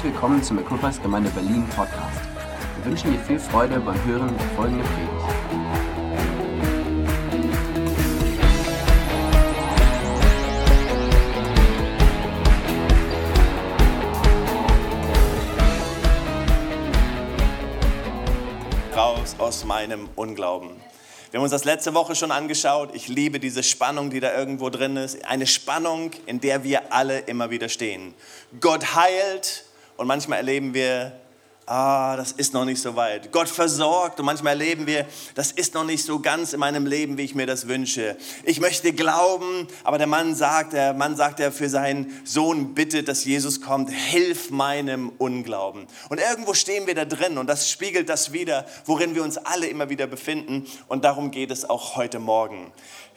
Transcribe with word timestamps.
Herzlich 0.00 0.14
willkommen 0.14 0.42
zum 0.42 0.58
Equippers 0.58 1.02
Gemeinde 1.02 1.28
Berlin 1.28 1.68
Podcast. 1.76 2.20
Wir 2.76 2.90
wünschen 2.90 3.12
dir 3.12 3.18
viel 3.18 3.38
Freude 3.38 3.78
beim 3.80 4.02
Hören 4.06 4.34
der 4.34 4.46
folgenden 4.56 4.86
Predigt. 4.86 5.12
Raus 18.96 19.36
aus 19.36 19.66
meinem 19.66 20.08
Unglauben. 20.16 20.70
Wir 21.30 21.38
haben 21.38 21.42
uns 21.42 21.52
das 21.52 21.64
letzte 21.64 21.92
Woche 21.92 22.14
schon 22.14 22.30
angeschaut. 22.30 22.94
Ich 22.94 23.08
liebe 23.08 23.38
diese 23.38 23.62
Spannung, 23.62 24.08
die 24.08 24.20
da 24.20 24.34
irgendwo 24.34 24.70
drin 24.70 24.96
ist. 24.96 25.26
Eine 25.26 25.46
Spannung, 25.46 26.12
in 26.24 26.40
der 26.40 26.64
wir 26.64 26.90
alle 26.90 27.18
immer 27.18 27.50
wieder 27.50 27.68
stehen. 27.68 28.14
Gott 28.60 28.94
heilt 28.94 29.66
und 30.00 30.06
manchmal 30.06 30.38
erleben 30.38 30.72
wir 30.72 31.12
ah, 31.66 32.16
das 32.16 32.32
ist 32.32 32.52
noch 32.52 32.64
nicht 32.64 32.82
so 32.82 32.96
weit. 32.96 33.30
Gott 33.30 33.48
versorgt 33.48 34.18
und 34.18 34.26
manchmal 34.26 34.54
erleben 34.54 34.86
wir, 34.86 35.06
das 35.34 35.52
ist 35.52 35.74
noch 35.74 35.84
nicht 35.84 36.04
so 36.04 36.18
ganz 36.18 36.52
in 36.52 36.58
meinem 36.60 36.84
Leben, 36.84 37.16
wie 37.16 37.22
ich 37.22 37.34
mir 37.34 37.46
das 37.46 37.68
wünsche. 37.68 38.16
Ich 38.44 38.60
möchte 38.60 38.92
glauben, 38.92 39.68
aber 39.84 39.98
der 39.98 40.08
Mann 40.08 40.34
sagt, 40.34 40.72
der 40.72 40.94
Mann 40.94 41.16
sagt, 41.16 41.38
er 41.38 41.52
für 41.52 41.68
seinen 41.68 42.20
Sohn 42.24 42.74
bittet, 42.74 43.08
dass 43.08 43.24
Jesus 43.24 43.60
kommt, 43.60 43.90
hilf 43.90 44.50
meinem 44.50 45.10
Unglauben. 45.10 45.86
Und 46.08 46.18
irgendwo 46.18 46.54
stehen 46.54 46.86
wir 46.86 46.94
da 46.94 47.04
drin 47.04 47.38
und 47.38 47.46
das 47.46 47.70
spiegelt 47.70 48.08
das 48.08 48.32
wieder, 48.32 48.66
worin 48.86 49.14
wir 49.14 49.22
uns 49.22 49.36
alle 49.36 49.66
immer 49.66 49.90
wieder 49.90 50.06
befinden 50.06 50.66
und 50.88 51.04
darum 51.04 51.30
geht 51.30 51.50
es 51.50 51.68
auch 51.68 51.94
heute 51.94 52.18
Morgen. 52.18 52.72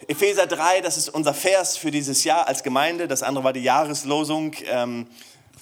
Epheser 0.06 0.46
3, 0.46 0.80
das 0.80 0.96
ist 0.96 1.08
unser 1.08 1.34
Vers 1.34 1.76
für 1.76 1.90
dieses 1.90 2.24
Jahr 2.24 2.46
als 2.46 2.62
Gemeinde. 2.62 3.08
Das 3.08 3.22
andere 3.22 3.44
war 3.44 3.52
die 3.52 3.62
Jahreslosung 3.62 4.52
ähm, 4.66 5.06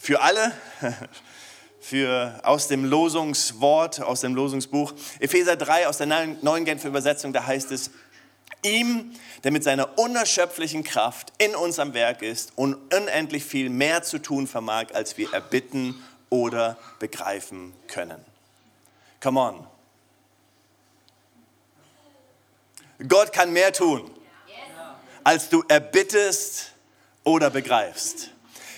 für 0.03 0.21
alle. 0.21 0.53
für, 1.81 2.41
aus 2.43 2.69
dem 2.69 2.85
Losungswort, 2.85 4.01
aus 4.01 4.21
dem 4.21 4.35
Losungsbuch. 4.35 4.95
Epheser 5.19 5.57
3 5.57 5.89
aus 5.89 5.99
der 5.99 6.07
neuen 6.07 6.65
Genfer 6.65 6.89
Übersetzung, 6.89 7.33
da 7.33 7.45
heißt 7.45 7.73
es, 7.73 7.91
ihm, 8.63 9.13
der 9.43 9.51
mit 9.51 9.65
seiner 9.65 9.99
unerschöpflichen 9.99 10.85
Kraft 10.85 11.33
in 11.39 11.55
uns 11.57 11.79
am 11.79 11.95
Werk 11.95 12.23
ist 12.23 12.53
und 12.57 12.75
unendlich 12.95 13.45
viel 13.45 13.69
mehr 13.69 14.03
zu 14.03 14.19
tun 14.19 14.47
vermag, 14.47 14.87
als 14.93 15.19
wir 15.19 15.33
erbitten 15.33 16.03
oder 16.31 16.79
begreifen 16.99 17.73
können. 17.89 18.25
Come 19.21 19.41
on. 19.41 19.67
Gott 23.09 23.33
kann 23.33 23.53
mehr 23.53 23.73
tun, 23.73 24.09
als 25.25 25.49
du 25.49 25.65
erbittest 25.69 26.73
oder 27.25 27.51
begreifst. 27.51 28.32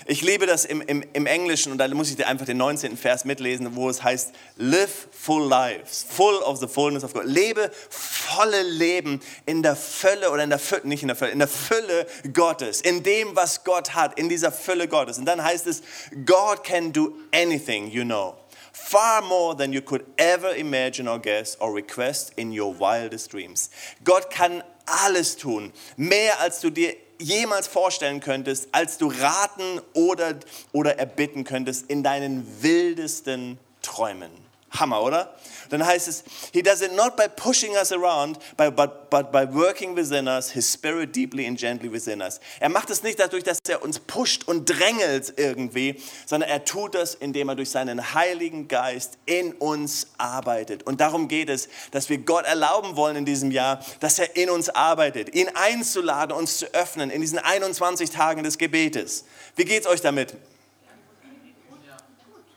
Ich 0.07 0.21
liebe 0.21 0.45
das 0.45 0.65
im, 0.65 0.81
im, 0.81 1.03
im 1.13 1.25
Englischen 1.25 1.71
und 1.71 1.79
da 1.79 1.87
muss 1.87 2.11
ich 2.11 2.15
dir 2.15 2.27
einfach 2.27 2.45
den 2.45 2.57
19. 2.57 2.95
Vers 2.95 3.25
mitlesen, 3.25 3.75
wo 3.75 3.89
es 3.89 4.03
heißt, 4.03 4.33
live 4.55 5.07
full 5.11 5.49
lives, 5.49 6.05
full 6.07 6.35
of 6.43 6.59
the 6.59 6.67
fullness 6.67 7.03
of 7.03 7.11
God. 7.13 7.25
Lebe 7.25 7.71
volle 7.89 8.61
Leben 8.61 9.19
in 9.47 9.63
der 9.63 9.75
Fülle 9.75 10.29
oder 10.29 10.43
in 10.43 10.51
der 10.51 10.59
Fülle, 10.59 10.87
nicht 10.87 11.01
in 11.01 11.07
der 11.07 11.15
Fülle, 11.15 11.31
in 11.31 11.39
der 11.39 11.47
Fülle 11.47 12.05
Gottes, 12.33 12.81
in 12.81 13.01
dem, 13.01 13.35
was 13.35 13.63
Gott 13.63 13.95
hat, 13.95 14.19
in 14.19 14.29
dieser 14.29 14.51
Fülle 14.51 14.87
Gottes. 14.87 15.17
Und 15.17 15.25
dann 15.25 15.43
heißt 15.43 15.65
es, 15.65 15.81
God 16.23 16.63
can 16.63 16.93
do 16.93 17.15
anything, 17.33 17.89
you 17.89 18.03
know 18.03 18.35
far 18.71 19.21
more 19.21 19.55
than 19.55 19.73
you 19.73 19.81
could 19.81 20.05
ever 20.17 20.53
imagine 20.55 21.07
or 21.07 21.17
guess 21.17 21.57
or 21.59 21.73
request 21.73 22.33
in 22.37 22.51
your 22.51 22.71
wildest 22.77 23.31
dreams. 23.31 23.69
Gott 24.03 24.29
kann 24.29 24.63
alles 24.85 25.37
tun, 25.37 25.73
mehr 25.97 26.39
als 26.41 26.59
du 26.59 26.69
dir 26.69 26.95
jemals 27.19 27.67
vorstellen 27.67 28.19
könntest, 28.19 28.69
als 28.71 28.97
du 28.97 29.11
raten 29.11 29.81
oder, 29.93 30.35
oder 30.71 30.97
erbitten 30.97 31.43
könntest 31.43 31.89
in 31.89 32.03
deinen 32.03 32.61
wildesten 32.61 33.57
Träumen. 33.81 34.31
Hammer, 34.71 35.01
oder? 35.01 35.35
Dann 35.69 35.85
heißt 35.85 36.07
es, 36.07 36.23
he 36.53 36.61
does 36.61 36.81
it 36.81 36.93
not 36.95 37.15
by 37.15 37.27
pushing 37.27 37.75
us 37.75 37.91
around, 37.91 38.37
but, 38.57 38.75
but, 38.75 39.31
by 39.31 39.45
working 39.51 39.95
within 39.95 40.27
us, 40.27 40.51
his 40.51 40.71
spirit 40.71 41.15
deeply 41.15 41.47
and 41.47 41.57
gently 41.57 41.91
within 41.91 42.21
us. 42.21 42.39
Er 42.59 42.69
macht 42.69 42.89
es 42.89 43.03
nicht 43.03 43.19
dadurch, 43.19 43.43
dass 43.43 43.59
er 43.67 43.83
uns 43.83 43.99
pusht 43.99 44.47
und 44.47 44.65
drängelt 44.65 45.33
irgendwie, 45.37 46.01
sondern 46.25 46.49
er 46.49 46.65
tut 46.65 46.95
das, 46.95 47.15
indem 47.15 47.49
er 47.49 47.55
durch 47.55 47.69
seinen 47.69 48.13
Heiligen 48.13 48.67
Geist 48.67 49.17
in 49.25 49.53
uns 49.53 50.07
arbeitet. 50.17 50.83
Und 50.83 51.01
darum 51.01 51.27
geht 51.27 51.49
es, 51.49 51.69
dass 51.91 52.09
wir 52.09 52.19
Gott 52.19 52.45
erlauben 52.45 52.95
wollen 52.95 53.15
in 53.15 53.25
diesem 53.25 53.51
Jahr, 53.51 53.83
dass 53.99 54.19
er 54.19 54.35
in 54.35 54.49
uns 54.49 54.69
arbeitet, 54.69 55.33
ihn 55.35 55.49
einzuladen, 55.53 56.35
uns 56.35 56.57
zu 56.57 56.73
öffnen 56.73 57.09
in 57.09 57.21
diesen 57.21 57.39
21 57.39 58.09
Tagen 58.09 58.43
des 58.43 58.57
Gebetes. 58.57 59.25
Wie 59.55 59.65
geht's 59.65 59.87
euch 59.87 60.01
damit? 60.01 60.35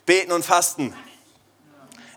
Beten 0.06 0.32
und 0.32 0.44
fasten. 0.44 0.94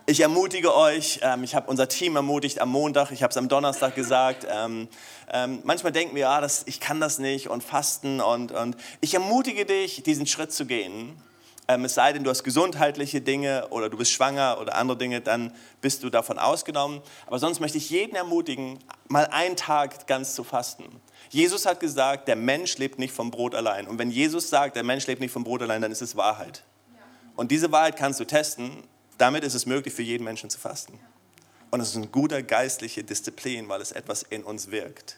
Ich 0.04 0.18
ermutige 0.18 0.74
euch, 0.74 1.20
ähm, 1.22 1.44
ich 1.44 1.54
habe 1.54 1.70
unser 1.70 1.86
Team 1.86 2.16
ermutigt 2.16 2.60
am 2.60 2.70
Montag, 2.70 3.12
ich 3.12 3.22
habe 3.22 3.30
es 3.30 3.36
am 3.36 3.48
Donnerstag 3.48 3.94
gesagt. 3.94 4.44
Ähm, 4.50 4.88
ähm, 5.32 5.60
manchmal 5.62 5.92
denken 5.92 6.16
wir, 6.16 6.22
ja, 6.22 6.40
das, 6.40 6.64
ich 6.66 6.80
kann 6.80 7.00
das 7.00 7.20
nicht 7.20 7.48
und 7.48 7.62
fasten. 7.62 8.20
Und, 8.20 8.50
und 8.50 8.76
ich 9.00 9.14
ermutige 9.14 9.64
dich, 9.64 10.02
diesen 10.02 10.26
Schritt 10.26 10.52
zu 10.52 10.66
gehen. 10.66 11.16
Ähm, 11.68 11.84
es 11.84 11.94
sei 11.94 12.12
denn, 12.12 12.24
du 12.24 12.30
hast 12.30 12.42
gesundheitliche 12.42 13.20
Dinge 13.20 13.68
oder 13.68 13.88
du 13.88 13.96
bist 13.96 14.10
schwanger 14.10 14.58
oder 14.60 14.74
andere 14.74 14.98
Dinge, 14.98 15.20
dann 15.20 15.54
bist 15.80 16.02
du 16.02 16.10
davon 16.10 16.36
ausgenommen. 16.36 17.00
Aber 17.28 17.38
sonst 17.38 17.60
möchte 17.60 17.78
ich 17.78 17.88
jeden 17.88 18.16
ermutigen, 18.16 18.80
mal 19.06 19.26
einen 19.26 19.54
Tag 19.54 20.08
ganz 20.08 20.34
zu 20.34 20.42
fasten. 20.42 21.00
Jesus 21.30 21.64
hat 21.64 21.78
gesagt, 21.78 22.26
der 22.26 22.36
Mensch 22.36 22.76
lebt 22.76 22.98
nicht 22.98 23.14
vom 23.14 23.30
Brot 23.30 23.54
allein. 23.54 23.86
Und 23.86 24.00
wenn 24.00 24.10
Jesus 24.10 24.50
sagt, 24.50 24.74
der 24.74 24.82
Mensch 24.82 25.06
lebt 25.06 25.20
nicht 25.20 25.32
vom 25.32 25.44
Brot 25.44 25.62
allein, 25.62 25.80
dann 25.80 25.92
ist 25.92 26.02
es 26.02 26.16
Wahrheit. 26.16 26.64
Und 27.36 27.52
diese 27.52 27.70
Wahrheit 27.70 27.96
kannst 27.96 28.18
du 28.18 28.24
testen 28.24 28.82
damit 29.22 29.44
ist 29.44 29.54
es 29.54 29.66
möglich 29.66 29.94
für 29.94 30.02
jeden 30.02 30.24
Menschen 30.24 30.50
zu 30.50 30.58
fasten. 30.58 30.98
Und 31.70 31.80
es 31.80 31.90
ist 31.90 31.96
eine 31.96 32.08
gute 32.08 32.42
geistliche 32.42 33.04
Disziplin, 33.04 33.68
weil 33.68 33.80
es 33.80 33.92
etwas 33.92 34.24
in 34.24 34.42
uns 34.42 34.72
wirkt. 34.72 35.16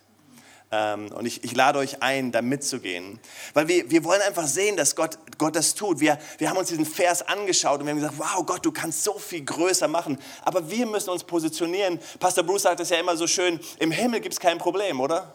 Ähm, 0.71 1.11
und 1.13 1.25
ich, 1.25 1.43
ich, 1.43 1.57
lade 1.57 1.79
euch 1.79 2.03
ein, 2.03 2.31
da 2.31 2.43
mitzugehen. 2.43 3.19
Weil 3.55 3.67
wir, 3.67 3.91
wir 3.91 4.05
wollen 4.05 4.21
einfach 4.21 4.47
sehen, 4.47 4.77
dass 4.77 4.95
Gott, 4.95 5.19
Gott 5.39 5.57
das 5.57 5.75
tut. 5.75 6.01
Wir, 6.01 6.19
wir 6.37 6.51
haben 6.51 6.59
uns 6.59 6.69
diesen 6.69 6.85
Vers 6.85 7.23
angeschaut 7.23 7.81
und 7.81 7.87
wir 7.87 7.93
haben 7.93 8.01
gesagt, 8.01 8.19
wow, 8.19 8.45
Gott, 8.45 8.65
du 8.67 8.73
kannst 8.73 9.05
so 9.05 9.19
viel 9.19 9.43
größer 9.43 9.89
machen. 9.89 10.19
Aber 10.43 10.71
wir 10.71 10.85
müssen 10.85 11.09
uns 11.09 11.25
positionieren. 11.25 11.99
Pastor 12.21 12.45
Bruce 12.45 12.63
sagt 12.63 12.81
es 12.81 12.91
ja 12.91 12.99
immer 12.99 13.17
so 13.17 13.27
schön, 13.27 13.59
im 13.79 13.91
Himmel 13.91 14.21
gibt 14.21 14.35
es 14.35 14.41
kein 14.41 14.59
Problem, 14.59 15.01
oder? 15.01 15.33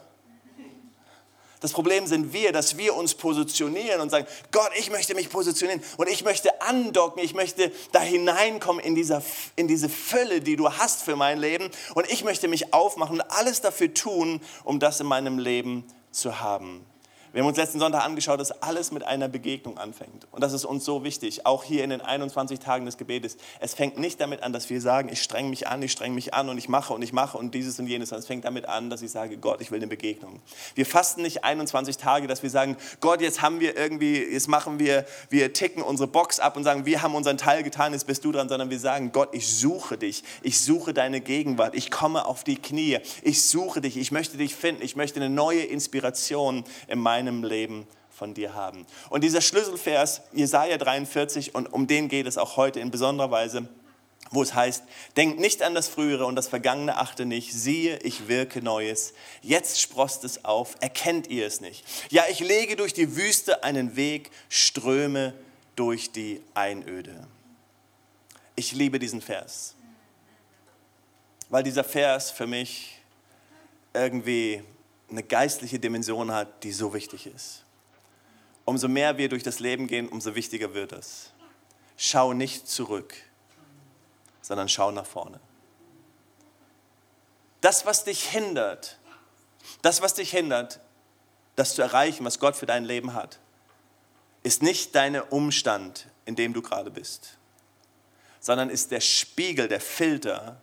Das 1.60 1.72
Problem 1.72 2.06
sind 2.06 2.32
wir, 2.32 2.52
dass 2.52 2.78
wir 2.78 2.96
uns 2.96 3.14
positionieren 3.14 4.00
und 4.00 4.10
sagen, 4.10 4.26
Gott, 4.50 4.70
ich 4.78 4.90
möchte 4.90 5.14
mich 5.14 5.28
positionieren 5.28 5.82
und 5.98 6.08
ich 6.08 6.24
möchte 6.24 6.62
andocken, 6.62 7.22
ich 7.22 7.34
möchte 7.34 7.70
da 7.92 8.00
hineinkommen 8.00 8.82
in, 8.82 8.94
dieser, 8.94 9.22
in 9.56 9.68
diese 9.68 9.90
Fülle, 9.90 10.40
die 10.40 10.56
du 10.56 10.72
hast 10.72 11.02
für 11.02 11.16
mein 11.16 11.38
Leben 11.38 11.70
und 11.94 12.10
ich 12.10 12.24
möchte 12.24 12.48
mich 12.48 12.72
aufmachen 12.72 13.20
und 13.20 13.30
alles 13.30 13.60
dafür 13.60 13.92
tun, 13.92 14.40
um 14.64 14.80
das 14.80 15.00
in 15.00 15.06
meinem 15.06 15.38
Leben 15.38 15.84
zu 16.10 16.40
haben. 16.40 16.84
Wir 17.32 17.42
haben 17.42 17.48
uns 17.48 17.58
letzten 17.58 17.78
Sonntag 17.78 18.04
angeschaut, 18.04 18.40
dass 18.40 18.50
alles 18.50 18.90
mit 18.90 19.04
einer 19.04 19.28
Begegnung 19.28 19.78
anfängt. 19.78 20.26
Und 20.32 20.42
das 20.42 20.52
ist 20.52 20.64
uns 20.64 20.84
so 20.84 21.04
wichtig, 21.04 21.46
auch 21.46 21.62
hier 21.62 21.84
in 21.84 21.90
den 21.90 22.00
21 22.00 22.58
Tagen 22.58 22.86
des 22.86 22.96
Gebetes. 22.96 23.36
Es 23.60 23.72
fängt 23.74 23.98
nicht 23.98 24.20
damit 24.20 24.42
an, 24.42 24.52
dass 24.52 24.68
wir 24.68 24.80
sagen, 24.80 25.08
ich 25.12 25.22
streng 25.22 25.48
mich 25.48 25.68
an, 25.68 25.80
ich 25.80 25.92
streng 25.92 26.12
mich 26.12 26.34
an 26.34 26.48
und 26.48 26.58
ich 26.58 26.68
mache 26.68 26.92
und 26.92 27.02
ich 27.02 27.12
mache 27.12 27.38
und 27.38 27.54
dieses 27.54 27.78
und 27.78 27.86
jenes, 27.86 28.08
sondern 28.08 28.22
es 28.22 28.26
fängt 28.26 28.44
damit 28.44 28.66
an, 28.66 28.90
dass 28.90 29.00
ich 29.02 29.12
sage, 29.12 29.36
Gott, 29.36 29.60
ich 29.60 29.70
will 29.70 29.78
eine 29.78 29.86
Begegnung. 29.86 30.40
Wir 30.74 30.84
fasten 30.86 31.22
nicht 31.22 31.44
21 31.44 31.98
Tage, 31.98 32.26
dass 32.26 32.42
wir 32.42 32.50
sagen, 32.50 32.76
Gott, 32.98 33.20
jetzt 33.20 33.42
haben 33.42 33.60
wir 33.60 33.76
irgendwie, 33.76 34.24
jetzt 34.24 34.48
machen 34.48 34.80
wir, 34.80 35.06
wir 35.28 35.52
ticken 35.52 35.84
unsere 35.84 36.08
Box 36.08 36.40
ab 36.40 36.56
und 36.56 36.64
sagen, 36.64 36.84
wir 36.84 37.00
haben 37.00 37.14
unseren 37.14 37.38
Teil 37.38 37.62
getan, 37.62 37.92
jetzt 37.92 38.08
bist 38.08 38.24
du 38.24 38.32
dran, 38.32 38.48
sondern 38.48 38.70
wir 38.70 38.80
sagen, 38.80 39.12
Gott, 39.12 39.28
ich 39.32 39.46
suche 39.56 39.96
dich, 39.96 40.24
ich 40.42 40.60
suche 40.60 40.92
deine 40.92 41.20
Gegenwart, 41.20 41.76
ich 41.76 41.92
komme 41.92 42.26
auf 42.26 42.42
die 42.42 42.56
Knie, 42.56 42.98
ich 43.22 43.44
suche 43.44 43.80
dich, 43.80 43.96
ich 43.96 44.10
möchte 44.10 44.36
dich 44.36 44.56
finden, 44.56 44.82
ich 44.82 44.96
möchte 44.96 45.20
eine 45.20 45.30
neue 45.30 45.62
Inspiration 45.62 46.64
in 46.88 46.98
meinem 46.98 47.19
meinem 47.24 47.44
Leben 47.44 47.86
von 48.10 48.34
dir 48.34 48.54
haben. 48.54 48.86
Und 49.08 49.22
dieser 49.24 49.40
Schlüsselvers, 49.40 50.22
Jesaja 50.32 50.78
43, 50.78 51.54
und 51.54 51.72
um 51.72 51.86
den 51.86 52.08
geht 52.08 52.26
es 52.26 52.38
auch 52.38 52.56
heute 52.56 52.80
in 52.80 52.90
besonderer 52.90 53.30
Weise, 53.30 53.68
wo 54.30 54.42
es 54.42 54.54
heißt, 54.54 54.84
denkt 55.16 55.40
nicht 55.40 55.62
an 55.62 55.74
das 55.74 55.88
Frühere 55.88 56.26
und 56.26 56.36
das 56.36 56.46
Vergangene 56.46 56.96
achte 56.98 57.26
nicht, 57.26 57.52
siehe, 57.52 57.98
ich 57.98 58.28
wirke 58.28 58.62
Neues. 58.62 59.12
Jetzt 59.42 59.80
sprost 59.80 60.24
es 60.24 60.44
auf, 60.44 60.76
erkennt 60.80 61.26
ihr 61.28 61.46
es 61.46 61.60
nicht. 61.60 61.84
Ja, 62.10 62.24
ich 62.30 62.40
lege 62.40 62.76
durch 62.76 62.92
die 62.92 63.16
Wüste 63.16 63.64
einen 63.64 63.96
Weg, 63.96 64.30
ströme 64.48 65.34
durch 65.74 66.12
die 66.12 66.40
Einöde. 66.54 67.26
Ich 68.54 68.72
liebe 68.72 68.98
diesen 68.98 69.20
Vers, 69.20 69.74
weil 71.48 71.62
dieser 71.62 71.84
Vers 71.84 72.30
für 72.30 72.46
mich 72.46 73.00
irgendwie 73.94 74.62
eine 75.10 75.22
geistliche 75.22 75.78
Dimension 75.78 76.32
hat, 76.32 76.62
die 76.64 76.72
so 76.72 76.94
wichtig 76.94 77.26
ist. 77.26 77.64
Umso 78.64 78.88
mehr 78.88 79.18
wir 79.18 79.28
durch 79.28 79.42
das 79.42 79.58
Leben 79.58 79.86
gehen, 79.86 80.08
umso 80.08 80.34
wichtiger 80.34 80.74
wird 80.74 80.92
es. 80.92 81.32
Schau 81.96 82.32
nicht 82.32 82.68
zurück, 82.68 83.14
sondern 84.42 84.68
schau 84.68 84.90
nach 84.90 85.06
vorne. 85.06 85.40
Das, 87.60 87.84
was 87.84 88.04
dich 88.04 88.28
hindert, 88.28 88.98
das, 89.82 90.00
was 90.02 90.14
dich 90.14 90.30
hindert, 90.30 90.80
das 91.56 91.74
zu 91.74 91.82
erreichen, 91.82 92.24
was 92.24 92.38
Gott 92.38 92.56
für 92.56 92.66
dein 92.66 92.84
Leben 92.84 93.12
hat, 93.12 93.38
ist 94.42 94.62
nicht 94.62 94.94
dein 94.94 95.20
Umstand, 95.20 96.06
in 96.24 96.36
dem 96.36 96.54
du 96.54 96.62
gerade 96.62 96.90
bist, 96.90 97.36
sondern 98.40 98.70
ist 98.70 98.90
der 98.90 99.00
Spiegel, 99.00 99.68
der 99.68 99.80
Filter, 99.80 100.60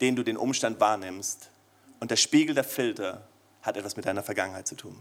den 0.00 0.16
du 0.16 0.24
den 0.24 0.36
Umstand 0.36 0.80
wahrnimmst. 0.80 1.50
Und 2.00 2.10
der 2.10 2.16
Spiegel, 2.16 2.54
der 2.54 2.64
Filter, 2.64 3.26
hat 3.62 3.76
etwas 3.76 3.96
mit 3.96 4.06
deiner 4.06 4.22
Vergangenheit 4.22 4.66
zu 4.66 4.76
tun. 4.76 4.96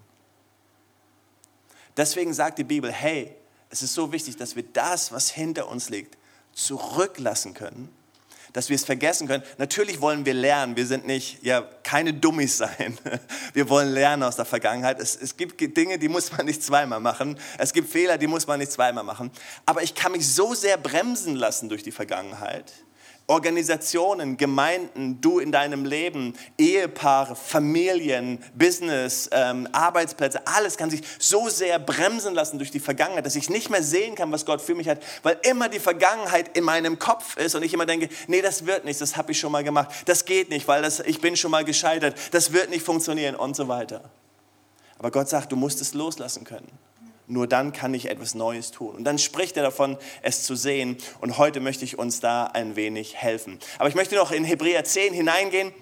Deswegen 1.96 2.34
sagt 2.34 2.60
die 2.60 2.64
Bibel, 2.64 2.92
hey, 2.92 3.36
es 3.70 3.82
ist 3.82 3.94
so 3.94 4.12
wichtig, 4.12 4.38
dass 4.38 4.56
wir 4.56 4.64
das, 4.64 5.12
was 5.12 5.30
hinter 5.30 5.68
uns 5.68 5.90
liegt, 5.90 6.18
zurücklassen 6.54 7.54
können, 7.54 7.90
dass 8.54 8.70
wir 8.70 8.76
es 8.76 8.86
vergessen 8.86 9.28
können. 9.28 9.44
Natürlich 9.58 10.00
wollen 10.02 10.26
wir 10.26 10.34
lernen, 10.34 10.76
wir 10.76 10.86
sind 10.86 11.06
nicht, 11.06 11.44
ja, 11.44 11.62
keine 11.84 12.14
Dummies 12.14 12.58
sein. 12.58 12.98
Wir 13.54 13.70
wollen 13.70 13.90
lernen 13.90 14.24
aus 14.24 14.36
der 14.36 14.46
Vergangenheit. 14.46 15.00
Es, 15.00 15.16
es 15.16 15.36
gibt 15.36 15.60
Dinge, 15.78 15.98
die 15.98 16.10
muss 16.10 16.32
man 16.32 16.46
nicht 16.46 16.62
zweimal 16.62 17.00
machen. 17.00 17.40
Es 17.58 17.74
gibt 17.74 17.90
Fehler, 17.90 18.18
die 18.18 18.28
muss 18.28 18.46
man 18.46 18.60
nicht 18.60 18.72
zweimal 18.72 19.04
machen. 19.04 19.32
Aber 19.66 19.82
ich 19.82 19.96
kann 19.96 20.12
mich 20.12 20.28
so 20.32 20.54
sehr 20.54 20.78
bremsen 20.78 21.36
lassen 21.36 21.70
durch 21.70 21.84
die 21.84 21.92
Vergangenheit, 21.92 22.72
Organisationen, 23.30 24.38
Gemeinden, 24.38 25.20
du 25.20 25.40
in 25.40 25.52
deinem 25.52 25.84
Leben, 25.84 26.34
Ehepaare, 26.58 27.36
Familien, 27.36 28.42
Business, 28.56 29.30
ähm, 29.34 29.68
Arbeitsplätze, 29.74 30.48
alles 30.48 30.78
kann 30.78 30.90
sich 30.90 31.02
so 31.20 31.50
sehr 31.50 31.78
bremsen 31.78 32.34
lassen 32.34 32.58
durch 32.58 32.72
die 32.72 32.80
Vergangenheit, 32.80 33.26
dass 33.26 33.36
ich 33.36 33.50
nicht 33.50 33.70
mehr 33.70 33.84
sehen 33.84 34.16
kann, 34.16 34.32
was 34.32 34.46
Gott 34.46 34.62
für 34.62 34.76
mich 34.76 34.88
hat, 34.88 35.04
weil 35.24 35.38
immer 35.44 35.68
die 35.68 35.80
Vergangenheit 35.80 36.58
in 36.58 36.64
meinem 36.64 37.00
Kopf 37.00 37.36
ist 37.36 37.54
und 37.54 37.64
ich 37.64 37.74
immer 37.74 37.86
denke, 37.86 38.08
nee, 38.28 38.42
das 38.42 38.66
wird 38.66 38.86
nicht, 38.86 39.02
das 39.02 39.18
habe 39.18 39.34
ich 39.34 39.40
schon 39.40 39.52
mal 39.52 39.64
gemacht, 39.64 39.90
das 40.06 40.24
geht 40.24 40.50
nicht, 40.50 40.66
weil 40.70 40.82
das, 40.82 41.02
ich 41.02 41.20
bin 41.20 41.36
schon 41.36 41.52
mal 41.52 41.66
gescheitert, 41.66 42.16
das 42.32 42.54
wird 42.54 42.70
nicht 42.70 42.86
funktionieren 42.86 43.36
und 43.36 43.58
so 43.58 43.68
weiter. 43.68 44.10
Aber 45.00 45.12
Gott 45.12 45.28
sagt, 45.28 45.52
du 45.52 45.58
musst 45.58 45.82
es 45.82 45.94
loslassen 45.94 46.46
können. 46.46 46.72
Nur 47.30 47.46
dann 47.46 47.74
kann 47.74 47.94
ich 47.94 48.10
etwas 48.10 48.36
Neues 48.36 48.72
tun. 48.72 48.96
Und 48.96 49.04
dann 49.04 49.20
spricht 49.20 49.58
er 49.58 49.64
davon, 49.64 49.98
es 50.22 50.44
zu 50.44 50.56
sehen. 50.56 50.98
Und 51.20 51.38
heute 51.38 51.60
möchte 51.60 51.84
ich 51.84 52.00
uns 52.00 52.22
da 52.22 52.46
ein 52.46 52.78
wenig 52.78 53.18
helfen. 53.18 53.60
Aber 53.80 53.90
ich 53.90 53.96
möchte 53.96 54.16
noch 54.16 54.32
in 54.32 54.46
Hebräer 54.46 54.86
10 54.86 55.14
hineingehen. 55.14 55.74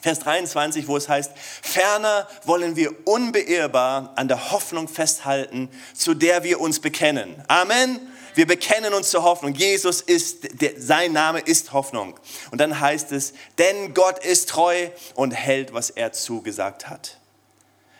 Vers 0.00 0.20
23, 0.20 0.88
wo 0.88 0.96
es 0.96 1.08
heißt, 1.08 1.32
ferner 1.36 2.26
wollen 2.44 2.74
wir 2.74 3.06
unbeirrbar 3.06 4.12
an 4.16 4.26
der 4.26 4.50
Hoffnung 4.50 4.88
festhalten, 4.88 5.68
zu 5.94 6.14
der 6.14 6.42
wir 6.42 6.60
uns 6.60 6.80
bekennen. 6.80 7.44
Amen. 7.46 8.00
Wir 8.34 8.46
bekennen 8.46 8.94
uns 8.94 9.10
zur 9.10 9.22
Hoffnung. 9.22 9.54
Jesus 9.54 10.00
ist, 10.00 10.60
der, 10.60 10.72
sein 10.80 11.12
Name 11.12 11.38
ist 11.40 11.72
Hoffnung. 11.72 12.18
Und 12.50 12.60
dann 12.60 12.80
heißt 12.80 13.12
es, 13.12 13.34
denn 13.58 13.94
Gott 13.94 14.24
ist 14.24 14.48
treu 14.48 14.88
und 15.14 15.32
hält, 15.32 15.74
was 15.74 15.90
er 15.90 16.12
zugesagt 16.12 16.88
hat. 16.88 17.18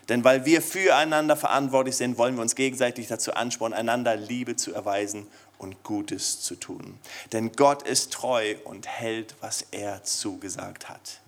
Denn 0.08 0.24
weil 0.24 0.44
wir 0.44 0.62
füreinander 0.62 1.36
verantwortlich 1.36 1.96
sind, 1.96 2.18
wollen 2.18 2.34
wir 2.34 2.42
uns 2.42 2.54
gegenseitig 2.54 3.06
dazu 3.06 3.34
anspornen, 3.34 3.78
einander 3.78 4.16
Liebe 4.16 4.56
zu 4.56 4.74
erweisen 4.74 5.26
und 5.58 5.84
Gutes 5.84 6.40
zu 6.40 6.56
tun. 6.56 6.98
Denn 7.32 7.52
Gott 7.52 7.82
ist 7.82 8.12
treu 8.12 8.56
und 8.64 8.86
hält, 8.86 9.36
was 9.40 9.64
er 9.70 10.02
zugesagt 10.02 10.88
hat. 10.88 11.20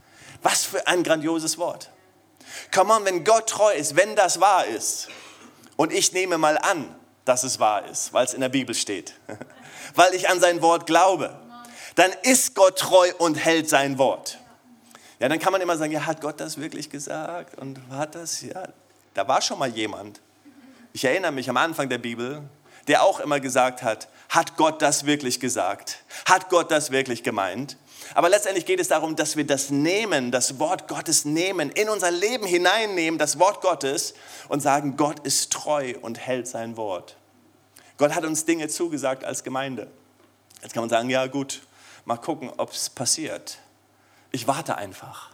Was 0.43 0.65
für 0.65 0.87
ein 0.87 1.05
grandioses 1.05 1.57
Wort. 1.59 1.91
Komm 2.73 2.91
on, 2.91 3.05
wenn 3.05 3.25
Gott 3.25 3.49
treu 3.49 3.73
ist, 3.73 3.97
wenn 3.97 4.17
das 4.17 4.41
wahr 4.41 4.67
ist, 4.67 5.09
und 5.77 5.93
ich 5.93 6.13
nehme 6.13 6.39
mal 6.39 6.59
an, 6.59 6.95
dass 7.25 7.43
es 7.43 7.59
wahr 7.59 7.85
ist, 7.87 8.13
weil 8.13 8.25
es 8.25 8.35
in 8.35 8.41
der 8.41 8.49
Bibel 8.49 8.75
steht, 8.75 9.15
weil 9.95 10.15
ich 10.15 10.29
an 10.29 10.41
sein 10.41 10.63
Wort 10.63 10.87
glaube, 10.87 11.37
dann 11.95 12.13
ist 12.23 12.55
Gott 12.55 12.79
treu 12.79 13.11
und 13.19 13.37
hält 13.37 13.69
sein 13.69 13.99
Wort. 13.99 14.39
Ja, 15.21 15.29
dann 15.29 15.39
kann 15.39 15.53
man 15.53 15.61
immer 15.61 15.77
sagen, 15.77 15.93
ja, 15.93 16.07
hat 16.07 16.21
Gott 16.21 16.41
das 16.41 16.59
wirklich 16.59 16.91
gesagt? 16.91 17.59
Und 17.59 17.79
hat 17.91 18.15
das? 18.15 18.43
Ja, 18.43 18.69
da 19.15 19.29
war 19.29 19.41
schon 19.41 19.59
mal 19.59 19.69
jemand. 19.69 20.21
Ich 20.93 21.05
erinnere 21.05 21.33
mich 21.33 21.49
am 21.49 21.57
Anfang 21.57 21.89
der 21.89 21.99
Bibel, 21.99 22.43
der 22.89 23.03
auch 23.03 23.21
immer 23.21 23.41
gesagt 23.41 23.83
hat, 23.83 24.09
hat 24.29 24.57
Gott 24.57 24.83
das 24.83 25.07
wirklich 25.07 25.41
gesagt? 25.41 26.05
Hat 26.27 26.51
Gott 26.51 26.71
das 26.71 26.91
wirklich 26.91 27.23
gemeint? 27.23 27.77
Aber 28.15 28.29
letztendlich 28.29 28.67
geht 28.67 28.81
es 28.81 28.89
darum, 28.89 29.17
dass 29.17 29.37
wir 29.37 29.47
das 29.47 29.71
nehmen, 29.71 30.31
das 30.31 30.59
Wort 30.59 30.89
Gottes 30.89 31.25
nehmen, 31.25 31.71
in 31.71 31.89
unser 31.89 32.11
Leben 32.11 32.47
hineinnehmen, 32.47 33.19
das 33.19 33.39
Wort 33.39 33.61
Gottes 33.63 34.15
und 34.49 34.61
sagen, 34.61 34.97
Gott 34.97 35.21
ist 35.21 35.53
treu 35.53 35.95
und 36.03 36.19
hält 36.19 36.47
sein 36.47 36.77
Wort. 36.77 37.17
Gott 37.97 38.15
hat 38.15 38.25
uns 38.25 38.45
Dinge 38.45 38.69
zugesagt 38.69 39.25
als 39.25 39.45
Gemeinde. 39.45 39.87
Jetzt 40.63 40.75
kann 40.75 40.83
man 40.83 40.91
sagen, 40.91 41.09
ja 41.11 41.27
gut, 41.27 41.63
mal 42.05 42.17
gucken, 42.17 42.51
ob 42.57 42.73
es 42.73 42.91
passiert. 42.91 43.59
Ich 44.35 44.49
warte 44.49 44.77
einfach. 44.77 45.31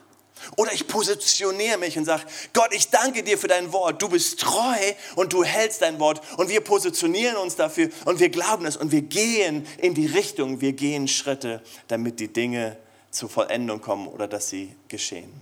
Oder 0.58 0.74
ich 0.74 0.86
positioniere 0.86 1.78
mich 1.78 1.96
und 1.96 2.04
sage, 2.04 2.24
Gott, 2.52 2.68
ich 2.72 2.90
danke 2.90 3.22
dir 3.22 3.38
für 3.38 3.48
dein 3.48 3.72
Wort. 3.72 4.02
Du 4.02 4.10
bist 4.10 4.40
treu 4.40 4.76
und 5.16 5.32
du 5.32 5.42
hältst 5.42 5.80
dein 5.80 5.98
Wort. 5.98 6.20
Und 6.36 6.50
wir 6.50 6.60
positionieren 6.60 7.36
uns 7.36 7.56
dafür 7.56 7.88
und 8.04 8.20
wir 8.20 8.28
glauben 8.28 8.66
es 8.66 8.76
und 8.76 8.92
wir 8.92 9.00
gehen 9.00 9.66
in 9.78 9.94
die 9.94 10.04
Richtung, 10.04 10.60
wir 10.60 10.74
gehen 10.74 11.08
Schritte, 11.08 11.62
damit 11.88 12.20
die 12.20 12.30
Dinge 12.30 12.76
zur 13.10 13.30
Vollendung 13.30 13.80
kommen 13.80 14.06
oder 14.06 14.28
dass 14.28 14.50
sie 14.50 14.76
geschehen. 14.88 15.32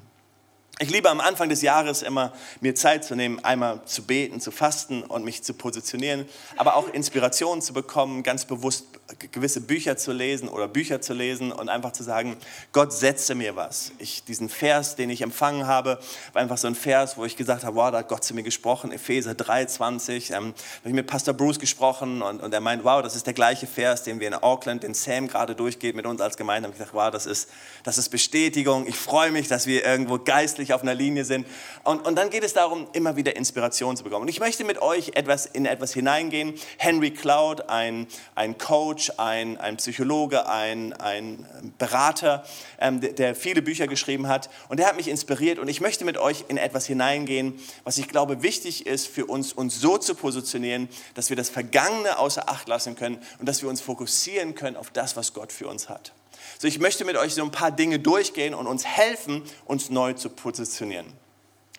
Ich 0.79 0.91
liebe 0.91 1.11
am 1.11 1.21
Anfang 1.21 1.49
des 1.49 1.63
Jahres 1.63 2.03
immer, 2.03 2.33
mir 2.61 2.77
Zeit 2.77 3.05
zu 3.05 3.17
nehmen, 3.17 3.45
einmal 3.45 3.85
zu 3.87 4.05
beten, 4.05 4.41
zu 4.41 4.53
fasten 4.53 5.03
und 5.03 5.25
mich 5.25 5.43
zu 5.43 5.53
positionieren, 5.53 6.29
aber 6.57 6.77
auch 6.77 6.89
Inspiration 6.91 7.61
zu 7.61 7.73
bekommen, 7.73 8.23
ganz 8.23 8.45
bewusst 8.45 8.87
gewisse 9.33 9.63
Bücher 9.63 9.97
zu 9.97 10.13
lesen 10.13 10.49
oder 10.49 10.69
Bücher 10.69 11.01
zu 11.01 11.15
lesen 11.15 11.51
und 11.51 11.69
einfach 11.69 11.93
zu 11.93 12.03
sagen, 12.03 12.37
Gott 12.73 12.93
setze 12.93 13.35
mir 13.35 13.57
was. 13.57 13.93
Ich, 13.99 14.23
diesen 14.25 14.49
Vers, 14.51 14.97
den 14.97 15.09
ich 15.09 15.23
empfangen 15.23 15.67
habe, 15.67 15.99
war 16.33 16.43
einfach 16.43 16.59
so 16.59 16.69
ein 16.69 16.75
Vers, 16.75 17.17
wo 17.17 17.25
ich 17.25 17.37
gesagt 17.37 17.65
habe, 17.65 17.77
wow, 17.77 17.91
da 17.91 17.99
hat 17.99 18.09
Gott 18.09 18.23
zu 18.23 18.35
mir 18.35 18.43
gesprochen, 18.43 18.93
Epheser 18.93 19.33
3,20. 19.33 20.31
Ähm, 20.31 20.37
habe 20.37 20.55
ich 20.85 20.93
mit 20.93 21.07
Pastor 21.07 21.33
Bruce 21.33 21.59
gesprochen 21.59 22.21
und, 22.21 22.43
und 22.43 22.53
er 22.53 22.61
meint, 22.61 22.85
wow, 22.85 23.03
das 23.03 23.17
ist 23.17 23.27
der 23.27 23.33
gleiche 23.33 23.67
Vers, 23.67 24.03
den 24.03 24.21
wir 24.21 24.29
in 24.29 24.35
Auckland, 24.35 24.83
den 24.83 24.93
Sam 24.93 25.27
gerade 25.27 25.55
durchgeht 25.55 25.97
mit 25.97 26.05
uns 26.05 26.21
als 26.21 26.37
Gemeinde. 26.37 26.69
Da 26.69 26.75
habe 26.75 26.75
ich 26.75 26.79
gedacht, 26.79 26.95
wow, 26.95 27.11
das 27.11 27.25
ist, 27.25 27.49
das 27.85 27.97
ist 27.97 28.11
Bestätigung. 28.11 28.87
Ich 28.87 28.97
freue 28.97 29.31
mich, 29.31 29.49
dass 29.49 29.67
wir 29.67 29.87
irgendwo 29.87 30.19
geistlich 30.19 30.75
auf 30.75 30.83
einer 30.83 30.95
Linie 30.95 31.25
sind. 31.25 31.47
Und, 31.83 32.07
und 32.07 32.17
dann 32.17 32.29
geht 32.29 32.45
es 32.45 32.53
darum, 32.53 32.89
immer 32.93 33.17
wieder 33.17 33.37
Inspiration 33.37 33.97
zu 33.97 34.05
bekommen. 34.05 34.23
Und 34.23 34.29
ich 34.29 34.41
möchte 34.41 34.65
mit 34.65 34.83
euch 34.83 35.13
etwas, 35.15 35.47
in 35.47 35.65
etwas 35.65 35.95
hineingehen. 35.95 36.55
Henry 36.77 37.11
Cloud, 37.11 37.69
ein, 37.71 38.07
ein 38.35 38.59
Coach, 38.59 38.98
ein, 39.19 39.59
ein 39.59 39.77
Psychologe, 39.79 40.49
ein, 40.49 40.93
ein 40.93 41.47
Berater, 41.79 42.45
ähm, 42.81 43.01
der, 43.01 43.35
viele 43.35 43.63
Bücher 43.63 43.87
geschrieben 43.87 44.29
hat. 44.29 44.51
Und 44.69 44.79
der 44.79 44.87
hat 44.87 44.97
mich 44.97 45.09
inspiriert. 45.09 45.59
Und 45.59 45.69
ich 45.69 45.81
möchte 45.81 46.05
mit 46.05 46.19
euch 46.19 46.45
in 46.49 46.57
etwas 46.57 46.87
hineingehen, 46.87 47.59
was 47.85 47.99
ich 47.99 48.09
glaube 48.09 48.43
wichtig 48.43 48.87
ist 48.87 49.07
für 49.07 49.27
uns, 49.27 49.53
uns 49.53 49.81
so 49.81 49.99
zu 49.99 50.15
positionieren, 50.15 50.89
dass 51.15 51.31
wir 51.31 51.37
das 51.37 51.49
Vergangene 51.49 52.19
außer 52.19 52.49
Acht 52.49 52.69
lassen 52.69 52.97
können 52.97 53.19
und 53.39 53.49
dass 53.49 53.63
wir 53.63 53.69
uns 53.69 53.81
fokussieren 53.81 54.55
können 54.55 54.77
auf 54.77 54.91
das, 54.91 55.17
was 55.17 55.33
Gott 55.33 55.53
für 55.53 55.69
uns 55.69 55.89
hat. 55.89 56.13
So, 56.59 56.67
ich 56.67 56.79
möchte 56.79 57.05
mit 57.05 57.17
euch 57.17 57.35
so 57.35 57.43
ein 57.43 57.51
paar 57.51 57.71
Dinge 57.71 57.99
durchgehen 57.99 58.55
und 58.55 58.67
uns 58.67 58.85
helfen, 58.85 59.43
uns 59.65 59.91
neu 59.91 60.15
zu 60.15 60.29
positionieren. 60.31 61.07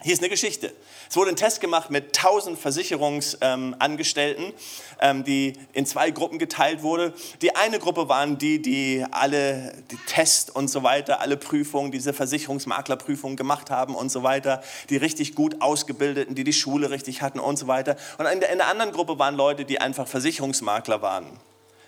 Hier 0.01 0.13
ist 0.13 0.19
eine 0.19 0.29
Geschichte. 0.29 0.71
Es 1.09 1.17
wurde 1.17 1.31
ein 1.31 1.35
Test 1.35 1.59
gemacht 1.59 1.89
mit 1.89 2.17
1000 2.17 2.57
Versicherungsangestellten, 2.57 4.53
ähm, 5.01 5.25
die 5.25 5.53
in 5.73 5.85
zwei 5.85 6.09
Gruppen 6.11 6.39
geteilt 6.39 6.83
wurde. 6.83 7.13
Die 7.41 7.57
eine 7.57 7.79
Gruppe 7.79 8.07
waren 8.07 8.37
die, 8.37 8.61
die 8.61 9.05
alle 9.11 9.73
die 9.91 9.97
Tests 10.07 10.49
und 10.51 10.69
so 10.69 10.83
weiter, 10.83 11.19
alle 11.19 11.35
Prüfungen, 11.35 11.91
diese 11.91 12.13
Versicherungsmaklerprüfungen 12.13 13.35
gemacht 13.35 13.71
haben 13.71 13.93
und 13.93 14.09
so 14.09 14.23
weiter, 14.23 14.63
die 14.89 14.95
richtig 14.95 15.35
gut 15.35 15.61
ausgebildeten, 15.61 16.33
die 16.33 16.45
die 16.45 16.53
Schule 16.53 16.91
richtig 16.91 17.21
hatten 17.21 17.39
und 17.39 17.59
so 17.59 17.67
weiter. 17.67 17.97
Und 18.17 18.25
in 18.25 18.39
der, 18.39 18.51
in 18.51 18.59
der 18.59 18.67
anderen 18.67 18.93
Gruppe 18.93 19.19
waren 19.19 19.35
Leute, 19.35 19.65
die 19.65 19.81
einfach 19.81 20.07
Versicherungsmakler 20.07 21.01
waren 21.01 21.25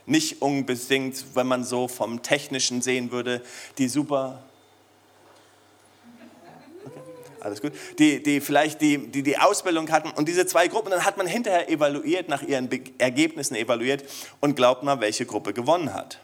nicht 0.08 0.42
unbedingt, 0.42 1.36
wenn 1.36 1.48
man 1.48 1.64
so 1.64 1.88
vom 1.88 2.24
Technischen 2.24 2.82
sehen 2.82 3.12
würde, 3.12 3.42
die 3.78 3.88
super 3.88 4.44
alles 7.42 7.62
gut, 7.62 7.74
die, 8.00 8.22
die 8.22 8.42
vielleicht 8.42 8.82
die, 8.82 9.08
die, 9.08 9.24
die 9.24 9.38
Ausbildung 9.38 9.92
hatten 9.92 10.12
und 10.12 10.28
diese 10.28 10.46
zwei 10.46 10.68
Gruppen, 10.68 10.92
dann 10.92 11.06
hat 11.06 11.18
man 11.18 11.28
hinterher 11.28 11.70
evaluiert, 11.70 12.30
nach 12.30 12.42
ihren 12.42 12.70
Be 12.70 12.82
Ergebnissen 12.98 13.56
evaluiert 13.56 14.04
und 14.40 14.56
glaubt 14.56 14.84
mal, 14.84 15.02
welche 15.02 15.26
Gruppe 15.26 15.54
gewonnen 15.54 15.94
hat. 15.94 16.20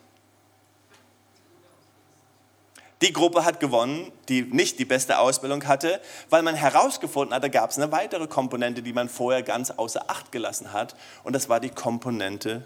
Die 3.02 3.14
Gruppe 3.14 3.46
hat 3.46 3.60
gewonnen, 3.60 4.12
die 4.28 4.42
nicht 4.42 4.80
die 4.80 4.86
beste 4.86 5.20
Ausbildung 5.20 5.68
hatte, 5.68 6.02
weil 6.30 6.42
man 6.42 6.56
herausgefunden 6.56 7.36
hat, 7.36 7.44
da 7.44 7.48
gab 7.48 7.70
es 7.70 7.78
eine 7.78 7.92
weitere 7.92 8.28
Komponente, 8.28 8.82
die 8.82 8.94
man 8.94 9.08
vorher 9.08 9.44
ganz 9.44 9.70
außer 9.70 10.10
Acht 10.10 10.32
gelassen 10.32 10.74
hat 10.74 10.96
und 11.24 11.34
das 11.34 11.48
war 11.48 11.60
die 11.60 11.70
Komponente 11.70 12.66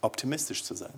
optimistisch 0.00 0.64
zu 0.64 0.74
sein. 0.74 0.92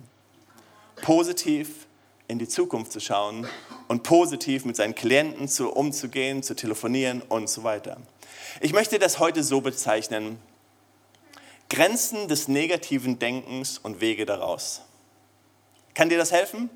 Positiv 1.01 1.86
in 2.27 2.39
die 2.39 2.47
Zukunft 2.47 2.91
zu 2.91 2.99
schauen 2.99 3.47
und 3.87 4.03
positiv 4.03 4.65
mit 4.65 4.75
seinen 4.75 4.95
Klienten 4.95 5.47
zu, 5.47 5.71
umzugehen, 5.71 6.43
zu 6.43 6.55
telefonieren 6.55 7.21
und 7.21 7.49
so 7.49 7.63
weiter. 7.63 7.97
Ich 8.59 8.73
möchte 8.73 8.99
das 8.99 9.19
heute 9.19 9.43
so 9.43 9.61
bezeichnen. 9.61 10.39
Grenzen 11.69 12.27
des 12.27 12.47
negativen 12.47 13.19
Denkens 13.19 13.77
und 13.77 14.01
Wege 14.01 14.25
daraus. 14.25 14.81
Kann 15.93 16.09
dir 16.09 16.17
das 16.17 16.31
helfen? 16.31 16.69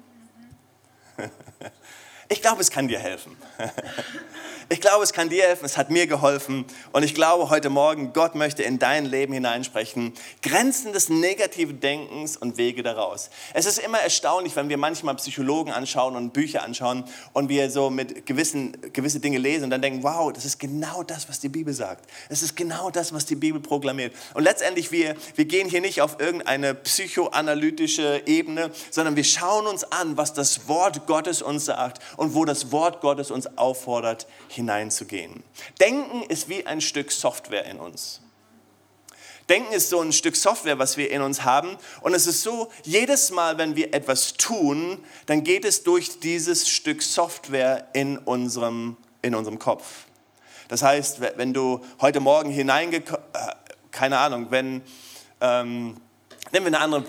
Ich 2.31 2.41
glaube, 2.41 2.61
es 2.61 2.71
kann 2.71 2.88
dir 2.88 2.97
helfen. 2.97 3.35
Ich 4.69 4.79
glaube, 4.79 5.03
es 5.03 5.11
kann 5.11 5.27
dir 5.27 5.43
helfen, 5.43 5.65
es 5.65 5.75
hat 5.75 5.89
mir 5.89 6.07
geholfen 6.07 6.63
und 6.93 7.03
ich 7.03 7.13
glaube 7.13 7.50
heute 7.50 7.69
Morgen, 7.69 8.13
Gott 8.13 8.35
möchte 8.35 8.63
in 8.63 8.79
dein 8.79 9.05
Leben 9.05 9.33
hineinsprechen. 9.33 10.13
Grenzen 10.41 10.93
des 10.93 11.09
negativen 11.09 11.81
Denkens 11.81 12.38
und 12.38 12.55
Wege 12.55 12.81
daraus. 12.81 13.31
Es 13.53 13.65
ist 13.65 13.79
immer 13.79 14.00
erstaunlich, 14.00 14.55
wenn 14.55 14.69
wir 14.69 14.77
manchmal 14.77 15.15
Psychologen 15.15 15.73
anschauen 15.73 16.15
und 16.15 16.31
Bücher 16.31 16.63
anschauen 16.63 17.03
und 17.33 17.50
wir 17.50 17.69
so 17.69 17.89
mit 17.89 18.25
gewissen 18.25 18.77
gewisse 18.93 19.19
Dinge 19.19 19.39
lesen 19.39 19.65
und 19.65 19.71
dann 19.71 19.81
denken, 19.81 20.03
wow, 20.03 20.31
das 20.31 20.45
ist 20.45 20.57
genau 20.57 21.03
das, 21.03 21.27
was 21.27 21.41
die 21.41 21.50
Bibel 21.50 21.73
sagt. 21.73 22.09
Es 22.29 22.41
ist 22.41 22.55
genau 22.55 22.89
das, 22.91 23.11
was 23.11 23.25
die 23.25 23.35
Bibel 23.35 23.59
proklamiert. 23.59 24.15
Und 24.35 24.45
letztendlich, 24.45 24.89
wir, 24.93 25.17
wir 25.35 25.43
gehen 25.43 25.67
hier 25.67 25.81
nicht 25.81 26.01
auf 26.01 26.21
irgendeine 26.21 26.75
psychoanalytische 26.75 28.21
Ebene, 28.25 28.71
sondern 28.89 29.17
wir 29.17 29.25
schauen 29.25 29.67
uns 29.67 29.83
an, 29.83 30.15
was 30.15 30.33
das 30.33 30.69
Wort 30.69 31.07
Gottes 31.07 31.41
uns 31.41 31.65
sagt 31.65 32.00
und 32.21 32.35
wo 32.35 32.45
das 32.45 32.71
Wort 32.71 33.01
Gottes 33.01 33.31
uns 33.31 33.57
auffordert, 33.57 34.27
hineinzugehen. 34.47 35.41
Denken 35.79 36.21
ist 36.29 36.49
wie 36.49 36.67
ein 36.67 36.79
Stück 36.79 37.11
Software 37.11 37.65
in 37.65 37.79
uns. 37.79 38.21
Denken 39.49 39.73
ist 39.73 39.89
so 39.89 40.01
ein 40.01 40.11
Stück 40.11 40.35
Software, 40.35 40.77
was 40.77 40.97
wir 40.97 41.09
in 41.09 41.23
uns 41.23 41.43
haben. 41.43 41.77
Und 42.01 42.13
es 42.13 42.27
ist 42.27 42.43
so, 42.43 42.71
jedes 42.83 43.31
Mal, 43.31 43.57
wenn 43.57 43.75
wir 43.75 43.95
etwas 43.95 44.33
tun, 44.33 45.03
dann 45.25 45.43
geht 45.43 45.65
es 45.65 45.81
durch 45.81 46.19
dieses 46.19 46.69
Stück 46.69 47.01
Software 47.01 47.87
in 47.93 48.19
unserem, 48.19 48.97
in 49.23 49.33
unserem 49.33 49.57
Kopf. 49.57 50.05
Das 50.67 50.83
heißt, 50.83 51.21
wenn 51.21 51.55
du 51.55 51.83
heute 52.01 52.19
Morgen 52.19 52.51
hineingekommen, 52.51 53.25
äh, 53.33 53.51
keine 53.89 54.19
Ahnung, 54.19 54.51
wenn, 54.51 54.83
ähm, 55.41 55.97
nehmen 56.51 56.65
wir 56.65 56.67
eine 56.67 56.81
andere, 56.81 57.03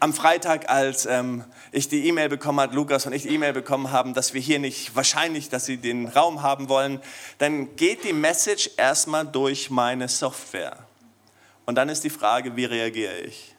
am 0.00 0.12
Freitag, 0.12 0.68
als 0.70 1.06
ähm, 1.06 1.44
ich 1.72 1.88
die 1.88 2.06
E-Mail 2.06 2.28
bekommen 2.28 2.60
habe, 2.60 2.74
Lukas 2.74 3.06
und 3.06 3.12
ich 3.12 3.22
die 3.22 3.34
E-Mail 3.34 3.52
bekommen 3.52 3.90
haben, 3.90 4.14
dass 4.14 4.34
wir 4.34 4.40
hier 4.40 4.58
nicht, 4.58 4.94
wahrscheinlich, 4.94 5.48
dass 5.48 5.66
sie 5.66 5.76
den 5.76 6.08
Raum 6.08 6.42
haben 6.42 6.68
wollen, 6.68 7.00
dann 7.38 7.74
geht 7.76 8.04
die 8.04 8.12
Message 8.12 8.70
erstmal 8.76 9.26
durch 9.26 9.70
meine 9.70 10.08
Software. 10.08 10.78
Und 11.66 11.74
dann 11.74 11.88
ist 11.88 12.04
die 12.04 12.10
Frage, 12.10 12.56
wie 12.56 12.64
reagiere 12.64 13.18
ich? 13.18 13.54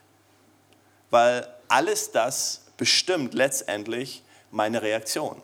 Weil 1.10 1.46
alles 1.68 2.10
das 2.10 2.62
bestimmt 2.76 3.34
letztendlich 3.34 4.22
meine 4.50 4.82
Reaktion. 4.82 5.40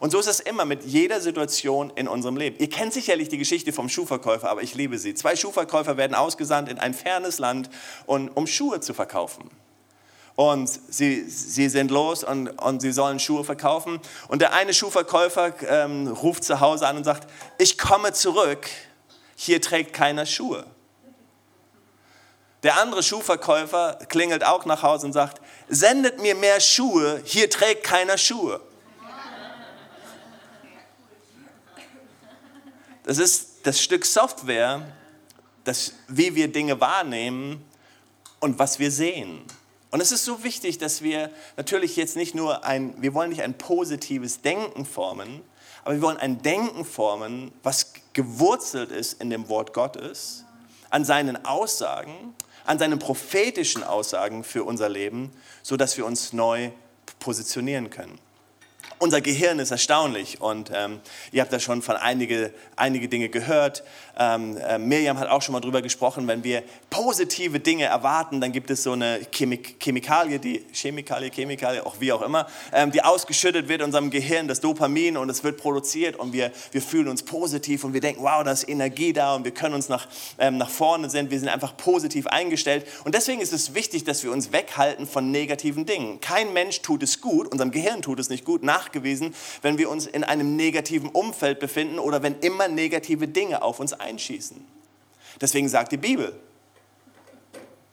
Und 0.00 0.10
so 0.10 0.18
ist 0.18 0.28
es 0.28 0.40
immer 0.40 0.64
mit 0.64 0.84
jeder 0.84 1.20
Situation 1.20 1.90
in 1.96 2.08
unserem 2.08 2.36
Leben. 2.36 2.56
Ihr 2.58 2.70
kennt 2.70 2.92
sicherlich 2.92 3.28
die 3.28 3.38
Geschichte 3.38 3.72
vom 3.72 3.88
Schuhverkäufer, 3.88 4.48
aber 4.48 4.62
ich 4.62 4.74
liebe 4.74 4.98
sie. 4.98 5.14
Zwei 5.14 5.34
Schuhverkäufer 5.34 5.96
werden 5.96 6.14
ausgesandt 6.14 6.68
in 6.68 6.78
ein 6.78 6.94
fernes 6.94 7.38
Land, 7.38 7.68
um 8.06 8.46
Schuhe 8.46 8.80
zu 8.80 8.94
verkaufen 8.94 9.50
und 10.38 10.68
sie, 10.68 11.28
sie 11.28 11.68
sind 11.68 11.90
los 11.90 12.22
und, 12.22 12.50
und 12.60 12.80
sie 12.80 12.92
sollen 12.92 13.18
Schuhe 13.18 13.42
verkaufen. 13.42 13.98
Und 14.28 14.40
der 14.40 14.52
eine 14.52 14.72
Schuhverkäufer 14.72 15.52
ähm, 15.66 16.06
ruft 16.06 16.44
zu 16.44 16.60
Hause 16.60 16.86
an 16.86 16.96
und 16.96 17.02
sagt, 17.02 17.28
ich 17.58 17.76
komme 17.76 18.12
zurück, 18.12 18.68
hier 19.34 19.60
trägt 19.60 19.92
keiner 19.92 20.26
Schuhe. 20.26 20.64
Der 22.62 22.80
andere 22.80 23.02
Schuhverkäufer 23.02 23.98
klingelt 24.08 24.44
auch 24.44 24.64
nach 24.64 24.84
Hause 24.84 25.06
und 25.06 25.12
sagt, 25.12 25.42
sendet 25.66 26.22
mir 26.22 26.36
mehr 26.36 26.60
Schuhe, 26.60 27.20
hier 27.24 27.50
trägt 27.50 27.82
keiner 27.82 28.16
Schuhe. 28.16 28.60
Das 33.02 33.18
ist 33.18 33.66
das 33.66 33.82
Stück 33.82 34.06
Software, 34.06 34.82
das, 35.64 35.94
wie 36.06 36.36
wir 36.36 36.46
Dinge 36.46 36.80
wahrnehmen 36.80 37.64
und 38.38 38.60
was 38.60 38.78
wir 38.78 38.92
sehen. 38.92 39.44
Und 39.90 40.00
es 40.00 40.12
ist 40.12 40.24
so 40.24 40.44
wichtig, 40.44 40.78
dass 40.78 41.02
wir 41.02 41.30
natürlich 41.56 41.96
jetzt 41.96 42.16
nicht 42.16 42.34
nur 42.34 42.64
ein, 42.64 42.94
wir 43.00 43.14
wollen 43.14 43.30
nicht 43.30 43.42
ein 43.42 43.56
positives 43.56 44.42
Denken 44.42 44.84
formen, 44.84 45.42
aber 45.84 45.94
wir 45.94 46.02
wollen 46.02 46.18
ein 46.18 46.42
Denken 46.42 46.84
formen, 46.84 47.52
was 47.62 47.92
gewurzelt 48.12 48.90
ist 48.90 49.22
in 49.22 49.30
dem 49.30 49.48
Wort 49.48 49.72
Gottes, 49.72 50.44
an 50.90 51.04
seinen 51.04 51.44
Aussagen, 51.46 52.34
an 52.66 52.78
seinen 52.78 52.98
prophetischen 52.98 53.82
Aussagen 53.82 54.44
für 54.44 54.64
unser 54.64 54.90
Leben, 54.90 55.32
sodass 55.62 55.96
wir 55.96 56.04
uns 56.04 56.34
neu 56.34 56.70
positionieren 57.18 57.88
können. 57.88 58.18
Unser 59.00 59.20
Gehirn 59.20 59.60
ist 59.60 59.70
erstaunlich 59.70 60.40
und 60.40 60.72
ähm, 60.74 61.00
ihr 61.30 61.40
habt 61.40 61.52
da 61.52 61.60
schon 61.60 61.82
von 61.82 61.96
einige, 61.96 62.52
einige 62.74 63.08
Dinge 63.08 63.28
gehört. 63.28 63.84
Ähm, 64.18 64.56
äh, 64.56 64.78
Miriam 64.78 65.18
hat 65.18 65.28
auch 65.28 65.42
schon 65.42 65.52
mal 65.52 65.60
drüber 65.60 65.80
gesprochen, 65.80 66.26
wenn 66.26 66.42
wir 66.42 66.64
positive 66.90 67.60
Dinge 67.60 67.84
erwarten, 67.84 68.40
dann 68.40 68.50
gibt 68.50 68.68
es 68.70 68.82
so 68.82 68.92
eine 68.92 69.20
Chemik 69.30 69.78
Chemikalie, 69.80 70.40
die 70.40 70.64
Chemikalie, 70.72 71.30
Chemikalie, 71.30 71.86
auch 71.86 72.00
wie 72.00 72.12
auch 72.12 72.22
immer, 72.22 72.48
ähm, 72.72 72.90
die 72.90 73.02
ausgeschüttet 73.02 73.68
wird 73.68 73.80
in 73.80 73.86
unserem 73.86 74.10
Gehirn, 74.10 74.48
das 74.48 74.60
Dopamin 74.60 75.16
und 75.16 75.30
es 75.30 75.44
wird 75.44 75.58
produziert 75.58 76.16
und 76.16 76.32
wir, 76.32 76.50
wir 76.72 76.82
fühlen 76.82 77.06
uns 77.06 77.22
positiv 77.22 77.84
und 77.84 77.94
wir 77.94 78.00
denken, 78.00 78.22
wow, 78.22 78.42
da 78.42 78.50
ist 78.50 78.68
Energie 78.68 79.12
da 79.12 79.36
und 79.36 79.44
wir 79.44 79.52
können 79.52 79.74
uns 79.74 79.88
nach, 79.88 80.08
ähm, 80.38 80.58
nach 80.58 80.70
vorne 80.70 81.08
sehen, 81.08 81.30
wir 81.30 81.38
sind 81.38 81.48
einfach 81.48 81.76
positiv 81.76 82.26
eingestellt 82.26 82.86
und 83.04 83.14
deswegen 83.14 83.40
ist 83.40 83.52
es 83.52 83.74
wichtig, 83.74 84.02
dass 84.02 84.24
wir 84.24 84.32
uns 84.32 84.50
weghalten 84.52 85.06
von 85.06 85.30
negativen 85.30 85.86
Dingen. 85.86 86.20
Kein 86.20 86.52
Mensch 86.52 86.82
tut 86.82 87.04
es 87.04 87.20
gut, 87.20 87.46
unserem 87.46 87.70
Gehirn 87.70 88.02
tut 88.02 88.18
es 88.18 88.30
nicht 88.30 88.44
gut, 88.44 88.64
nachgewiesen, 88.64 89.34
wenn 89.62 89.78
wir 89.78 89.90
uns 89.90 90.06
in 90.06 90.24
einem 90.24 90.56
negativen 90.56 91.08
Umfeld 91.08 91.60
befinden 91.60 92.00
oder 92.00 92.22
wenn 92.22 92.40
immer 92.40 92.66
negative 92.66 93.28
Dinge 93.28 93.62
auf 93.62 93.78
uns 93.78 93.92
einschießen. 94.08 94.64
Deswegen 95.40 95.68
sagt 95.68 95.92
die 95.92 95.96
Bibel, 95.96 96.38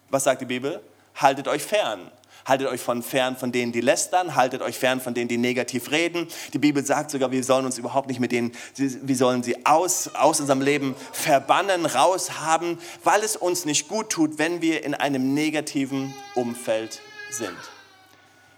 was 0.09 0.23
sagt 0.23 0.41
die 0.41 0.45
Bibel? 0.45 0.81
Haltet 1.15 1.47
euch 1.47 1.63
fern. 1.63 2.11
Haltet 2.45 2.67
euch 2.67 2.81
von 2.81 3.01
fern 3.01 3.35
von 3.35 3.51
denen, 3.51 3.71
die 3.71 3.81
lästern, 3.81 4.35
haltet 4.35 4.61
euch 4.61 4.77
fern 4.77 5.01
von 5.01 5.15
denen, 5.15 5.27
die 5.27 5.37
negativ 5.37 5.89
reden. 5.89 6.27
Die 6.53 6.59
Bibel 6.59 6.85
sagt 6.85 7.09
sogar, 7.09 7.31
wir 7.31 7.43
sollen 7.43 7.65
uns 7.65 7.79
überhaupt 7.79 8.07
nicht 8.07 8.19
mit 8.19 8.31
denen, 8.31 8.51
wir 8.75 9.15
sollen 9.15 9.41
sie 9.41 9.65
aus, 9.65 10.09
aus 10.13 10.39
unserem 10.39 10.61
Leben 10.61 10.95
verbannen, 11.11 11.87
raushaben, 11.87 12.77
weil 13.03 13.23
es 13.23 13.35
uns 13.35 13.65
nicht 13.65 13.87
gut 13.87 14.11
tut, 14.11 14.37
wenn 14.37 14.61
wir 14.61 14.83
in 14.83 14.93
einem 14.93 15.33
negativen 15.33 16.13
Umfeld 16.35 17.01
sind. 17.31 17.57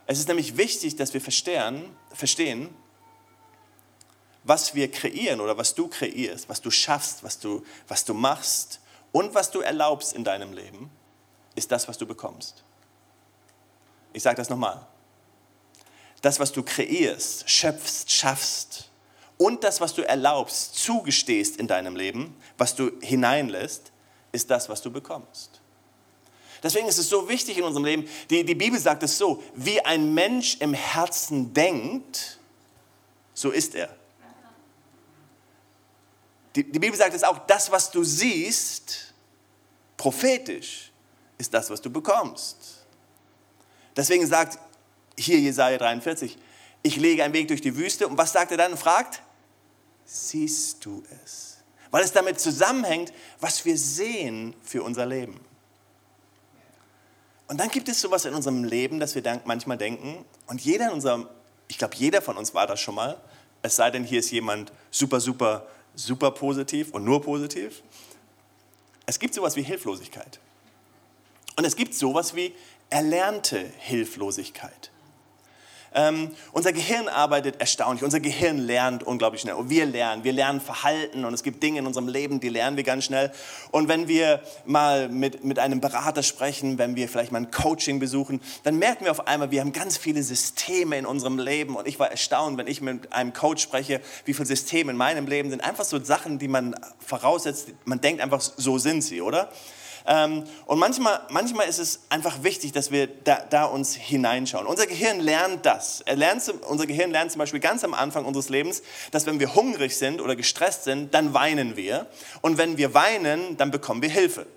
Es 0.06 0.20
ist 0.20 0.28
nämlich 0.28 0.58
wichtig, 0.58 0.98
dass 0.98 1.14
wir 1.14 1.22
verstehen, 1.22 1.86
verstehen 2.14 2.70
was 4.48 4.74
wir 4.74 4.90
kreieren 4.90 5.42
oder 5.42 5.58
was 5.58 5.76
du 5.76 5.88
kreierst, 5.88 6.48
was 6.48 6.62
du 6.62 6.72
schaffst, 6.72 7.24
was 7.24 7.38
du, 7.38 7.64
was 7.88 8.06
du 8.06 8.14
machst 8.14 8.80
und 9.12 9.36
was 9.36 9.52
du 9.52 9.60
erlaubst 9.60 10.14
in 10.14 10.24
deinem 10.24 10.54
Leben, 10.54 10.90
ist 11.56 11.72
das, 11.72 11.88
was 11.88 11.98
du 11.98 12.06
bekommst. 12.06 12.64
Ich 14.14 14.24
sage 14.24 14.38
das 14.38 14.50
nochmal. 14.50 14.86
Das, 16.22 16.40
was 16.40 16.52
du 16.52 16.64
kreierst, 16.64 17.50
schöpfst, 17.50 18.12
schaffst 18.12 18.90
und 19.38 19.64
das, 19.64 19.82
was 19.82 19.94
du 19.94 20.08
erlaubst, 20.08 20.76
zugestehst 20.76 21.58
in 21.58 21.68
deinem 21.68 21.96
Leben, 21.96 22.36
was 22.58 22.74
du 22.76 22.92
hineinlässt, 23.02 23.92
ist 24.32 24.50
das, 24.50 24.70
was 24.70 24.82
du 24.82 24.92
bekommst. 24.92 25.62
Deswegen 26.64 26.88
ist 26.88 26.98
es 26.98 27.10
so 27.10 27.28
wichtig 27.28 27.58
in 27.58 27.66
unserem 27.66 27.86
Leben, 27.86 28.10
die, 28.30 28.44
die 28.46 28.56
Bibel 28.56 28.80
sagt 28.80 29.04
es 29.04 29.18
so, 29.18 29.44
wie 29.56 29.82
ein 29.82 30.14
Mensch 30.14 30.58
im 30.60 30.74
Herzen 30.74 31.54
denkt, 31.54 32.40
so 33.34 33.52
ist 33.52 33.76
er. 33.76 33.97
Die, 36.58 36.64
die 36.64 36.80
Bibel 36.80 36.98
sagt 36.98 37.14
es 37.14 37.24
auch, 37.24 37.38
das, 37.46 37.72
was 37.72 37.92
du 37.92 38.04
siehst, 38.04 39.14
prophetisch, 39.96 40.92
ist 41.38 41.54
das, 41.54 41.70
was 41.70 41.80
du 41.80 41.92
bekommst. 41.92 42.84
Deswegen 43.96 44.26
sagt 44.26 44.58
hier 45.16 45.40
Jesaja 45.40 45.78
43, 45.78 46.36
ich 46.82 46.96
lege 46.96 47.24
einen 47.24 47.36
Weg 47.36 47.48
durch 47.50 47.62
die 47.62 47.76
Wüste. 47.76 48.08
Und 48.08 48.18
was 48.18 48.34
sagt 48.34 48.50
er 48.50 48.58
dann? 48.58 48.76
Fragt, 48.76 49.22
siehst 50.04 50.84
du 50.84 51.04
es? 51.24 51.58
Weil 51.92 52.04
es 52.04 52.12
damit 52.12 52.40
zusammenhängt, 52.40 53.14
was 53.40 53.64
wir 53.64 53.78
sehen 53.78 54.56
für 54.64 54.82
unser 54.82 55.06
Leben. 55.06 55.40
Und 57.48 57.60
dann 57.60 57.70
gibt 57.70 57.88
es 57.88 58.02
sowas 58.02 58.26
in 58.26 58.34
unserem 58.34 58.64
Leben, 58.64 59.00
dass 59.00 59.14
wir 59.14 59.42
manchmal 59.46 59.78
denken, 59.78 60.26
und 60.48 60.60
jeder 60.62 60.88
in 60.88 60.94
unserem, 60.94 61.28
ich 61.68 61.78
glaube, 61.78 61.96
jeder 61.96 62.24
von 62.24 62.36
uns 62.36 62.56
war 62.56 62.66
das 62.66 62.80
schon 62.80 62.96
mal, 62.96 63.22
es 63.62 63.76
sei 63.76 63.92
denn, 63.92 64.04
hier 64.04 64.22
ist 64.22 64.32
jemand 64.32 64.72
super, 64.90 65.20
super 65.20 65.68
super 65.98 66.32
positiv 66.32 66.94
und 66.94 67.04
nur 67.04 67.22
positiv. 67.22 67.84
Es 69.06 69.20
gibt 69.20 69.34
sowas 69.34 69.56
wie 69.56 69.64
Hilflosigkeit. 69.64 70.40
Und 71.58 71.66
es 71.66 71.76
gibt 71.76 71.94
sowas 71.94 72.36
wie 72.36 72.54
erlernte 72.90 73.60
Hilflosigkeit. 73.80 74.92
Ähm, 75.94 76.30
unser 76.52 76.74
Gehirn 76.74 77.08
arbeitet 77.08 77.60
erstaunlich, 77.60 78.04
unser 78.04 78.20
Gehirn 78.20 78.58
lernt 78.58 79.04
unglaublich 79.04 79.42
schnell. 79.42 79.56
Und 79.56 79.70
wir 79.70 79.86
lernen, 79.86 80.24
wir 80.24 80.34
lernen 80.34 80.62
Verhalten 80.62 81.26
und 81.26 81.34
es 81.34 81.44
gibt 81.44 81.64
Dinge 81.64 81.80
in 81.80 81.88
unserem 81.88 82.08
Leben, 82.08 82.40
die 82.40 82.50
lernen 82.50 82.78
wir 82.78 82.84
ganz 82.84 83.06
schnell. 83.06 83.32
Und 83.72 83.88
wenn 83.88 84.08
wir 84.08 84.42
mal 84.66 85.10
mit, 85.10 85.44
mit 85.44 85.60
einem 85.60 85.82
Berater 85.82 86.24
sprechen, 86.24 86.78
wenn 86.78 86.96
wir 86.96 87.08
vielleicht 87.10 87.32
mal 87.32 87.40
ein 87.40 87.52
Coaching 87.52 88.00
besuchen, 88.00 88.42
dann 88.64 88.78
merken 88.78 89.06
wir 89.06 89.12
auf 89.12 89.28
einmal, 89.28 89.52
wir 89.52 89.62
haben 89.62 89.74
ganz 89.74 89.98
viele 89.98 90.24
Systeme 90.24 90.98
in 90.98 91.06
unserem 91.06 91.40
Leben. 91.40 91.76
Und 91.76 91.88
ich 91.88 92.00
war 92.00 92.12
erstaunt, 92.12 92.58
wenn 92.58 92.68
ich 92.68 92.82
mit 92.82 93.14
einem 93.14 93.34
Coach 93.34 93.64
spreche, 93.64 94.02
wie 94.26 94.34
viele 94.34 94.46
Systeme 94.46 94.92
in 94.92 94.98
meinem 94.98 95.28
Leben 95.28 95.50
sind. 95.50 95.64
Einfach 95.64 95.86
so 95.86 96.04
Sachen, 96.04 96.40
die 96.40 96.48
man 96.48 96.76
voraussetzt, 97.00 97.70
man 97.86 98.02
denkt 98.02 98.22
einfach, 98.22 98.42
so 98.42 98.78
sind 98.78 99.02
sie, 99.02 99.22
oder? 99.22 99.50
Ähm, 100.10 100.46
und 100.66 100.80
manchmal, 100.80 101.20
manchmal 101.30 101.68
ist 101.68 101.80
es 101.80 102.00
einfach 102.08 102.42
wichtig, 102.42 102.72
dass 102.72 102.92
wir 102.92 103.08
da, 103.08 103.42
da 103.50 103.66
uns 103.66 103.94
hineinschauen. 103.94 104.66
Unser 104.66 104.88
Gehirn 104.88 105.20
lernt 105.20 105.66
das. 105.66 106.02
Er 106.02 106.16
lernt, 106.16 106.48
unser 106.66 106.88
Gehirn 106.88 107.12
lernt 107.12 107.32
zum 107.32 107.40
Beispiel 107.40 107.60
ganz 107.60 107.84
am 107.84 107.94
Anfang 107.94 108.24
unseres 108.24 108.48
Lebens, 108.48 108.82
dass 109.12 109.26
wenn 109.26 109.42
wir 109.42 109.54
hungrig 109.54 109.98
sind 109.98 110.22
oder 110.22 110.38
gestresst 110.38 110.86
sind, 110.86 111.14
dann 111.14 111.34
weinen 111.34 111.76
wir. 111.76 112.08
Und 112.42 112.58
wenn 112.58 112.78
wir 112.78 112.94
weinen, 112.94 113.58
dann 113.58 113.70
bekommen 113.70 114.02
wir 114.02 114.10
Hilfe. 114.10 114.48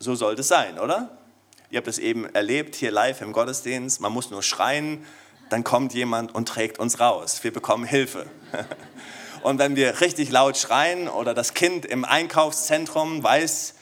So 0.00 0.16
sollte 0.16 0.40
es 0.40 0.48
sein, 0.48 0.80
oder? 0.80 1.16
Ihr 1.70 1.76
habt 1.76 1.88
es 1.88 1.98
eben 1.98 2.26
erlebt 2.34 2.74
hier 2.74 2.90
live 2.90 3.20
im 3.20 3.32
Gottesdienst. 3.32 4.00
Man 4.00 4.12
muss 4.12 4.30
nur 4.30 4.42
schreien, 4.42 5.04
dann 5.50 5.62
kommt 5.62 5.94
jemand 5.94 6.34
und 6.34 6.48
trägt 6.48 6.80
uns 6.80 6.98
raus. 6.98 7.44
Wir 7.44 7.52
bekommen 7.52 7.84
Hilfe. 7.84 8.26
Und 9.42 9.58
wenn 9.58 9.76
wir 9.76 10.00
richtig 10.00 10.30
laut 10.30 10.56
schreien 10.56 11.08
oder 11.08 11.34
das 11.34 11.54
Kind 11.54 11.84
im 11.86 12.04
Einkaufszentrum 12.04 13.22
weiß, 13.22 13.74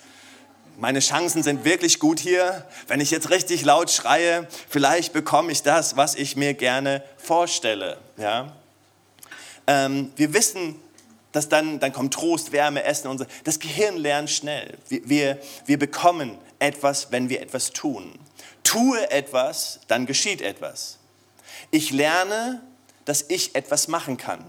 meine 0.78 1.00
Chancen 1.00 1.42
sind 1.42 1.64
wirklich 1.64 1.98
gut 1.98 2.20
hier. 2.20 2.66
Wenn 2.86 3.00
ich 3.00 3.10
jetzt 3.10 3.30
richtig 3.30 3.64
laut 3.64 3.90
schreie, 3.90 4.46
vielleicht 4.68 5.12
bekomme 5.12 5.50
ich 5.50 5.62
das, 5.62 5.96
was 5.96 6.14
ich 6.14 6.36
mir 6.36 6.54
gerne 6.54 7.02
vorstelle. 7.16 7.98
Ja? 8.18 8.52
Ähm, 9.66 10.12
wir 10.16 10.34
wissen, 10.34 10.76
dass 11.32 11.48
dann, 11.48 11.80
dann 11.80 11.92
kommt 11.92 12.12
Trost, 12.14 12.52
Wärme, 12.52 12.84
Essen 12.84 13.08
und 13.08 13.18
so. 13.18 13.26
Das 13.44 13.58
Gehirn 13.58 13.96
lernt 13.96 14.30
schnell. 14.30 14.76
Wir, 14.88 15.08
wir, 15.08 15.38
wir 15.64 15.78
bekommen 15.78 16.36
etwas, 16.58 17.10
wenn 17.10 17.28
wir 17.30 17.40
etwas 17.40 17.72
tun. 17.72 18.18
Tue 18.62 19.10
etwas, 19.10 19.80
dann 19.88 20.06
geschieht 20.06 20.42
etwas. 20.42 20.98
Ich 21.70 21.90
lerne, 21.90 22.60
dass 23.06 23.24
ich 23.28 23.54
etwas 23.54 23.88
machen 23.88 24.16
kann 24.18 24.44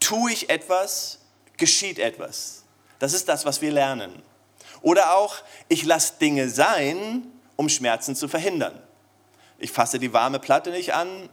tue 0.00 0.32
ich 0.32 0.50
etwas, 0.50 1.20
geschieht 1.56 1.98
etwas. 1.98 2.64
Das 2.98 3.12
ist 3.12 3.28
das, 3.28 3.44
was 3.44 3.60
wir 3.60 3.70
lernen. 3.70 4.22
Oder 4.82 5.16
auch, 5.16 5.36
ich 5.68 5.84
lasse 5.84 6.14
Dinge 6.20 6.48
sein, 6.48 7.26
um 7.56 7.68
Schmerzen 7.68 8.14
zu 8.14 8.28
verhindern. 8.28 8.80
Ich 9.58 9.72
fasse 9.72 9.98
die 9.98 10.12
warme 10.12 10.38
Platte 10.38 10.70
nicht 10.70 10.94
an, 10.94 11.28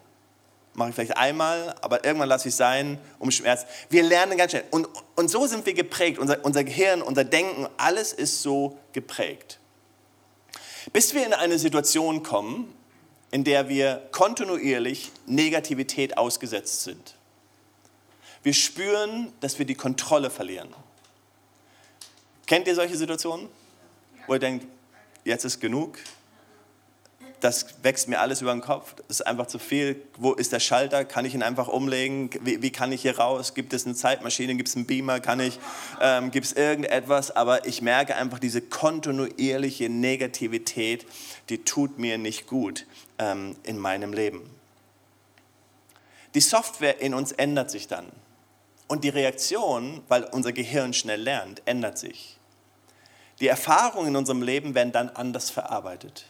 mache 0.74 0.90
ich 0.90 0.96
vielleicht 0.96 1.18
einmal, 1.18 1.76
aber 1.82 2.04
irgendwann 2.04 2.30
lasse 2.30 2.50
ich 2.50 2.56
sein, 2.56 2.98
um 3.20 3.32
Schmerz. 3.32 3.66
Wir 3.90 4.04
lernen 4.04 4.38
ganz 4.38 4.52
schnell. 4.52 4.64
Und, 4.72 4.88
und 5.16 5.30
so 5.30 5.46
sind 5.46 5.66
wir 5.66 5.74
geprägt. 5.74 6.20
Unser, 6.20 6.44
unser 6.44 6.64
Gehirn, 6.64 7.02
unser 7.02 7.24
Denken, 7.24 7.68
alles 7.78 8.14
ist 8.14 8.42
so 8.42 8.78
geprägt. 8.94 9.60
Bis 10.92 11.14
wir 11.14 11.26
in 11.26 11.34
eine 11.34 11.60
Situation 11.60 12.24
kommen, 12.24 12.74
in 13.32 13.44
der 13.44 13.70
wir 13.70 14.08
kontinuierlich 14.12 15.12
Negativität 15.26 16.18
ausgesetzt 16.18 16.84
sind. 16.84 17.16
Wir 18.44 18.54
spüren, 18.54 19.32
dass 19.40 19.58
wir 19.58 19.66
die 19.66 19.76
Kontrolle 19.76 20.30
verlieren. 20.30 20.70
Kennt 22.46 22.68
ihr 22.68 22.76
solche 22.76 22.98
Situationen, 22.98 23.48
wo 24.28 24.34
ihr 24.34 24.40
denkt, 24.40 24.68
jetzt 25.24 25.46
ist 25.46 25.62
genug, 25.62 25.98
das 27.44 27.66
wächst 27.84 28.08
mir 28.08 28.22
alles 28.22 28.42
über 28.42 28.54
den 28.54 28.62
Kopf, 28.62 28.96
das 28.96 29.20
ist 29.20 29.28
einfach 29.28 29.48
zu 29.48 29.60
viel. 29.60 30.02
Wo 30.18 30.32
ist 30.32 30.54
der 30.54 30.62
Schalter? 30.62 31.04
Kann 31.04 31.26
ich 31.26 31.36
ihn 31.36 31.44
einfach 31.44 31.68
umlegen? 31.68 32.30
Wie, 32.42 32.62
wie 32.62 32.72
kann 32.72 32.94
ich 32.94 33.02
hier 33.02 33.20
raus? 33.20 33.54
Gibt 33.54 33.74
es 33.74 33.86
eine 33.86 33.96
Zeitmaschine? 33.96 34.56
Gibt 34.56 34.70
es 34.70 34.78
einen 34.78 34.86
Beamer? 34.86 35.20
Kann 35.20 35.42
ich, 35.42 35.60
ähm, 36.00 36.32
gibt 36.32 36.46
es 36.46 36.54
irgendetwas? 36.54 37.32
Aber 37.36 37.66
ich 37.68 37.82
merke 37.82 38.16
einfach 38.16 38.40
diese 38.40 38.62
kontinuierliche 38.62 39.90
Negativität, 39.90 41.06
die 41.50 41.66
tut 41.66 42.00
mir 42.00 42.18
nicht 42.18 42.48
gut 42.48 42.86
ähm, 43.20 43.58
in 43.64 43.78
meinem 43.78 44.14
Leben. 44.14 44.50
Die 46.36 46.42
Software 46.42 47.02
in 47.02 47.14
uns 47.14 47.34
ändert 47.34 47.70
sich 47.70 47.90
dann. 47.90 48.06
Und 48.94 49.04
die 49.04 49.10
Reaktion, 49.10 50.04
weil 50.08 50.24
unser 50.26 50.54
Gehirn 50.54 50.94
schnell 50.94 51.20
lernt, 51.20 51.64
ändert 51.66 51.98
sich. 51.98 52.38
Die 53.40 53.48
Erfahrungen 53.48 54.10
in 54.10 54.16
unserem 54.16 54.44
Leben 54.44 54.76
werden 54.76 54.92
dann 54.92 55.10
anders 55.10 55.50
verarbeitet. 55.50 56.28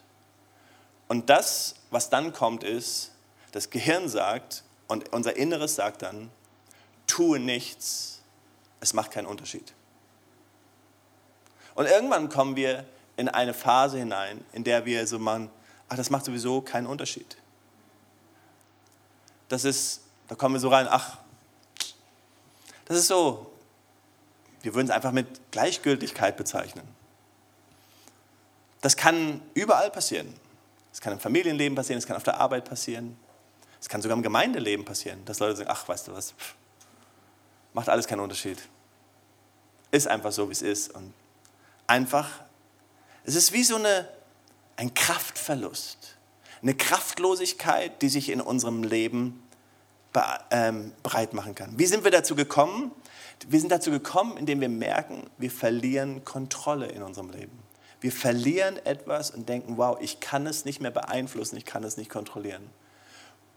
Und 1.09 1.29
das, 1.29 1.75
was 1.91 2.09
dann 2.09 2.31
kommt, 2.31 2.63
ist, 2.63 3.11
das 3.51 3.69
Gehirn 3.69 4.07
sagt 4.07 4.63
und 4.87 5.11
unser 5.11 5.35
Inneres 5.35 5.75
sagt 5.75 6.03
dann, 6.03 6.31
tue 7.05 7.37
nichts, 7.37 8.21
es 8.79 8.93
macht 8.93 9.11
keinen 9.11 9.27
Unterschied. 9.27 9.73
Und 11.75 11.87
irgendwann 11.87 12.29
kommen 12.29 12.55
wir 12.55 12.85
in 13.17 13.27
eine 13.27 13.53
Phase 13.53 13.97
hinein, 13.97 14.45
in 14.53 14.63
der 14.63 14.85
wir 14.85 15.05
so 15.05 15.19
machen, 15.19 15.49
ach, 15.89 15.97
das 15.97 16.09
macht 16.09 16.23
sowieso 16.23 16.61
keinen 16.61 16.87
Unterschied. 16.87 17.35
Das 19.49 19.65
ist, 19.65 19.99
da 20.29 20.35
kommen 20.35 20.55
wir 20.55 20.61
so 20.61 20.69
rein, 20.69 20.87
ach, 20.89 21.17
das 22.93 23.01
ist 23.01 23.07
so, 23.07 23.51
wir 24.61 24.73
würden 24.73 24.87
es 24.87 24.93
einfach 24.93 25.11
mit 25.11 25.51
Gleichgültigkeit 25.51 26.37
bezeichnen. 26.37 26.87
Das 28.81 28.97
kann 28.97 29.41
überall 29.53 29.91
passieren. 29.91 30.33
Es 30.91 31.01
kann 31.01 31.13
im 31.13 31.19
Familienleben 31.19 31.75
passieren, 31.75 31.97
es 31.97 32.05
kann 32.05 32.15
auf 32.15 32.23
der 32.23 32.39
Arbeit 32.39 32.65
passieren. 32.65 33.17
Es 33.81 33.89
kann 33.89 34.01
sogar 34.01 34.15
im 34.15 34.23
Gemeindeleben 34.23 34.85
passieren, 34.85 35.25
dass 35.25 35.39
Leute 35.39 35.57
sagen, 35.57 35.69
ach, 35.71 35.87
weißt 35.87 36.07
du 36.07 36.13
was, 36.13 36.31
pff, 36.31 36.55
macht 37.73 37.89
alles 37.89 38.07
keinen 38.07 38.21
Unterschied. 38.21 38.57
Ist 39.91 40.07
einfach 40.07 40.31
so, 40.31 40.47
wie 40.47 40.53
es 40.53 40.61
ist. 40.61 40.93
Und 40.93 41.13
einfach, 41.87 42.29
es 43.25 43.35
ist 43.35 43.51
wie 43.51 43.63
so 43.63 43.75
eine, 43.75 44.07
ein 44.77 44.93
Kraftverlust, 44.93 46.15
eine 46.61 46.75
Kraftlosigkeit, 46.75 48.01
die 48.01 48.09
sich 48.09 48.29
in 48.29 48.39
unserem 48.39 48.83
Leben 48.83 49.42
ähm, 50.51 50.93
breit 51.03 51.33
machen 51.33 51.55
kann. 51.55 51.77
Wie 51.77 51.85
sind 51.85 52.03
wir 52.03 52.11
dazu 52.11 52.35
gekommen? 52.35 52.91
Wir 53.47 53.59
sind 53.59 53.71
dazu 53.71 53.91
gekommen, 53.91 54.37
indem 54.37 54.61
wir 54.61 54.69
merken, 54.69 55.29
wir 55.37 55.51
verlieren 55.51 56.23
Kontrolle 56.23 56.87
in 56.87 57.01
unserem 57.03 57.29
Leben. 57.29 57.59
Wir 57.99 58.11
verlieren 58.11 58.77
etwas 58.85 59.31
und 59.31 59.47
denken, 59.47 59.77
wow, 59.77 59.97
ich 59.99 60.19
kann 60.19 60.45
es 60.45 60.65
nicht 60.65 60.81
mehr 60.81 60.91
beeinflussen, 60.91 61.55
ich 61.57 61.65
kann 61.65 61.83
es 61.83 61.97
nicht 61.97 62.09
kontrollieren. 62.09 62.69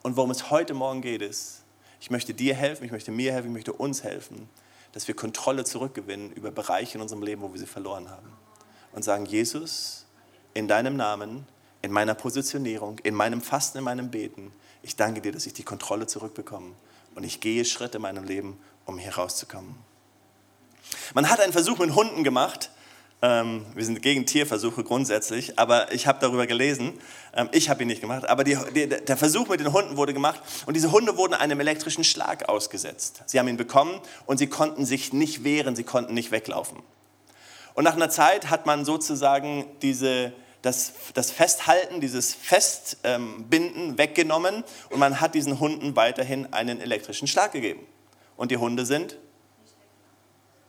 Und 0.02 0.16
worum 0.16 0.30
es 0.30 0.50
heute 0.50 0.72
Morgen 0.72 1.02
geht, 1.02 1.22
ist, 1.22 1.64
ich 2.00 2.10
möchte 2.10 2.32
dir 2.32 2.54
helfen, 2.54 2.84
ich 2.84 2.92
möchte 2.92 3.10
mir 3.10 3.32
helfen, 3.32 3.48
ich 3.48 3.54
möchte 3.54 3.72
uns 3.72 4.04
helfen, 4.04 4.48
dass 4.92 5.08
wir 5.08 5.16
Kontrolle 5.16 5.64
zurückgewinnen 5.64 6.32
über 6.32 6.50
Bereiche 6.50 6.96
in 6.96 7.02
unserem 7.02 7.22
Leben, 7.22 7.42
wo 7.42 7.52
wir 7.52 7.58
sie 7.58 7.66
verloren 7.66 8.08
haben. 8.08 8.28
Und 8.92 9.02
sagen, 9.02 9.26
Jesus, 9.26 10.06
in 10.54 10.68
deinem 10.68 10.96
Namen, 10.96 11.46
in 11.86 11.92
meiner 11.92 12.14
Positionierung, 12.14 12.98
in 13.04 13.14
meinem 13.14 13.40
Fasten, 13.40 13.78
in 13.78 13.84
meinem 13.84 14.10
Beten, 14.10 14.50
ich 14.82 14.96
danke 14.96 15.20
dir, 15.20 15.30
dass 15.30 15.46
ich 15.46 15.52
die 15.52 15.62
Kontrolle 15.62 16.08
zurückbekomme 16.08 16.72
und 17.14 17.22
ich 17.22 17.40
gehe 17.40 17.64
Schritte 17.64 17.98
in 17.98 18.02
meinem 18.02 18.24
Leben, 18.24 18.58
um 18.86 18.98
hier 18.98 19.14
rauszukommen. 19.14 19.76
Man 21.14 21.30
hat 21.30 21.40
einen 21.40 21.52
Versuch 21.52 21.78
mit 21.78 21.94
Hunden 21.94 22.24
gemacht. 22.24 22.70
Ähm, 23.22 23.64
wir 23.74 23.84
sind 23.84 24.02
gegen 24.02 24.26
Tierversuche 24.26 24.82
grundsätzlich, 24.82 25.60
aber 25.60 25.92
ich 25.92 26.08
habe 26.08 26.18
darüber 26.20 26.48
gelesen. 26.48 26.92
Ähm, 27.32 27.48
ich 27.52 27.70
habe 27.70 27.82
ihn 27.82 27.88
nicht 27.88 28.00
gemacht, 28.00 28.28
aber 28.28 28.42
die, 28.42 28.56
der 28.88 29.16
Versuch 29.16 29.48
mit 29.48 29.60
den 29.60 29.72
Hunden 29.72 29.96
wurde 29.96 30.12
gemacht 30.12 30.40
und 30.66 30.74
diese 30.74 30.90
Hunde 30.90 31.16
wurden 31.16 31.34
einem 31.34 31.60
elektrischen 31.60 32.02
Schlag 32.02 32.48
ausgesetzt. 32.48 33.22
Sie 33.26 33.38
haben 33.38 33.46
ihn 33.46 33.56
bekommen 33.56 34.00
und 34.26 34.38
sie 34.38 34.48
konnten 34.48 34.84
sich 34.84 35.12
nicht 35.12 35.44
wehren, 35.44 35.76
sie 35.76 35.84
konnten 35.84 36.14
nicht 36.14 36.32
weglaufen. 36.32 36.78
Und 37.74 37.84
nach 37.84 37.94
einer 37.94 38.10
Zeit 38.10 38.50
hat 38.50 38.66
man 38.66 38.84
sozusagen 38.84 39.66
diese 39.82 40.32
das, 40.66 40.92
das 41.14 41.30
Festhalten, 41.30 42.00
dieses 42.00 42.34
Festbinden 42.34 43.96
weggenommen 43.98 44.64
und 44.90 44.98
man 44.98 45.20
hat 45.20 45.34
diesen 45.34 45.60
Hunden 45.60 45.94
weiterhin 45.94 46.52
einen 46.52 46.80
elektrischen 46.80 47.28
Schlag 47.28 47.52
gegeben. 47.52 47.86
Und 48.36 48.50
die 48.50 48.56
Hunde 48.56 48.84
sind 48.84 49.16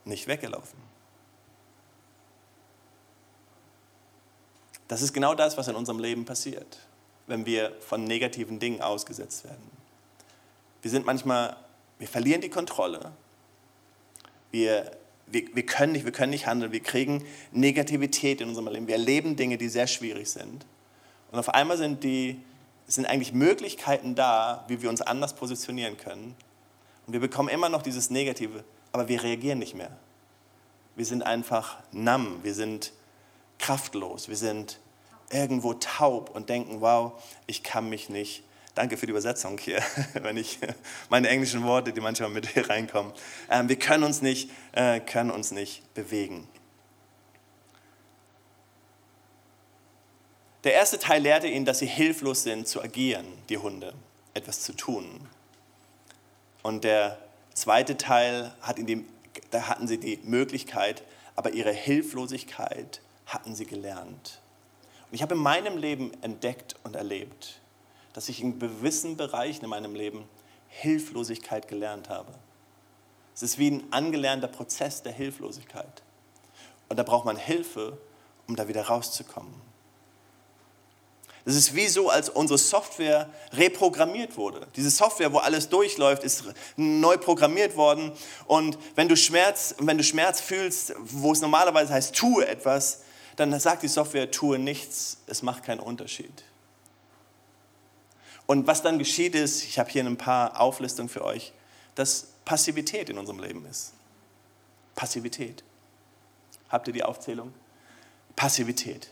nicht 0.04 0.28
weggelaufen. 0.28 0.78
Das 4.86 5.02
ist 5.02 5.12
genau 5.12 5.34
das, 5.34 5.58
was 5.58 5.66
in 5.66 5.74
unserem 5.74 5.98
Leben 5.98 6.24
passiert, 6.24 6.78
wenn 7.26 7.44
wir 7.44 7.72
von 7.80 8.04
negativen 8.04 8.60
Dingen 8.60 8.80
ausgesetzt 8.80 9.44
werden. 9.44 9.70
Wir 10.80 10.90
sind 10.92 11.04
manchmal, 11.04 11.56
wir 11.98 12.08
verlieren 12.08 12.40
die 12.40 12.48
Kontrolle. 12.48 13.10
Wir 14.52 14.92
wir, 15.30 15.54
wir, 15.54 15.66
können 15.66 15.92
nicht, 15.92 16.04
wir 16.04 16.12
können 16.12 16.30
nicht 16.30 16.46
handeln, 16.46 16.72
wir 16.72 16.82
kriegen 16.82 17.24
Negativität 17.52 18.40
in 18.40 18.48
unserem 18.48 18.68
Leben, 18.68 18.86
wir 18.86 18.94
erleben 18.94 19.36
Dinge, 19.36 19.58
die 19.58 19.68
sehr 19.68 19.86
schwierig 19.86 20.30
sind. 20.30 20.66
Und 21.30 21.38
auf 21.38 21.50
einmal 21.50 21.76
sind, 21.76 22.04
die, 22.04 22.40
sind 22.86 23.06
eigentlich 23.06 23.32
Möglichkeiten 23.32 24.14
da, 24.14 24.64
wie 24.68 24.82
wir 24.82 24.88
uns 24.88 25.02
anders 25.02 25.34
positionieren 25.34 25.96
können. 25.96 26.34
Und 27.06 27.12
wir 27.12 27.20
bekommen 27.20 27.48
immer 27.48 27.68
noch 27.68 27.82
dieses 27.82 28.10
Negative, 28.10 28.64
aber 28.92 29.08
wir 29.08 29.22
reagieren 29.22 29.58
nicht 29.58 29.74
mehr. 29.74 29.96
Wir 30.96 31.04
sind 31.04 31.22
einfach 31.22 31.78
namm, 31.92 32.40
wir 32.42 32.54
sind 32.54 32.92
kraftlos, 33.58 34.28
wir 34.28 34.36
sind 34.36 34.78
irgendwo 35.30 35.74
taub 35.74 36.34
und 36.34 36.48
denken, 36.48 36.80
wow, 36.80 37.12
ich 37.46 37.62
kann 37.62 37.88
mich 37.88 38.08
nicht 38.08 38.42
Danke 38.78 38.96
für 38.96 39.06
die 39.06 39.10
Übersetzung 39.10 39.58
hier, 39.58 39.82
wenn 40.22 40.36
ich 40.36 40.60
meine 41.08 41.28
englischen 41.28 41.64
Worte, 41.64 41.92
die 41.92 42.00
manchmal 42.00 42.30
mit 42.30 42.46
hier 42.46 42.70
reinkommen. 42.70 43.12
Ähm, 43.50 43.68
wir 43.68 43.76
können 43.76 44.04
uns 44.04 44.22
nicht, 44.22 44.52
äh, 44.70 45.00
können 45.00 45.32
uns 45.32 45.50
nicht 45.50 45.92
bewegen. 45.94 46.46
Der 50.62 50.74
erste 50.74 51.00
Teil 51.00 51.22
lehrte 51.22 51.48
ihnen, 51.48 51.64
dass 51.64 51.80
sie 51.80 51.86
hilflos 51.86 52.44
sind 52.44 52.68
zu 52.68 52.80
agieren, 52.80 53.26
die 53.48 53.58
Hunde, 53.58 53.94
etwas 54.34 54.60
zu 54.60 54.72
tun. 54.72 55.26
Und 56.62 56.84
der 56.84 57.18
zweite 57.54 57.96
Teil 57.96 58.54
hat 58.60 58.78
dem, 58.78 59.08
da 59.50 59.62
hatten 59.62 59.88
sie 59.88 59.98
die 59.98 60.20
Möglichkeit, 60.22 61.02
aber 61.34 61.50
ihre 61.50 61.72
Hilflosigkeit 61.72 63.00
hatten 63.26 63.56
sie 63.56 63.66
gelernt. 63.66 64.40
Und 65.10 65.16
ich 65.16 65.22
habe 65.22 65.34
in 65.34 65.40
meinem 65.40 65.78
Leben 65.78 66.12
entdeckt 66.22 66.76
und 66.84 66.94
erlebt, 66.94 67.60
dass 68.12 68.28
ich 68.28 68.40
in 68.40 68.58
gewissen 68.58 69.16
Bereichen 69.16 69.64
in 69.64 69.70
meinem 69.70 69.94
Leben 69.94 70.24
Hilflosigkeit 70.68 71.68
gelernt 71.68 72.08
habe. 72.08 72.32
Es 73.34 73.42
ist 73.42 73.58
wie 73.58 73.70
ein 73.70 73.92
angelernter 73.92 74.48
Prozess 74.48 75.02
der 75.02 75.12
Hilflosigkeit. 75.12 76.02
Und 76.88 76.98
da 76.98 77.02
braucht 77.02 77.24
man 77.24 77.36
Hilfe, 77.36 77.98
um 78.46 78.56
da 78.56 78.66
wieder 78.68 78.86
rauszukommen. 78.86 79.54
Es 81.44 81.54
ist 81.54 81.74
wie 81.74 81.88
so, 81.88 82.10
als 82.10 82.28
unsere 82.28 82.58
Software 82.58 83.30
reprogrammiert 83.52 84.36
wurde. 84.36 84.66
Diese 84.76 84.90
Software, 84.90 85.32
wo 85.32 85.38
alles 85.38 85.70
durchläuft, 85.70 86.22
ist 86.22 86.44
neu 86.76 87.16
programmiert 87.16 87.74
worden. 87.74 88.12
Und 88.46 88.76
wenn 88.96 89.08
du 89.08 89.16
Schmerz, 89.16 89.74
wenn 89.78 89.96
du 89.96 90.04
Schmerz 90.04 90.42
fühlst, 90.42 90.94
wo 90.98 91.32
es 91.32 91.40
normalerweise 91.40 91.94
heißt, 91.94 92.14
tue 92.14 92.46
etwas, 92.46 93.00
dann 93.36 93.58
sagt 93.60 93.82
die 93.82 93.88
Software, 93.88 94.30
tue 94.30 94.58
nichts, 94.58 95.18
es 95.26 95.42
macht 95.42 95.64
keinen 95.64 95.80
Unterschied. 95.80 96.44
Und 98.48 98.66
was 98.66 98.80
dann 98.80 98.98
geschieht 98.98 99.34
ist, 99.34 99.62
ich 99.62 99.78
habe 99.78 99.90
hier 99.90 100.02
ein 100.02 100.16
paar 100.16 100.58
Auflistungen 100.58 101.10
für 101.10 101.22
euch, 101.22 101.52
dass 101.94 102.28
Passivität 102.46 103.10
in 103.10 103.18
unserem 103.18 103.40
Leben 103.40 103.66
ist. 103.66 103.92
Passivität. 104.94 105.62
Habt 106.70 106.86
ihr 106.86 106.94
die 106.94 107.04
Aufzählung? 107.04 107.52
Passivität. 108.36 109.10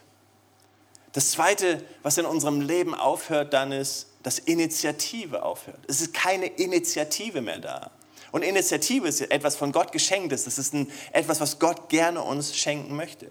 Das 1.13 1.33
Zweite, 1.33 1.85
was 2.03 2.17
in 2.17 2.25
unserem 2.25 2.63
Leben 2.63 2.95
aufhört, 2.95 3.53
dann 3.53 3.73
ist, 3.73 4.07
dass 4.23 4.39
Initiative 4.39 5.43
aufhört. 5.43 5.81
Es 5.87 6.01
ist 6.01 6.15
keine 6.15 6.47
Initiative 6.47 7.43
mehr 7.43 7.59
da. 7.59 7.91
Und 8.33 8.41
Initiative 8.43 9.07
ist 9.07 9.21
etwas 9.21 9.55
von 9.55 9.71
Gott 9.71 9.93
geschenktes. 9.93 10.45
Das 10.45 10.57
ist 10.57 10.73
ein, 10.73 10.91
etwas, 11.13 11.43
was 11.43 11.59
Gott 11.59 11.91
gerne 11.91 12.23
uns 12.23 12.57
schenken 12.57 12.97
möchte. 12.97 13.31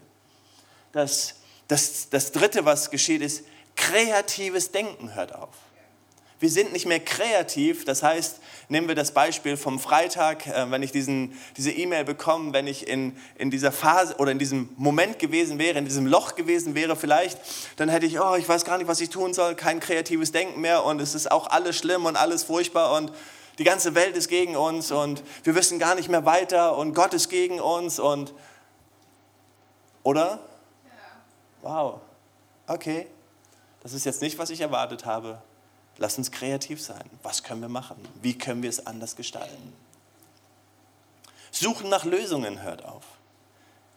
Das, 0.92 1.38
das, 1.68 2.10
das 2.10 2.32
Dritte, 2.32 2.64
was 2.64 2.92
geschieht, 2.92 3.24
ist, 3.24 3.44
kreatives 3.76 4.72
Denken 4.72 5.16
hört 5.16 5.34
auf. 5.34 5.56
Wir 6.40 6.50
sind 6.50 6.74
nicht 6.74 6.86
mehr 6.86 7.00
kreativ. 7.00 7.86
Das 7.86 8.04
heißt, 8.04 8.40
nehmen 8.68 8.88
wir 8.88 8.96
das 8.96 9.14
Beispiel 9.14 9.56
vom 9.56 9.80
Freitag, 9.80 10.48
äh, 10.48 10.70
wenn 10.70 10.84
ich 10.84 10.92
diesen, 10.92 11.38
diese 11.56 11.72
E-Mail 11.72 12.04
bekomme, 12.04 12.52
wenn 12.52 12.68
ich 12.68 12.88
in, 12.88 13.16
in 13.36 13.52
dieser 13.52 13.72
Phase 13.72 14.16
oder 14.18 14.32
in 14.32 14.40
diesem 14.40 14.70
Moment 14.76 15.18
gewesen 15.20 15.60
wäre, 15.60 15.78
in 15.78 15.86
diesem 15.86 16.06
Loch 16.06 16.36
gewesen 16.36 16.76
wäre 16.76 16.96
vielleicht, 16.96 17.40
dann 17.78 17.88
hätte 17.88 18.06
ich, 18.06 18.20
oh, 18.20 18.36
ich 18.36 18.48
weiß 18.48 18.66
gar 18.66 18.78
nicht, 18.78 18.88
was 18.88 19.00
ich 19.00 19.10
tun 19.10 19.34
soll, 19.34 19.56
kein 19.56 19.80
kreatives 19.80 20.32
Denken 20.32 20.60
mehr 20.60 20.84
und 20.84 21.00
es 21.00 21.16
ist 21.16 21.32
auch 21.32 21.48
alles 21.48 21.78
schlimm 21.78 22.06
und 22.06 22.18
alles 22.18 22.44
furchtbar 22.44 22.98
und 22.98 23.12
die 23.58 23.64
ganze 23.64 23.96
Welt 23.96 24.18
ist 24.18 24.28
gegen 24.28 24.58
uns 24.58 24.92
und 24.92 25.24
wir 25.44 25.56
wissen 25.56 25.80
gar 25.80 25.96
nicht 25.96 26.10
mehr 26.10 26.26
weiter 26.26 26.78
und 26.78 26.94
Gott 26.94 27.14
ist 27.14 27.30
gegen 27.30 27.62
uns 27.62 28.00
und, 28.00 28.34
oder? 30.04 30.40
Wow, 31.62 32.02
okay, 32.68 33.08
das 33.82 33.94
ist 33.94 34.06
jetzt 34.06 34.22
nicht, 34.22 34.38
was 34.38 34.50
ich 34.50 34.60
erwartet 34.60 35.06
habe. 35.06 35.42
Lass 35.98 36.18
uns 36.18 36.32
kreativ 36.32 36.82
sein. 36.82 37.04
Was 37.24 37.44
können 37.44 37.62
wir 37.62 37.70
machen? 37.70 37.96
Wie 38.22 38.38
können 38.38 38.64
wir 38.64 38.70
es 38.70 38.86
anders 38.86 39.16
gestalten? 39.16 39.74
Suchen 41.52 41.90
nach 41.90 42.04
Lösungen 42.04 42.64
hört 42.64 42.84
auf. 42.84 43.04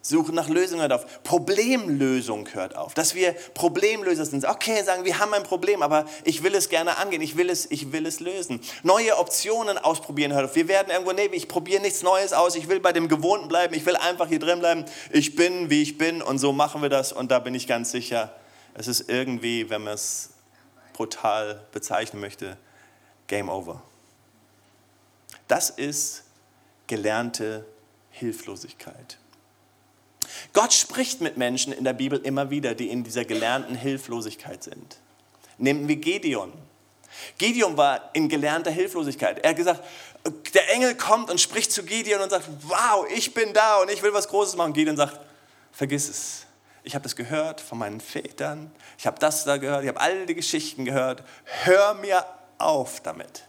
Suchen 0.01 0.35
nach 0.35 0.49
Lösungen 0.49 0.81
hört 0.81 0.93
auf. 0.93 1.23
Problemlösung 1.25 2.49
hört 2.55 2.77
auf. 2.77 2.95
Dass 2.95 3.17
wir 3.17 3.33
Problemlöser 3.33 4.25
sind. 4.25 4.45
Okay, 4.45 4.83
sagen, 4.85 5.05
wir 5.05 5.19
haben 5.19 5.35
ein 5.35 5.43
Problem, 5.43 5.83
aber 5.83 6.07
ich 6.25 6.43
will 6.45 6.55
es 6.55 6.69
gerne 6.69 6.99
angehen. 6.99 7.21
Ich 7.21 7.37
will 7.37 7.51
es, 7.51 7.69
ich 7.71 7.91
will 7.93 8.07
es 8.07 8.21
lösen. 8.21 8.61
Neue 8.85 9.19
Optionen 9.19 9.77
ausprobieren 9.77 10.33
hört 10.33 10.45
auf. 10.47 10.55
Wir 10.55 10.69
werden 10.69 10.91
irgendwo, 10.91 11.13
nee, 11.13 11.29
ich 11.33 11.49
probiere 11.49 11.83
nichts 11.83 12.03
Neues 12.03 12.33
aus. 12.33 12.55
Ich 12.55 12.69
will 12.69 12.79
bei 12.79 12.93
dem 12.93 13.09
Gewohnten 13.09 13.49
bleiben. 13.49 13.75
Ich 13.75 13.85
will 13.85 13.97
einfach 13.97 14.29
hier 14.29 14.39
drin 14.39 14.61
bleiben. 14.61 14.85
Ich 15.11 15.35
bin, 15.35 15.69
wie 15.69 15.83
ich 15.83 15.99
bin 15.99 16.23
und 16.23 16.39
so 16.39 16.53
machen 16.53 16.81
wir 16.81 16.89
das. 16.89 17.13
Und 17.13 17.33
da 17.33 17.41
bin 17.41 17.55
ich 17.55 17.67
ganz 17.67 17.91
sicher, 17.91 18.33
es 18.75 18.87
ist 18.87 19.11
irgendwie, 19.11 19.69
wenn 19.69 19.83
man 19.83 19.95
es 19.95 20.31
brutal 20.99 21.65
bezeichnen 21.71 22.21
möchte, 22.21 22.57
Game 23.29 23.49
Over. 23.49 23.81
Das 25.47 25.71
ist 25.71 26.25
gelernte 26.89 27.65
Hilflosigkeit. 28.11 29.17
Gott 30.53 30.73
spricht 30.73 31.21
mit 31.21 31.37
Menschen 31.37 31.73
in 31.73 31.85
der 31.85 31.93
Bibel 31.93 32.19
immer 32.19 32.51
wieder, 32.51 32.75
die 32.75 32.89
in 32.89 33.05
dieser 33.05 33.25
gelernten 33.25 33.77
Hilflosigkeit 33.77 34.65
sind. 34.65 34.99
Nehmen 35.57 35.87
wir 35.87 35.97
Gedeon. 35.97 36.53
Gedeon 37.39 37.77
war 37.77 38.11
in 38.15 38.29
gelernter 38.29 38.73
Hilflosigkeit. 38.73 39.39
Er 39.39 39.51
hat 39.51 39.57
gesagt, 39.57 39.85
der 40.53 40.75
Engel 40.75 40.97
kommt 40.97 41.31
und 41.31 41.41
spricht 41.41 41.71
zu 41.71 41.85
Gideon 41.85 42.23
und 42.23 42.31
sagt, 42.31 42.49
wow, 42.63 43.07
ich 43.15 43.33
bin 43.33 43.53
da 43.53 43.81
und 43.83 43.89
ich 43.89 44.03
will 44.03 44.13
was 44.13 44.27
Großes 44.27 44.57
machen. 44.57 44.73
Gideon 44.73 44.97
sagt, 44.97 45.21
vergiss 45.71 46.09
es 46.09 46.48
ich 46.89 46.95
habe 46.95 47.03
das 47.03 47.17
gehört 47.17 47.61
von 47.61 47.77
meinen 47.77 48.01
Vätern, 48.01 48.71
ich 48.97 49.07
habe 49.07 49.19
das 49.19 49.45
da 49.45 49.59
gehört, 49.59 49.83
ich 49.83 49.89
habe 49.91 50.01
all 50.01 50.25
die 50.25 50.35
Geschichten 50.35 50.87
gehört. 50.87 51.23
Hör 51.45 51.93
mir 51.93 52.25
auf 52.57 53.03
damit. 53.03 53.45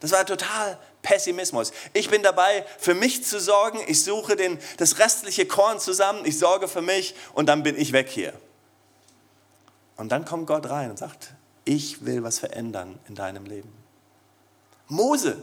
Das 0.00 0.12
war 0.12 0.24
total 0.24 0.78
Pessimismus. 1.02 1.72
Ich 1.92 2.08
bin 2.08 2.22
dabei, 2.22 2.64
für 2.78 2.94
mich 2.94 3.22
zu 3.22 3.38
sorgen. 3.38 3.80
Ich 3.86 4.02
suche 4.02 4.34
den, 4.34 4.58
das 4.78 4.98
restliche 4.98 5.44
Korn 5.44 5.78
zusammen. 5.78 6.24
Ich 6.24 6.38
sorge 6.38 6.66
für 6.66 6.80
mich 6.80 7.14
und 7.34 7.50
dann 7.50 7.62
bin 7.62 7.78
ich 7.78 7.92
weg 7.92 8.08
hier. 8.08 8.32
Und 9.98 10.10
dann 10.10 10.24
kommt 10.24 10.46
Gott 10.46 10.70
rein 10.70 10.88
und 10.88 10.98
sagt, 10.98 11.34
ich 11.66 12.06
will 12.06 12.22
was 12.22 12.38
verändern 12.38 12.98
in 13.08 13.14
deinem 13.14 13.44
Leben. 13.44 13.74
Mose, 14.88 15.36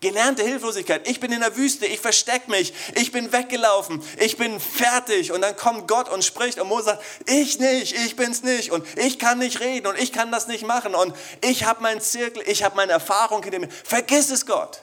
Gelernte 0.00 0.42
Hilflosigkeit. 0.42 1.08
Ich 1.08 1.20
bin 1.20 1.32
in 1.32 1.40
der 1.40 1.56
Wüste, 1.56 1.86
ich 1.86 2.00
verstecke 2.00 2.50
mich, 2.50 2.74
ich 2.94 3.10
bin 3.10 3.32
weggelaufen, 3.32 4.02
ich 4.18 4.36
bin 4.36 4.60
fertig. 4.60 5.32
Und 5.32 5.40
dann 5.40 5.56
kommt 5.56 5.88
Gott 5.88 6.10
und 6.10 6.24
spricht 6.24 6.58
und 6.58 6.68
Mose 6.68 6.84
sagt, 6.84 7.04
ich 7.26 7.58
nicht, 7.58 7.94
ich 7.94 8.16
bin's 8.16 8.42
nicht 8.42 8.70
und 8.70 8.86
ich 8.98 9.18
kann 9.18 9.38
nicht 9.38 9.60
reden 9.60 9.86
und 9.86 9.98
ich 9.98 10.12
kann 10.12 10.30
das 10.30 10.46
nicht 10.46 10.66
machen 10.66 10.94
und 10.94 11.14
ich 11.42 11.64
habe 11.64 11.82
meinen 11.82 12.00
Zirkel, 12.00 12.42
ich 12.46 12.64
habe 12.64 12.76
meine 12.76 12.92
Erfahrung 12.92 13.42
hinter 13.42 13.60
mir. 13.60 13.68
Vergiss 13.84 14.30
es 14.30 14.44
Gott. 14.44 14.82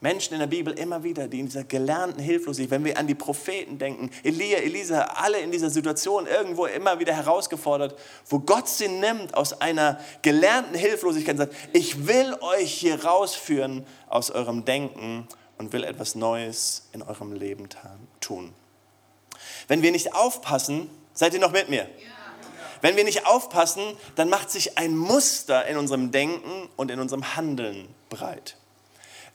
Menschen 0.00 0.32
in 0.32 0.40
der 0.40 0.46
Bibel 0.46 0.72
immer 0.72 1.02
wieder, 1.02 1.28
die 1.28 1.40
in 1.40 1.46
dieser 1.46 1.64
gelernten 1.64 2.20
Hilflosigkeit, 2.20 2.70
wenn 2.70 2.84
wir 2.84 2.98
an 2.98 3.06
die 3.06 3.14
Propheten 3.14 3.78
denken, 3.78 4.10
Elia, 4.22 4.58
Elisa, 4.58 5.02
alle 5.02 5.40
in 5.40 5.52
dieser 5.52 5.68
Situation 5.68 6.26
irgendwo 6.26 6.66
immer 6.66 6.98
wieder 6.98 7.12
herausgefordert, 7.12 7.98
wo 8.26 8.38
Gott 8.38 8.68
sie 8.68 8.88
nimmt 8.88 9.34
aus 9.34 9.60
einer 9.60 10.00
gelernten 10.22 10.74
Hilflosigkeit 10.74 11.34
und 11.34 11.38
sagt, 11.38 11.54
ich 11.74 12.06
will 12.06 12.34
euch 12.40 12.72
hier 12.72 13.04
rausführen 13.04 13.86
aus 14.08 14.30
eurem 14.30 14.64
Denken 14.64 15.28
und 15.58 15.74
will 15.74 15.84
etwas 15.84 16.14
Neues 16.14 16.88
in 16.92 17.02
eurem 17.02 17.32
Leben 17.34 17.68
tun. 18.20 18.54
Wenn 19.68 19.82
wir 19.82 19.92
nicht 19.92 20.14
aufpassen, 20.14 20.88
seid 21.12 21.34
ihr 21.34 21.40
noch 21.40 21.52
mit 21.52 21.68
mir? 21.68 21.86
Wenn 22.80 22.96
wir 22.96 23.04
nicht 23.04 23.26
aufpassen, 23.26 23.82
dann 24.14 24.30
macht 24.30 24.50
sich 24.50 24.78
ein 24.78 24.96
Muster 24.96 25.66
in 25.66 25.76
unserem 25.76 26.10
Denken 26.10 26.70
und 26.76 26.90
in 26.90 26.98
unserem 26.98 27.36
Handeln 27.36 27.94
breit. 28.08 28.56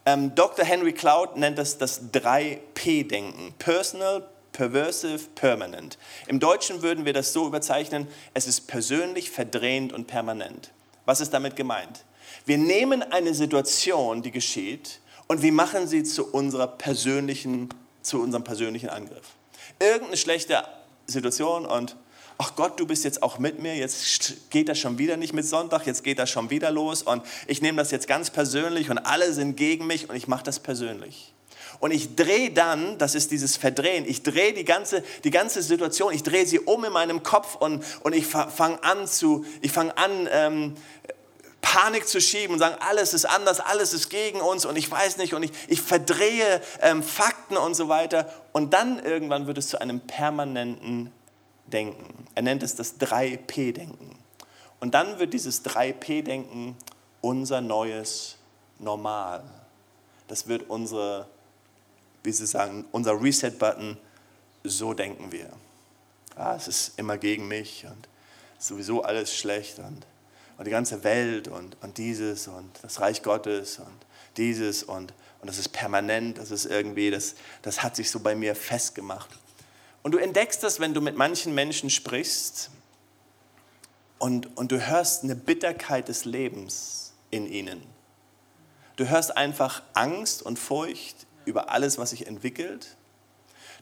Ähm, 0.06 0.34
Dr. 0.36 0.64
Henry 0.64 0.92
Cloud 0.92 1.36
nennt 1.36 1.58
das 1.58 1.78
das 1.78 2.12
3P-Denken. 2.12 3.52
Personal, 3.58 4.28
Perversive, 4.52 5.24
Permanent. 5.34 5.98
Im 6.28 6.38
Deutschen 6.38 6.80
würden 6.80 7.04
wir 7.04 7.12
das 7.12 7.32
so 7.32 7.46
überzeichnen, 7.46 8.06
es 8.32 8.46
ist 8.46 8.68
persönlich, 8.68 9.30
verdrehend 9.30 9.92
und 9.92 10.06
permanent. 10.06 10.70
Was 11.04 11.20
ist 11.20 11.34
damit 11.34 11.56
gemeint? 11.56 12.04
Wir 12.46 12.56
nehmen 12.56 13.02
eine 13.02 13.34
Situation, 13.34 14.22
die 14.22 14.30
geschieht, 14.30 15.00
und 15.26 15.42
wir 15.42 15.52
machen 15.52 15.88
sie 15.88 16.04
zu, 16.04 16.24
unserer 16.32 16.68
persönlichen, 16.68 17.68
zu 18.02 18.22
unserem 18.22 18.44
persönlichen 18.44 18.88
Angriff. 18.88 19.34
Irgendeine 19.80 20.16
schlechte 20.16 20.62
Situation 21.06 21.66
und 21.66 21.96
ach 22.38 22.54
Gott, 22.56 22.78
du 22.78 22.86
bist 22.86 23.04
jetzt 23.04 23.22
auch 23.22 23.38
mit 23.38 23.60
mir, 23.60 23.74
jetzt 23.74 24.50
geht 24.50 24.68
das 24.68 24.78
schon 24.78 24.98
wieder 24.98 25.16
nicht 25.16 25.32
mit 25.32 25.46
Sonntag, 25.46 25.86
jetzt 25.86 26.04
geht 26.04 26.18
das 26.18 26.30
schon 26.30 26.50
wieder 26.50 26.70
los 26.70 27.02
und 27.02 27.22
ich 27.46 27.62
nehme 27.62 27.78
das 27.78 27.90
jetzt 27.90 28.06
ganz 28.06 28.30
persönlich 28.30 28.90
und 28.90 28.98
alle 28.98 29.32
sind 29.32 29.56
gegen 29.56 29.86
mich 29.86 30.08
und 30.08 30.16
ich 30.16 30.28
mache 30.28 30.44
das 30.44 30.60
persönlich. 30.60 31.32
Und 31.78 31.90
ich 31.90 32.16
drehe 32.16 32.50
dann, 32.50 32.96
das 32.98 33.14
ist 33.14 33.30
dieses 33.30 33.56
Verdrehen, 33.56 34.04
ich 34.06 34.22
drehe 34.22 34.54
die 34.54 34.64
ganze, 34.64 35.02
die 35.24 35.30
ganze 35.30 35.62
Situation, 35.62 36.12
ich 36.12 36.22
drehe 36.22 36.46
sie 36.46 36.60
um 36.60 36.84
in 36.84 36.92
meinem 36.92 37.22
Kopf 37.22 37.56
und, 37.56 37.84
und 38.02 38.14
ich 38.14 38.26
fange 38.26 38.82
an, 38.82 39.06
zu, 39.06 39.44
ich 39.60 39.72
fang 39.72 39.90
an 39.90 40.28
ähm, 40.30 40.74
Panik 41.60 42.06
zu 42.06 42.20
schieben 42.20 42.54
und 42.54 42.58
sagen, 42.60 42.76
alles 42.80 43.12
ist 43.12 43.26
anders, 43.26 43.60
alles 43.60 43.92
ist 43.92 44.08
gegen 44.08 44.40
uns 44.40 44.64
und 44.64 44.76
ich 44.76 44.90
weiß 44.90 45.18
nicht 45.18 45.34
und 45.34 45.42
ich, 45.42 45.50
ich 45.68 45.80
verdrehe 45.80 46.62
ähm, 46.80 47.02
Fakten 47.02 47.56
und 47.56 47.74
so 47.74 47.88
weiter. 47.88 48.32
Und 48.52 48.72
dann 48.72 49.04
irgendwann 49.04 49.46
wird 49.46 49.58
es 49.58 49.68
zu 49.68 49.80
einem 49.80 50.00
permanenten 50.00 51.12
Denken. 51.66 52.26
Er 52.34 52.42
nennt 52.42 52.62
es 52.62 52.74
das 52.74 52.98
3P-Denken. 53.00 54.16
Und 54.80 54.94
dann 54.94 55.18
wird 55.18 55.34
dieses 55.34 55.64
3P-Denken 55.64 56.76
unser 57.20 57.60
neues 57.60 58.36
Normal. 58.78 59.42
Das 60.28 60.48
wird 60.48 60.68
unsere, 60.68 61.26
wie 62.22 62.32
Sie 62.32 62.46
sagen, 62.46 62.84
unser 62.92 63.20
Reset-Button. 63.20 63.96
So 64.64 64.92
denken 64.92 65.32
wir. 65.32 65.50
Ah, 66.34 66.54
es 66.56 66.68
ist 66.68 66.98
immer 66.98 67.16
gegen 67.16 67.48
mich 67.48 67.86
und 67.86 68.08
sowieso 68.58 69.02
alles 69.02 69.34
schlecht 69.34 69.78
und 69.78 70.04
und 70.58 70.66
die 70.66 70.70
ganze 70.70 71.04
Welt 71.04 71.48
und, 71.48 71.76
und 71.82 71.98
dieses 71.98 72.48
und 72.48 72.70
das 72.82 73.00
Reich 73.00 73.22
Gottes 73.22 73.78
und 73.78 74.06
dieses 74.36 74.82
und, 74.82 75.12
und 75.40 75.48
das 75.48 75.58
ist 75.58 75.68
permanent, 75.68 76.38
das 76.38 76.50
ist 76.50 76.66
irgendwie, 76.66 77.10
das, 77.10 77.34
das 77.62 77.82
hat 77.82 77.96
sich 77.96 78.10
so 78.10 78.20
bei 78.20 78.34
mir 78.34 78.54
festgemacht. 78.54 79.30
Und 80.06 80.12
du 80.12 80.18
entdeckst 80.18 80.62
das, 80.62 80.78
wenn 80.78 80.94
du 80.94 81.00
mit 81.00 81.16
manchen 81.16 81.52
Menschen 81.52 81.90
sprichst 81.90 82.70
und, 84.20 84.56
und 84.56 84.70
du 84.70 84.86
hörst 84.86 85.24
eine 85.24 85.34
Bitterkeit 85.34 86.06
des 86.06 86.24
Lebens 86.24 87.12
in 87.32 87.44
ihnen. 87.44 87.82
Du 88.94 89.08
hörst 89.08 89.36
einfach 89.36 89.82
Angst 89.94 90.42
und 90.42 90.60
Furcht 90.60 91.26
über 91.44 91.70
alles, 91.70 91.98
was 91.98 92.10
sich 92.10 92.28
entwickelt. 92.28 92.96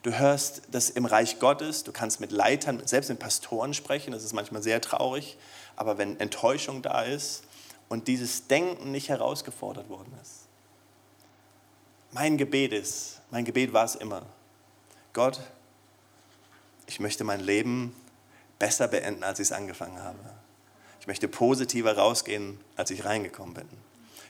Du 0.01 0.17
hörst 0.17 0.63
das 0.71 0.89
im 0.89 1.05
Reich 1.05 1.37
Gottes, 1.37 1.83
du 1.83 1.91
kannst 1.91 2.19
mit 2.19 2.31
Leitern, 2.31 2.81
selbst 2.87 3.09
mit 3.09 3.19
Pastoren 3.19 3.75
sprechen, 3.75 4.11
das 4.11 4.23
ist 4.23 4.33
manchmal 4.33 4.63
sehr 4.63 4.81
traurig, 4.81 5.37
aber 5.75 5.99
wenn 5.99 6.19
Enttäuschung 6.19 6.81
da 6.81 7.03
ist 7.03 7.43
und 7.87 8.07
dieses 8.07 8.47
Denken 8.47 8.91
nicht 8.91 9.09
herausgefordert 9.09 9.89
worden 9.89 10.17
ist. 10.23 10.47
Mein 12.13 12.37
Gebet 12.37 12.73
ist, 12.73 13.21
mein 13.29 13.45
Gebet 13.45 13.73
war 13.73 13.85
es 13.85 13.93
immer, 13.93 14.23
Gott, 15.13 15.39
ich 16.87 16.99
möchte 16.99 17.23
mein 17.23 17.39
Leben 17.39 17.95
besser 18.59 18.87
beenden, 18.87 19.23
als 19.23 19.39
ich 19.39 19.47
es 19.47 19.51
angefangen 19.51 20.01
habe. 20.01 20.19
Ich 20.99 21.07
möchte 21.07 21.27
positiver 21.27 21.97
rausgehen, 21.97 22.59
als 22.75 22.89
ich 22.91 23.05
reingekommen 23.05 23.53
bin. 23.53 23.67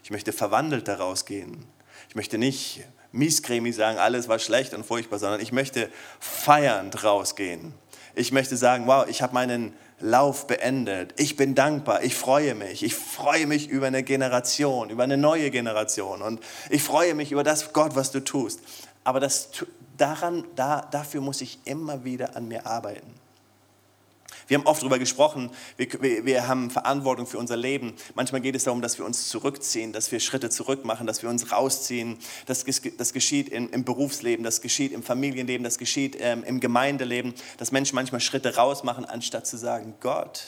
Ich 0.04 0.12
möchte 0.12 0.34
verwandelt 0.34 0.88
daraus 0.88 1.26
gehen. 1.26 1.65
Ich 2.10 2.15
möchte 2.15 2.38
nicht 2.38 2.84
miescremig 3.12 3.76
sagen, 3.76 3.98
alles 3.98 4.28
war 4.28 4.39
schlecht 4.39 4.74
und 4.74 4.86
furchtbar, 4.86 5.20
sondern 5.20 5.39
ich 5.39 5.52
möchte 5.52 5.89
feiernd 6.20 7.04
rausgehen. 7.04 7.74
Ich 8.13 8.32
möchte 8.32 8.58
sagen, 8.58 8.88
wow, 8.88 9.08
ich 9.08 9.22
habe 9.22 9.34
meinen 9.34 9.74
Lauf 10.00 10.48
beendet. 10.48 11.13
Ich 11.18 11.38
bin 11.38 11.56
dankbar. 11.56 12.04
Ich 12.04 12.15
freue 12.15 12.56
mich. 12.56 12.84
Ich 12.84 12.96
freue 12.96 13.48
mich 13.48 13.70
über 13.70 13.88
eine 13.88 14.04
Generation, 14.04 14.89
über 14.89 15.04
eine 15.04 15.18
neue 15.18 15.52
Generation. 15.52 16.22
Und 16.22 16.41
ich 16.70 16.84
freue 16.84 17.15
mich 17.15 17.32
über 17.32 17.44
das, 17.44 17.72
Gott, 17.72 17.96
was 17.96 18.12
du 18.12 18.24
tust. 18.24 18.60
Aber 19.04 19.20
das, 19.20 19.50
daran, 19.97 20.45
da, 20.55 20.81
dafür 20.81 21.21
muss 21.21 21.41
ich 21.41 21.60
immer 21.65 22.03
wieder 22.03 22.36
an 22.36 22.47
mir 22.47 22.65
arbeiten. 22.65 23.13
Wir 24.47 24.58
haben 24.58 24.67
oft 24.67 24.81
darüber 24.81 24.99
gesprochen, 24.99 25.49
wir, 25.75 25.88
wir, 26.01 26.25
wir, 26.25 26.47
haben 26.47 26.69
Verantwortung 26.69 27.25
für 27.25 27.39
unser 27.39 27.58
Leben. 27.58 27.93
Manchmal 28.13 28.41
geht 28.41 28.55
es 28.55 28.65
darum, 28.65 28.81
dass 28.81 28.99
wir 28.99 29.05
uns 29.05 29.27
zurückziehen, 29.29 29.91
dass 29.91 30.12
wir 30.12 30.19
Schritte 30.19 30.51
zurück 30.51 30.86
machen, 30.86 31.08
dass 31.08 31.23
wir 31.23 31.29
uns 31.29 31.51
rausziehen. 31.51 32.17
Das, 32.45 32.63
das 32.97 33.13
geschieht 33.13 33.49
im, 33.49 33.71
im, 33.71 33.84
Berufsleben, 33.84 34.43
das 34.43 34.62
geschieht 34.62 34.91
im 34.91 35.01
Familienleben, 35.01 35.63
das 35.63 35.79
geschieht 35.79 36.17
ähm, 36.19 36.43
im 36.43 36.60
Gemeindeleben, 36.60 37.34
dass 37.58 37.71
Menschen 37.71 37.95
manchmal 37.95 38.21
Schritte 38.21 38.55
raus 38.55 38.84
machen, 38.84 39.05
anstatt 39.05 39.47
zu 39.47 39.58
sagen, 39.58 39.95
Gott, 39.99 40.43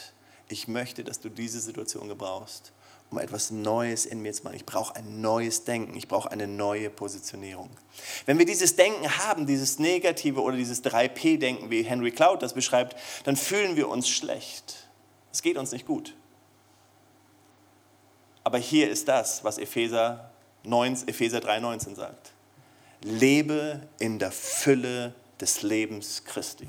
ich 0.48 0.68
möchte, 0.68 1.02
dass 1.02 1.18
du 1.18 1.28
diese 1.28 1.60
Situation 1.60 2.08
gebrauchst 2.08 2.72
um 3.10 3.18
etwas 3.18 3.50
Neues 3.50 4.06
in 4.06 4.20
mir 4.20 4.32
zu 4.32 4.44
machen. 4.44 4.56
Ich 4.56 4.66
brauche 4.66 4.94
ein 4.96 5.20
neues 5.20 5.64
Denken, 5.64 5.96
ich 5.96 6.08
brauche 6.08 6.30
eine 6.30 6.46
neue 6.46 6.90
Positionierung. 6.90 7.70
Wenn 8.26 8.38
wir 8.38 8.46
dieses 8.46 8.76
Denken 8.76 9.18
haben, 9.18 9.46
dieses 9.46 9.78
negative 9.78 10.42
oder 10.42 10.56
dieses 10.56 10.84
3P-Denken, 10.84 11.70
wie 11.70 11.82
Henry 11.82 12.10
Cloud 12.10 12.42
das 12.42 12.52
beschreibt, 12.52 12.96
dann 13.24 13.36
fühlen 13.36 13.76
wir 13.76 13.88
uns 13.88 14.08
schlecht. 14.08 14.88
Es 15.32 15.42
geht 15.42 15.56
uns 15.56 15.72
nicht 15.72 15.86
gut. 15.86 16.14
Aber 18.44 18.58
hier 18.58 18.90
ist 18.90 19.08
das, 19.08 19.44
was 19.44 19.58
Epheser, 19.58 20.30
9, 20.64 21.06
Epheser 21.06 21.38
3,19 21.38 21.94
sagt. 21.94 22.32
Lebe 23.02 23.86
in 23.98 24.18
der 24.18 24.32
Fülle 24.32 25.14
des 25.40 25.62
Lebens 25.62 26.24
Christi. 26.24 26.68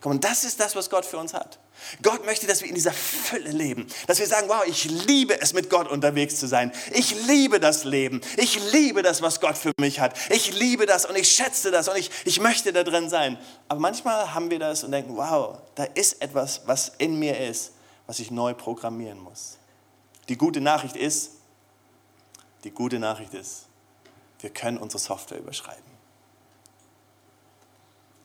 Komm, 0.00 0.12
und 0.12 0.24
das 0.24 0.44
ist 0.44 0.60
das, 0.60 0.76
was 0.76 0.90
Gott 0.90 1.04
für 1.04 1.18
uns 1.18 1.34
hat. 1.34 1.58
Gott 2.02 2.24
möchte, 2.24 2.46
dass 2.46 2.62
wir 2.62 2.68
in 2.68 2.74
dieser 2.74 2.92
Fülle 2.92 3.50
leben, 3.50 3.86
dass 4.06 4.18
wir 4.18 4.26
sagen, 4.26 4.48
wow, 4.48 4.62
ich 4.66 4.84
liebe 5.06 5.40
es, 5.40 5.52
mit 5.52 5.70
Gott 5.70 5.88
unterwegs 5.88 6.36
zu 6.36 6.46
sein. 6.46 6.72
Ich 6.92 7.26
liebe 7.26 7.60
das 7.60 7.84
Leben. 7.84 8.20
Ich 8.36 8.72
liebe 8.72 9.02
das, 9.02 9.22
was 9.22 9.40
Gott 9.40 9.56
für 9.56 9.72
mich 9.78 10.00
hat. 10.00 10.14
Ich 10.30 10.58
liebe 10.58 10.86
das 10.86 11.06
und 11.06 11.16
ich 11.16 11.28
schätze 11.28 11.70
das 11.70 11.88
und 11.88 11.96
ich, 11.96 12.10
ich 12.24 12.40
möchte 12.40 12.72
da 12.72 12.82
drin 12.82 13.08
sein. 13.08 13.38
Aber 13.68 13.80
manchmal 13.80 14.34
haben 14.34 14.50
wir 14.50 14.58
das 14.58 14.84
und 14.84 14.92
denken, 14.92 15.16
wow, 15.16 15.58
da 15.74 15.84
ist 15.84 16.22
etwas, 16.22 16.62
was 16.66 16.92
in 16.98 17.18
mir 17.18 17.38
ist, 17.38 17.72
was 18.06 18.18
ich 18.18 18.30
neu 18.30 18.54
programmieren 18.54 19.18
muss. 19.18 19.58
Die 20.28 20.36
gute 20.36 20.60
Nachricht 20.60 20.96
ist, 20.96 21.32
die 22.64 22.70
gute 22.70 22.98
Nachricht 22.98 23.34
ist, 23.34 23.66
wir 24.40 24.50
können 24.50 24.78
unsere 24.78 24.98
Software 24.98 25.38
überschreiben. 25.38 25.82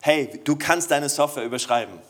Hey, 0.00 0.40
du 0.42 0.56
kannst 0.56 0.90
deine 0.90 1.08
Software 1.08 1.44
überschreiben. 1.44 2.00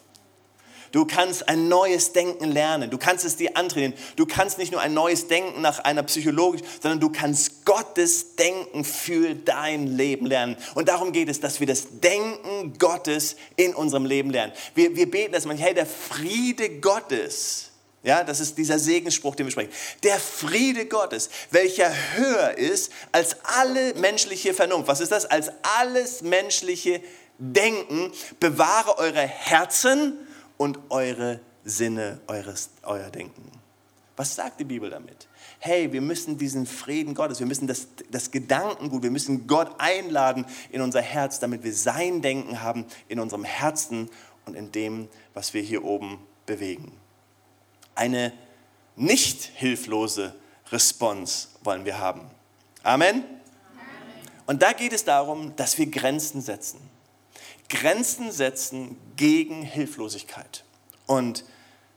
Du 0.93 1.07
kannst 1.07 1.49
ein 1.49 1.69
neues 1.69 2.13
Denken 2.13 2.53
lernen. 2.53 2.91
Du 2.91 2.99
kannst 2.99 3.25
es 3.25 3.37
dir 3.37 3.57
antrainieren. 3.57 3.95
Du 4.17 4.27
kannst 4.27 4.59
nicht 4.59 4.73
nur 4.73 4.81
ein 4.83 4.93
neues 4.93 5.27
Denken 5.27 5.63
nach 5.63 5.79
einer 5.81 6.03
Psychologik, 6.03 6.63
sondern 6.83 7.01
du 7.01 7.09
kannst 7.09 7.65
Gottes 7.65 8.37
Denken 8.37 8.85
für 8.85 9.35
dein 9.35 9.87
Leben 9.87 10.27
lernen. 10.27 10.57
Und 10.75 10.89
darum 10.89 11.13
geht 11.13 11.31
es, 11.31 11.41
dass 11.41 11.61
wir 11.61 11.67
das 11.67 12.01
Denken 12.01 12.79
Gottes 12.79 13.37
in 13.57 13.75
unserem 13.75 14.05
Leben 14.05 14.29
lernen. 14.29 14.53
Wir, 14.75 14.95
wir 14.95 15.11
beten 15.11 15.33
das 15.33 15.47
manchmal, 15.47 15.69
hey, 15.69 15.75
der 15.75 15.87
Friede 15.87 16.79
Gottes. 16.81 17.71
Ja, 18.03 18.23
das 18.23 18.41
ist 18.41 18.59
dieser 18.59 18.79
Segensspruch, 18.79 19.35
den 19.35 19.47
wir 19.47 19.53
sprechen. 19.53 19.73
Der 20.03 20.19
Friede 20.19 20.87
Gottes, 20.87 21.31
welcher 21.51 21.91
höher 22.17 22.59
ist 22.59 22.93
als 23.13 23.37
alle 23.45 23.95
menschliche 23.95 24.53
Vernunft. 24.53 24.89
Was 24.89 25.01
ist 25.01 25.13
das? 25.13 25.25
Als 25.25 25.53
alles 25.81 26.21
menschliche 26.21 27.01
Denken. 27.39 28.13
Bewahre 28.41 28.99
eure 28.99 29.23
Herzen 29.23 30.19
und 30.63 30.79
eure 30.91 31.41
Sinne, 31.65 32.21
eures, 32.29 32.71
euer 32.85 33.11
Denken. 33.11 33.51
Was 34.15 34.37
sagt 34.37 34.61
die 34.61 34.65
Bibel 34.65 34.91
damit? 34.91 35.27
Hey, 35.59 35.93
wir 35.93 36.01
müssen 36.01 36.39
diesen 36.39 36.67
Frieden 36.67 37.17
Gottes, 37.17 37.41
wir 37.41 37.49
müssen 37.49 37.67
das, 37.67 37.89
das 38.13 38.31
Gedankengut, 38.31 39.03
wir 39.03 39.11
müssen 39.11 39.49
Gott 39.49 39.75
einladen 39.79 40.47
in 40.71 40.81
unser 40.81 41.03
Herz, 41.03 41.41
damit 41.41 41.65
wir 41.65 41.75
sein 41.75 42.23
Denken 42.23 42.63
haben 42.63 42.87
in 43.09 43.19
unserem 43.19 43.43
Herzen 43.43 44.09
und 44.47 44.55
in 44.55 44.71
dem, 44.71 45.09
was 45.35 45.53
wir 45.53 45.63
hier 45.63 45.83
oben 45.83 46.21
bewegen. 46.47 46.93
Eine 47.97 48.33
nicht 48.95 49.43
hilflose 49.43 50.33
Response 50.71 51.49
wollen 51.65 51.85
wir 51.85 51.99
haben. 51.99 52.21
Amen? 52.85 53.17
Amen. 53.17 53.25
Und 54.47 54.63
da 54.63 54.73
geht 54.75 54.93
es 54.93 55.05
darum, 55.05 55.57
dass 55.57 55.77
wir 55.77 55.87
Grenzen 55.87 56.41
setzen. 56.41 56.92
Grenzen 57.73 58.31
setzen 58.31 58.99
gegen 59.17 59.63
Hilflosigkeit. 59.63 60.65
Und 61.07 61.45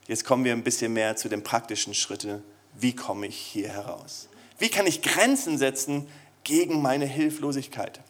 jetzt 0.08 0.24
kommen 0.24 0.44
wir 0.44 0.52
ein 0.52 0.64
bisschen 0.64 0.94
mehr 0.94 1.16
zu 1.16 1.28
den 1.28 1.42
praktischen 1.42 1.92
Schritten. 1.92 2.42
Wie 2.74 2.96
komme 2.96 3.26
ich 3.26 3.36
hier 3.36 3.68
heraus? 3.68 4.28
Wie 4.58 4.70
kann 4.70 4.86
ich 4.86 5.02
Grenzen 5.02 5.58
setzen 5.58 6.08
gegen 6.44 6.80
meine 6.80 7.04
Hilflosigkeit? 7.04 8.00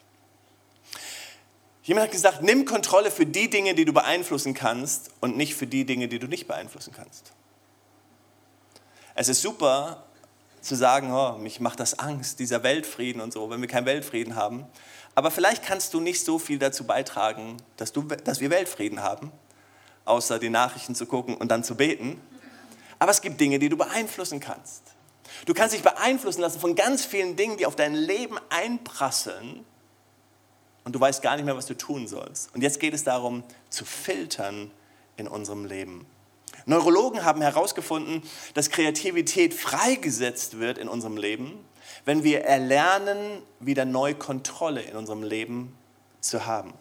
Jemand 1.82 2.06
hat 2.06 2.12
gesagt, 2.12 2.42
nimm 2.42 2.64
Kontrolle 2.66 3.10
für 3.10 3.26
die 3.26 3.50
Dinge, 3.50 3.74
die 3.74 3.84
du 3.84 3.92
beeinflussen 3.92 4.54
kannst 4.54 5.10
und 5.20 5.36
nicht 5.36 5.56
für 5.56 5.66
die 5.66 5.84
Dinge, 5.84 6.06
die 6.06 6.20
du 6.20 6.28
nicht 6.28 6.46
beeinflussen 6.46 6.92
kannst. 6.96 7.32
Es 9.16 9.28
ist 9.28 9.42
super 9.42 10.04
zu 10.60 10.76
sagen, 10.76 11.12
oh, 11.12 11.38
mich 11.38 11.58
macht 11.58 11.80
das 11.80 11.98
Angst, 11.98 12.38
dieser 12.38 12.62
Weltfrieden 12.62 13.20
und 13.20 13.32
so, 13.32 13.50
wenn 13.50 13.60
wir 13.60 13.68
keinen 13.68 13.86
Weltfrieden 13.86 14.36
haben. 14.36 14.66
Aber 15.16 15.30
vielleicht 15.30 15.64
kannst 15.64 15.94
du 15.94 16.00
nicht 16.00 16.22
so 16.22 16.38
viel 16.38 16.58
dazu 16.58 16.84
beitragen, 16.84 17.56
dass, 17.78 17.92
du, 17.92 18.02
dass 18.02 18.38
wir 18.40 18.50
Weltfrieden 18.50 19.02
haben, 19.02 19.32
außer 20.04 20.38
die 20.38 20.50
Nachrichten 20.50 20.94
zu 20.94 21.06
gucken 21.06 21.34
und 21.34 21.48
dann 21.50 21.64
zu 21.64 21.74
beten. 21.74 22.20
Aber 22.98 23.10
es 23.10 23.22
gibt 23.22 23.40
Dinge, 23.40 23.58
die 23.58 23.70
du 23.70 23.78
beeinflussen 23.78 24.40
kannst. 24.40 24.82
Du 25.46 25.54
kannst 25.54 25.74
dich 25.74 25.82
beeinflussen 25.82 26.42
lassen 26.42 26.60
von 26.60 26.74
ganz 26.74 27.04
vielen 27.04 27.34
Dingen, 27.34 27.56
die 27.56 27.64
auf 27.64 27.76
dein 27.76 27.94
Leben 27.94 28.36
einprasseln 28.50 29.64
und 30.84 30.92
du 30.92 31.00
weißt 31.00 31.22
gar 31.22 31.36
nicht 31.36 31.46
mehr, 31.46 31.56
was 31.56 31.66
du 31.66 31.74
tun 31.74 32.06
sollst. 32.06 32.54
Und 32.54 32.60
jetzt 32.60 32.78
geht 32.78 32.92
es 32.92 33.02
darum, 33.02 33.42
zu 33.70 33.86
filtern 33.86 34.70
in 35.16 35.28
unserem 35.28 35.64
Leben. 35.64 36.06
Neurologen 36.66 37.24
haben 37.24 37.40
herausgefunden, 37.40 38.22
dass 38.52 38.68
Kreativität 38.68 39.54
freigesetzt 39.54 40.58
wird 40.58 40.78
in 40.78 40.88
unserem 40.88 41.16
Leben, 41.16 41.64
wenn 42.06 42.22
wir 42.22 42.44
erlernen, 42.44 43.42
wieder 43.60 43.84
neu 43.84 44.14
Kontrolle 44.14 44.80
in 44.80 44.96
unserem 44.96 45.22
Leben 45.22 45.76
zu 46.20 46.46
haben. 46.46 46.72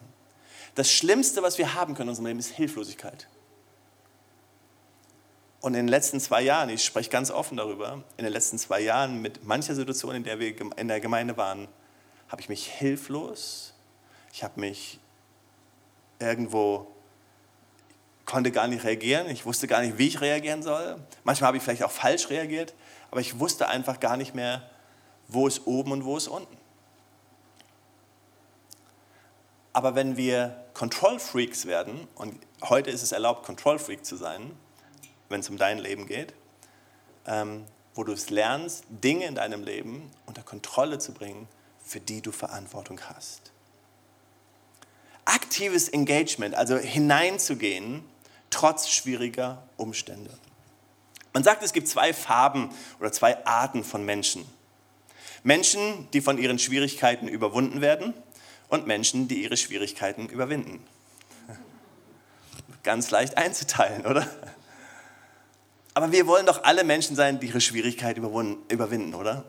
Das 0.75 0.91
Schlimmste, 0.91 1.41
was 1.41 1.57
wir 1.57 1.73
haben 1.73 1.95
können 1.95 2.07
in 2.07 2.11
unserem 2.11 2.27
Leben, 2.27 2.39
ist 2.39 2.51
Hilflosigkeit. 2.51 3.27
Und 5.61 5.73
in 5.73 5.85
den 5.85 5.87
letzten 5.87 6.19
zwei 6.19 6.43
Jahren, 6.43 6.69
ich 6.69 6.85
spreche 6.85 7.09
ganz 7.09 7.31
offen 7.31 7.57
darüber, 7.57 8.03
in 8.17 8.23
den 8.23 8.31
letzten 8.31 8.59
zwei 8.59 8.81
Jahren 8.81 9.19
mit 9.19 9.43
mancher 9.43 9.73
Situation, 9.73 10.13
in 10.13 10.23
der 10.23 10.39
wir 10.39 10.53
in 10.77 10.87
der 10.87 10.99
Gemeinde 10.99 11.35
waren, 11.37 11.67
habe 12.29 12.41
ich 12.41 12.49
mich 12.49 12.67
hilflos, 12.67 13.73
ich 14.31 14.43
habe 14.43 14.59
mich 14.59 14.99
irgendwo, 16.19 16.85
konnte 18.25 18.51
gar 18.51 18.67
nicht 18.67 18.83
reagieren, 18.83 19.27
ich 19.27 19.47
wusste 19.47 19.65
gar 19.65 19.81
nicht, 19.81 19.97
wie 19.97 20.07
ich 20.07 20.21
reagieren 20.21 20.61
soll. 20.61 20.97
Manchmal 21.23 21.47
habe 21.47 21.57
ich 21.57 21.63
vielleicht 21.63 21.83
auch 21.83 21.91
falsch 21.91 22.29
reagiert, 22.29 22.75
aber 23.09 23.21
ich 23.21 23.39
wusste 23.39 23.67
einfach 23.67 23.99
gar 23.99 24.17
nicht 24.17 24.35
mehr, 24.35 24.69
wo 25.27 25.47
ist 25.47 25.65
oben 25.65 25.91
und 25.91 26.05
wo 26.05 26.17
ist 26.17 26.27
unten. 26.27 26.57
Aber 29.73 29.95
wenn 29.95 30.15
wir 30.15 30.63
Control 30.73 31.19
Freaks 31.19 31.65
werden, 31.65 32.07
und 32.15 32.39
heute 32.63 32.91
ist 32.91 33.03
es 33.03 33.11
erlaubt, 33.11 33.45
Control 33.45 33.77
Freak 33.77 34.05
zu 34.05 34.15
sein, 34.15 34.51
wenn 35.27 35.41
es 35.41 35.49
um 35.49 35.57
dein 35.57 35.79
Leben 35.79 36.07
geht, 36.07 36.33
ähm, 37.25 37.65
wo 37.93 38.03
du 38.03 38.13
es 38.13 38.29
lernst, 38.29 38.85
Dinge 38.89 39.25
in 39.25 39.35
deinem 39.35 39.63
Leben 39.63 40.11
unter 40.25 40.43
Kontrolle 40.43 40.99
zu 40.99 41.13
bringen, 41.13 41.47
für 41.83 41.99
die 41.99 42.21
du 42.21 42.31
Verantwortung 42.31 43.01
hast. 43.01 43.51
Aktives 45.25 45.89
Engagement, 45.89 46.55
also 46.55 46.77
hineinzugehen, 46.77 48.05
trotz 48.49 48.87
schwieriger 48.87 49.63
Umstände. 49.75 50.37
Man 51.33 51.43
sagt, 51.43 51.63
es 51.63 51.73
gibt 51.73 51.89
zwei 51.89 52.13
Farben 52.13 52.69
oder 53.01 53.11
zwei 53.11 53.45
Arten 53.45 53.83
von 53.83 54.05
Menschen. 54.05 54.45
Menschen, 55.45 56.09
die 56.11 56.21
von 56.21 56.39
ihren 56.39 56.57
Schwierigkeiten 56.57 57.27
überwunden 57.27 57.79
werden 57.79 58.15
und 58.67 58.87
Menschen, 58.87 59.27
die 59.27 59.43
ihre 59.43 59.57
Schwierigkeiten 59.57 60.27
überwinden. 60.27 60.83
Ganz 62.81 63.11
leicht 63.11 63.37
einzuteilen, 63.37 64.07
oder? 64.07 64.27
Aber 65.93 66.11
wir 66.11 66.25
wollen 66.25 66.47
doch 66.47 66.63
alle 66.63 66.83
Menschen 66.83 67.15
sein, 67.15 67.39
die 67.39 67.47
ihre 67.47 67.61
Schwierigkeit 67.61 68.17
überwinden, 68.17 69.13
oder? 69.13 69.45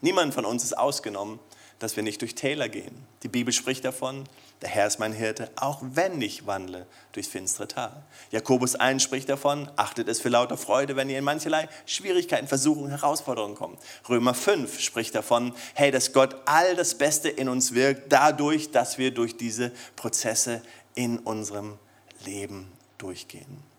Niemand 0.00 0.32
von 0.32 0.44
uns 0.44 0.62
ist 0.62 0.78
ausgenommen 0.78 1.40
dass 1.78 1.96
wir 1.96 2.02
nicht 2.02 2.22
durch 2.22 2.34
Täler 2.34 2.68
gehen. 2.68 3.04
Die 3.22 3.28
Bibel 3.28 3.52
spricht 3.52 3.84
davon, 3.84 4.24
der 4.62 4.70
Herr 4.70 4.86
ist 4.86 4.98
mein 4.98 5.12
Hirte, 5.12 5.50
auch 5.56 5.80
wenn 5.82 6.22
ich 6.22 6.46
wandle 6.46 6.86
durchs 7.12 7.28
finstere 7.28 7.68
Tal. 7.68 8.02
Jakobus 8.30 8.74
1 8.74 9.02
spricht 9.02 9.28
davon, 9.28 9.68
achtet 9.76 10.08
es 10.08 10.20
für 10.20 10.30
lauter 10.30 10.56
Freude, 10.56 10.96
wenn 10.96 11.10
ihr 11.10 11.18
in 11.18 11.24
mancherlei 11.24 11.68
Schwierigkeiten, 11.84 12.48
Versuchungen, 12.48 12.90
Herausforderungen 12.90 13.54
kommt. 13.54 13.78
Römer 14.08 14.32
5 14.32 14.80
spricht 14.80 15.14
davon, 15.14 15.54
hey, 15.74 15.90
dass 15.90 16.12
Gott 16.12 16.36
all 16.46 16.74
das 16.74 16.96
Beste 16.96 17.28
in 17.28 17.48
uns 17.48 17.74
wirkt, 17.74 18.10
dadurch, 18.10 18.70
dass 18.70 18.96
wir 18.96 19.12
durch 19.12 19.36
diese 19.36 19.72
Prozesse 19.96 20.62
in 20.94 21.18
unserem 21.18 21.78
Leben 22.24 22.72
durchgehen. 22.96 23.75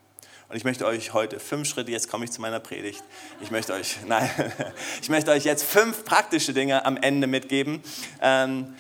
Und 0.50 0.56
ich 0.56 0.64
möchte 0.64 0.86
euch 0.86 1.12
heute 1.12 1.42
fünf 1.42 1.68
Schritte, 1.68 1.92
jetzt 1.92 2.10
komme 2.10 2.24
ich 2.24 2.32
zu 2.32 2.40
meiner 2.40 2.62
Predigt. 2.62 3.04
Ich 3.42 3.52
möchte 3.52 3.74
euch, 3.74 3.98
nein, 4.08 4.30
ich 5.02 5.10
möchte 5.10 5.32
euch 5.32 5.44
jetzt 5.44 5.64
fünf 5.64 6.06
praktische 6.06 6.54
Dinge 6.54 6.86
am 6.86 6.96
Ende 6.96 7.28
mitgeben, 7.28 7.84
ähm, 8.22 8.74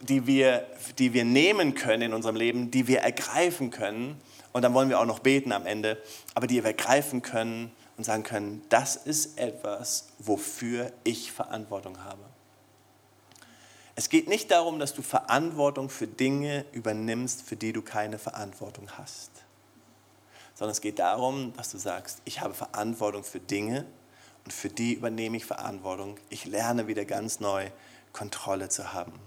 die, 0.00 0.26
wir, 0.26 0.66
die 0.98 1.12
wir 1.12 1.24
nehmen 1.24 1.74
können 1.74 2.02
in 2.02 2.14
unserem 2.14 2.36
Leben, 2.36 2.70
die 2.70 2.86
wir 2.86 3.00
ergreifen 3.00 3.70
können. 3.70 4.18
Und 4.52 4.62
dann 4.62 4.72
wollen 4.72 4.88
wir 4.88 4.98
auch 4.98 5.06
noch 5.06 5.18
beten 5.18 5.52
am 5.52 5.66
Ende, 5.66 5.98
aber 6.34 6.46
die 6.46 6.56
wir 6.56 6.64
ergreifen 6.64 7.20
können 7.20 7.70
und 7.98 8.04
sagen 8.04 8.22
können, 8.22 8.62
das 8.70 8.96
ist 8.96 9.38
etwas, 9.38 10.08
wofür 10.18 10.90
ich 11.04 11.32
Verantwortung 11.32 12.02
habe. 12.02 12.22
Es 13.94 14.08
geht 14.08 14.26
nicht 14.26 14.50
darum, 14.50 14.78
dass 14.78 14.94
du 14.94 15.02
Verantwortung 15.02 15.90
für 15.90 16.06
Dinge 16.06 16.64
übernimmst, 16.72 17.42
für 17.42 17.56
die 17.56 17.74
du 17.74 17.82
keine 17.82 18.18
Verantwortung 18.18 18.88
hast 18.96 19.29
sondern 20.60 20.72
es 20.72 20.82
geht 20.82 20.98
darum, 20.98 21.54
dass 21.56 21.70
du 21.70 21.78
sagst, 21.78 22.20
ich 22.26 22.42
habe 22.42 22.52
Verantwortung 22.52 23.24
für 23.24 23.40
Dinge 23.40 23.86
und 24.44 24.52
für 24.52 24.68
die 24.68 24.92
übernehme 24.92 25.38
ich 25.38 25.46
Verantwortung. 25.46 26.18
Ich 26.28 26.44
lerne 26.44 26.86
wieder 26.86 27.06
ganz 27.06 27.40
neu 27.40 27.70
Kontrolle 28.12 28.68
zu 28.68 28.92
haben. 28.92 29.18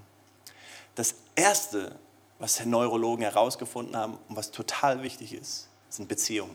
Das 0.94 1.16
Erste, 1.34 1.98
was 2.38 2.64
Neurologen 2.64 3.24
herausgefunden 3.24 3.96
haben 3.96 4.16
und 4.28 4.36
was 4.36 4.52
total 4.52 5.02
wichtig 5.02 5.32
ist, 5.32 5.68
sind 5.88 6.08
Beziehungen. 6.08 6.54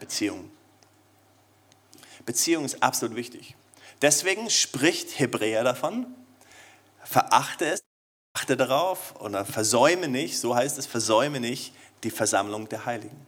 Beziehungen. 0.00 0.50
Beziehung 2.26 2.64
ist 2.64 2.82
absolut 2.82 3.14
wichtig. 3.14 3.54
Deswegen 4.00 4.50
spricht 4.50 5.16
Hebräer 5.20 5.62
davon, 5.62 6.12
verachte 7.04 7.66
es, 7.66 7.84
achte 8.34 8.56
darauf 8.56 9.14
oder 9.20 9.44
versäume 9.44 10.08
nicht, 10.08 10.40
so 10.40 10.56
heißt 10.56 10.76
es, 10.76 10.86
versäume 10.86 11.38
nicht 11.38 11.72
die 12.04 12.10
Versammlung 12.10 12.68
der 12.68 12.84
Heiligen. 12.84 13.26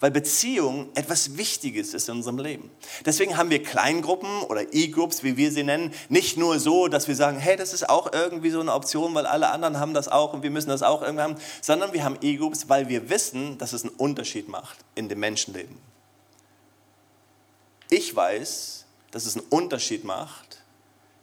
Weil 0.00 0.10
Beziehung 0.10 0.88
etwas 0.94 1.36
Wichtiges 1.36 1.94
ist 1.94 2.08
in 2.08 2.16
unserem 2.16 2.38
Leben. 2.38 2.70
Deswegen 3.04 3.36
haben 3.36 3.50
wir 3.50 3.62
Kleingruppen 3.62 4.42
oder 4.42 4.72
E-Groups, 4.74 5.22
wie 5.22 5.36
wir 5.36 5.52
sie 5.52 5.62
nennen, 5.62 5.92
nicht 6.08 6.36
nur 6.36 6.58
so, 6.58 6.88
dass 6.88 7.08
wir 7.08 7.14
sagen, 7.14 7.38
hey, 7.38 7.56
das 7.56 7.72
ist 7.72 7.88
auch 7.88 8.12
irgendwie 8.12 8.50
so 8.50 8.60
eine 8.60 8.72
Option, 8.72 9.14
weil 9.14 9.26
alle 9.26 9.50
anderen 9.50 9.78
haben 9.78 9.94
das 9.94 10.08
auch 10.08 10.32
und 10.32 10.42
wir 10.42 10.50
müssen 10.50 10.70
das 10.70 10.82
auch 10.82 11.02
irgendwie 11.02 11.22
haben, 11.22 11.36
sondern 11.60 11.92
wir 11.92 12.04
haben 12.04 12.18
E-Groups, 12.20 12.68
weil 12.68 12.88
wir 12.88 13.08
wissen, 13.10 13.58
dass 13.58 13.72
es 13.72 13.84
einen 13.84 13.94
Unterschied 13.94 14.48
macht 14.48 14.78
in 14.94 15.08
dem 15.08 15.20
Menschenleben. 15.20 15.76
Ich 17.88 18.14
weiß, 18.14 18.86
dass 19.12 19.26
es 19.26 19.36
einen 19.36 19.46
Unterschied 19.50 20.04
macht 20.04 20.62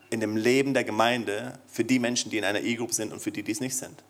in 0.10 0.22
dem 0.22 0.38
Leben 0.38 0.74
der 0.74 0.84
Gemeinde 0.84 1.60
für 1.68 1.84
die 1.84 2.00
Menschen, 2.00 2.32
die 2.32 2.38
in 2.38 2.46
einer 2.46 2.62
E-Group 2.62 2.94
sind 2.94 3.12
und 3.12 3.20
für 3.20 3.32
die, 3.32 3.44
die 3.44 3.52
es 3.52 3.60
nicht 3.60 3.76
sind. 3.76 4.04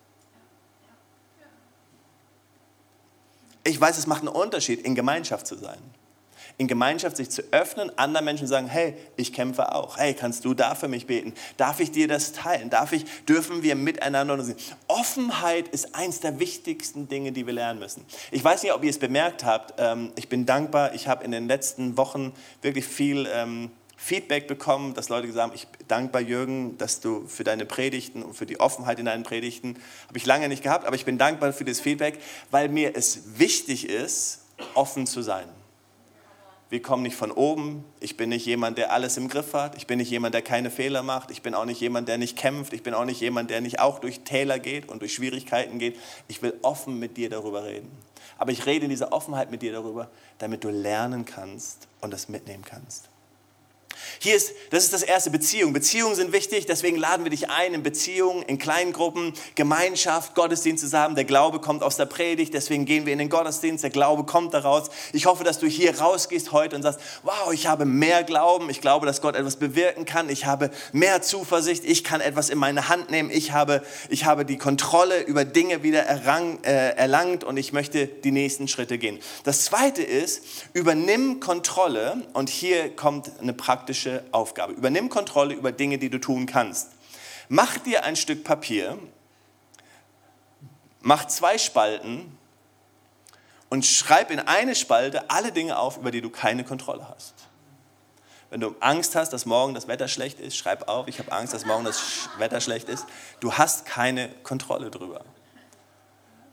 Ich 3.64 3.80
weiß, 3.80 3.96
es 3.96 4.06
macht 4.06 4.20
einen 4.20 4.28
Unterschied, 4.28 4.82
in 4.82 4.94
Gemeinschaft 4.94 5.46
zu 5.46 5.56
sein. 5.56 5.78
In 6.56 6.68
Gemeinschaft 6.68 7.16
sich 7.16 7.30
zu 7.30 7.42
öffnen, 7.50 7.90
anderen 7.98 8.24
Menschen 8.26 8.46
sagen, 8.46 8.68
hey, 8.68 8.94
ich 9.16 9.32
kämpfe 9.32 9.74
auch. 9.74 9.96
Hey, 9.96 10.14
kannst 10.14 10.44
du 10.44 10.54
da 10.54 10.76
für 10.76 10.86
mich 10.86 11.06
beten? 11.06 11.32
Darf 11.56 11.80
ich 11.80 11.90
dir 11.90 12.06
das 12.06 12.30
teilen? 12.30 12.70
Darf 12.70 12.92
ich, 12.92 13.06
dürfen 13.24 13.64
wir 13.64 13.74
miteinander 13.74 14.40
sehen? 14.44 14.56
Offenheit 14.86 15.66
ist 15.68 15.96
eins 15.96 16.20
der 16.20 16.38
wichtigsten 16.38 17.08
Dinge, 17.08 17.32
die 17.32 17.46
wir 17.46 17.54
lernen 17.54 17.80
müssen. 17.80 18.04
Ich 18.30 18.44
weiß 18.44 18.62
nicht, 18.62 18.72
ob 18.72 18.84
ihr 18.84 18.90
es 18.90 19.00
bemerkt 19.00 19.44
habt. 19.44 19.74
Ähm, 19.78 20.12
ich 20.14 20.28
bin 20.28 20.46
dankbar. 20.46 20.94
Ich 20.94 21.08
habe 21.08 21.24
in 21.24 21.32
den 21.32 21.48
letzten 21.48 21.96
Wochen 21.96 22.32
wirklich 22.62 22.84
viel 22.84 23.26
ähm, 23.32 23.70
Feedback 24.04 24.46
bekommen, 24.48 24.92
dass 24.92 25.08
Leute 25.08 25.26
gesagt 25.26 25.48
haben, 25.50 25.56
ich 25.56 25.66
bin 25.66 25.88
dankbar, 25.88 26.20
Jürgen, 26.20 26.76
dass 26.76 27.00
du 27.00 27.26
für 27.26 27.42
deine 27.42 27.64
Predigten 27.64 28.22
und 28.22 28.34
für 28.34 28.44
die 28.44 28.60
Offenheit 28.60 28.98
in 28.98 29.06
deinen 29.06 29.22
Predigten, 29.22 29.78
habe 30.08 30.18
ich 30.18 30.26
lange 30.26 30.46
nicht 30.50 30.62
gehabt, 30.62 30.86
aber 30.86 30.94
ich 30.94 31.06
bin 31.06 31.16
dankbar 31.16 31.54
für 31.54 31.64
das 31.64 31.80
Feedback, 31.80 32.18
weil 32.50 32.68
mir 32.68 32.94
es 32.94 33.38
wichtig 33.38 33.88
ist, 33.88 34.42
offen 34.74 35.06
zu 35.06 35.22
sein. 35.22 35.48
Wir 36.68 36.82
kommen 36.82 37.02
nicht 37.02 37.16
von 37.16 37.30
oben. 37.30 37.82
Ich 38.00 38.18
bin 38.18 38.28
nicht 38.28 38.44
jemand, 38.44 38.76
der 38.76 38.92
alles 38.92 39.16
im 39.16 39.28
Griff 39.28 39.54
hat. 39.54 39.74
Ich 39.76 39.86
bin 39.86 39.96
nicht 39.96 40.10
jemand, 40.10 40.34
der 40.34 40.42
keine 40.42 40.70
Fehler 40.70 41.02
macht. 41.02 41.30
Ich 41.30 41.40
bin 41.40 41.54
auch 41.54 41.64
nicht 41.64 41.80
jemand, 41.80 42.06
der 42.06 42.18
nicht 42.18 42.36
kämpft. 42.36 42.74
Ich 42.74 42.82
bin 42.82 42.92
auch 42.92 43.06
nicht 43.06 43.22
jemand, 43.22 43.48
der 43.48 43.62
nicht 43.62 43.80
auch 43.80 44.00
durch 44.00 44.20
Täler 44.20 44.58
geht 44.58 44.86
und 44.88 45.00
durch 45.00 45.14
Schwierigkeiten 45.14 45.78
geht. 45.78 45.96
Ich 46.28 46.42
will 46.42 46.52
offen 46.60 46.98
mit 46.98 47.16
dir 47.16 47.30
darüber 47.30 47.64
reden. 47.64 47.90
Aber 48.36 48.52
ich 48.52 48.66
rede 48.66 48.84
in 48.84 48.90
dieser 48.90 49.14
Offenheit 49.14 49.50
mit 49.50 49.62
dir 49.62 49.72
darüber, 49.72 50.10
damit 50.38 50.62
du 50.62 50.68
lernen 50.68 51.24
kannst 51.24 51.88
und 52.02 52.12
das 52.12 52.28
mitnehmen 52.28 52.64
kannst. 52.66 53.08
Hier 54.18 54.36
ist, 54.36 54.52
das 54.70 54.84
ist 54.84 54.92
das 54.92 55.02
erste 55.02 55.30
Beziehung. 55.30 55.72
Beziehungen 55.72 56.14
sind 56.14 56.32
wichtig, 56.32 56.66
deswegen 56.66 56.96
laden 56.96 57.24
wir 57.24 57.30
dich 57.30 57.50
ein 57.50 57.74
in 57.74 57.82
Beziehungen, 57.82 58.42
in 58.42 58.58
kleinen 58.58 58.92
Gruppen, 58.92 59.32
Gemeinschaft, 59.54 60.34
Gottesdienst 60.34 60.82
zusammen. 60.82 61.14
Der 61.14 61.24
Glaube 61.24 61.60
kommt 61.60 61.82
aus 61.82 61.96
der 61.96 62.06
Predigt, 62.06 62.54
deswegen 62.54 62.84
gehen 62.84 63.06
wir 63.06 63.12
in 63.12 63.18
den 63.18 63.28
Gottesdienst. 63.28 63.82
Der 63.82 63.90
Glaube 63.90 64.24
kommt 64.24 64.54
daraus. 64.54 64.90
Ich 65.12 65.26
hoffe, 65.26 65.44
dass 65.44 65.58
du 65.58 65.66
hier 65.66 65.98
rausgehst 65.98 66.52
heute 66.52 66.76
und 66.76 66.82
sagst, 66.82 67.00
wow, 67.22 67.52
ich 67.52 67.66
habe 67.66 67.84
mehr 67.84 68.24
Glauben. 68.24 68.70
Ich 68.70 68.80
glaube, 68.80 69.06
dass 69.06 69.20
Gott 69.20 69.36
etwas 69.36 69.56
bewirken 69.56 70.04
kann. 70.04 70.28
Ich 70.28 70.46
habe 70.46 70.70
mehr 70.92 71.22
Zuversicht. 71.22 71.84
Ich 71.84 72.04
kann 72.04 72.20
etwas 72.20 72.50
in 72.50 72.58
meine 72.58 72.88
Hand 72.88 73.10
nehmen. 73.10 73.30
Ich 73.30 73.52
habe, 73.52 73.82
ich 74.08 74.24
habe 74.24 74.44
die 74.44 74.58
Kontrolle 74.58 75.22
über 75.22 75.44
Dinge 75.44 75.82
wieder 75.82 76.02
errang, 76.02 76.58
äh, 76.62 76.96
erlangt 76.96 77.44
und 77.44 77.56
ich 77.56 77.72
möchte 77.72 78.06
die 78.06 78.32
nächsten 78.32 78.68
Schritte 78.68 78.98
gehen. 78.98 79.18
Das 79.44 79.64
zweite 79.64 80.02
ist, 80.02 80.42
übernimm 80.72 81.40
Kontrolle 81.40 82.22
und 82.32 82.48
hier 82.48 82.94
kommt 82.94 83.30
eine 83.40 83.52
praktische 83.52 83.83
praktische 83.84 84.24
Aufgabe. 84.32 84.72
Übernimm 84.72 85.10
Kontrolle 85.10 85.52
über 85.52 85.70
Dinge, 85.70 85.98
die 85.98 86.08
du 86.08 86.18
tun 86.18 86.46
kannst. 86.46 86.92
Mach 87.50 87.76
dir 87.76 88.02
ein 88.04 88.16
Stück 88.16 88.42
Papier, 88.42 88.98
mach 91.02 91.26
zwei 91.26 91.58
Spalten 91.58 92.38
und 93.68 93.84
schreib 93.84 94.30
in 94.30 94.40
eine 94.40 94.74
Spalte 94.74 95.28
alle 95.28 95.52
Dinge 95.52 95.78
auf, 95.78 95.98
über 95.98 96.10
die 96.10 96.22
du 96.22 96.30
keine 96.30 96.64
Kontrolle 96.64 97.06
hast. 97.14 97.34
Wenn 98.48 98.60
du 98.60 98.74
Angst 98.80 99.16
hast, 99.16 99.34
dass 99.34 99.44
morgen 99.44 99.74
das 99.74 99.86
Wetter 99.86 100.08
schlecht 100.08 100.40
ist, 100.40 100.56
schreib 100.56 100.88
auf, 100.88 101.06
ich 101.06 101.18
habe 101.18 101.30
Angst, 101.32 101.52
dass 101.52 101.66
morgen 101.66 101.84
das 101.84 102.30
Wetter 102.38 102.62
schlecht 102.62 102.88
ist. 102.88 103.04
Du 103.40 103.52
hast 103.52 103.84
keine 103.84 104.30
Kontrolle 104.44 104.90
drüber. 104.90 105.26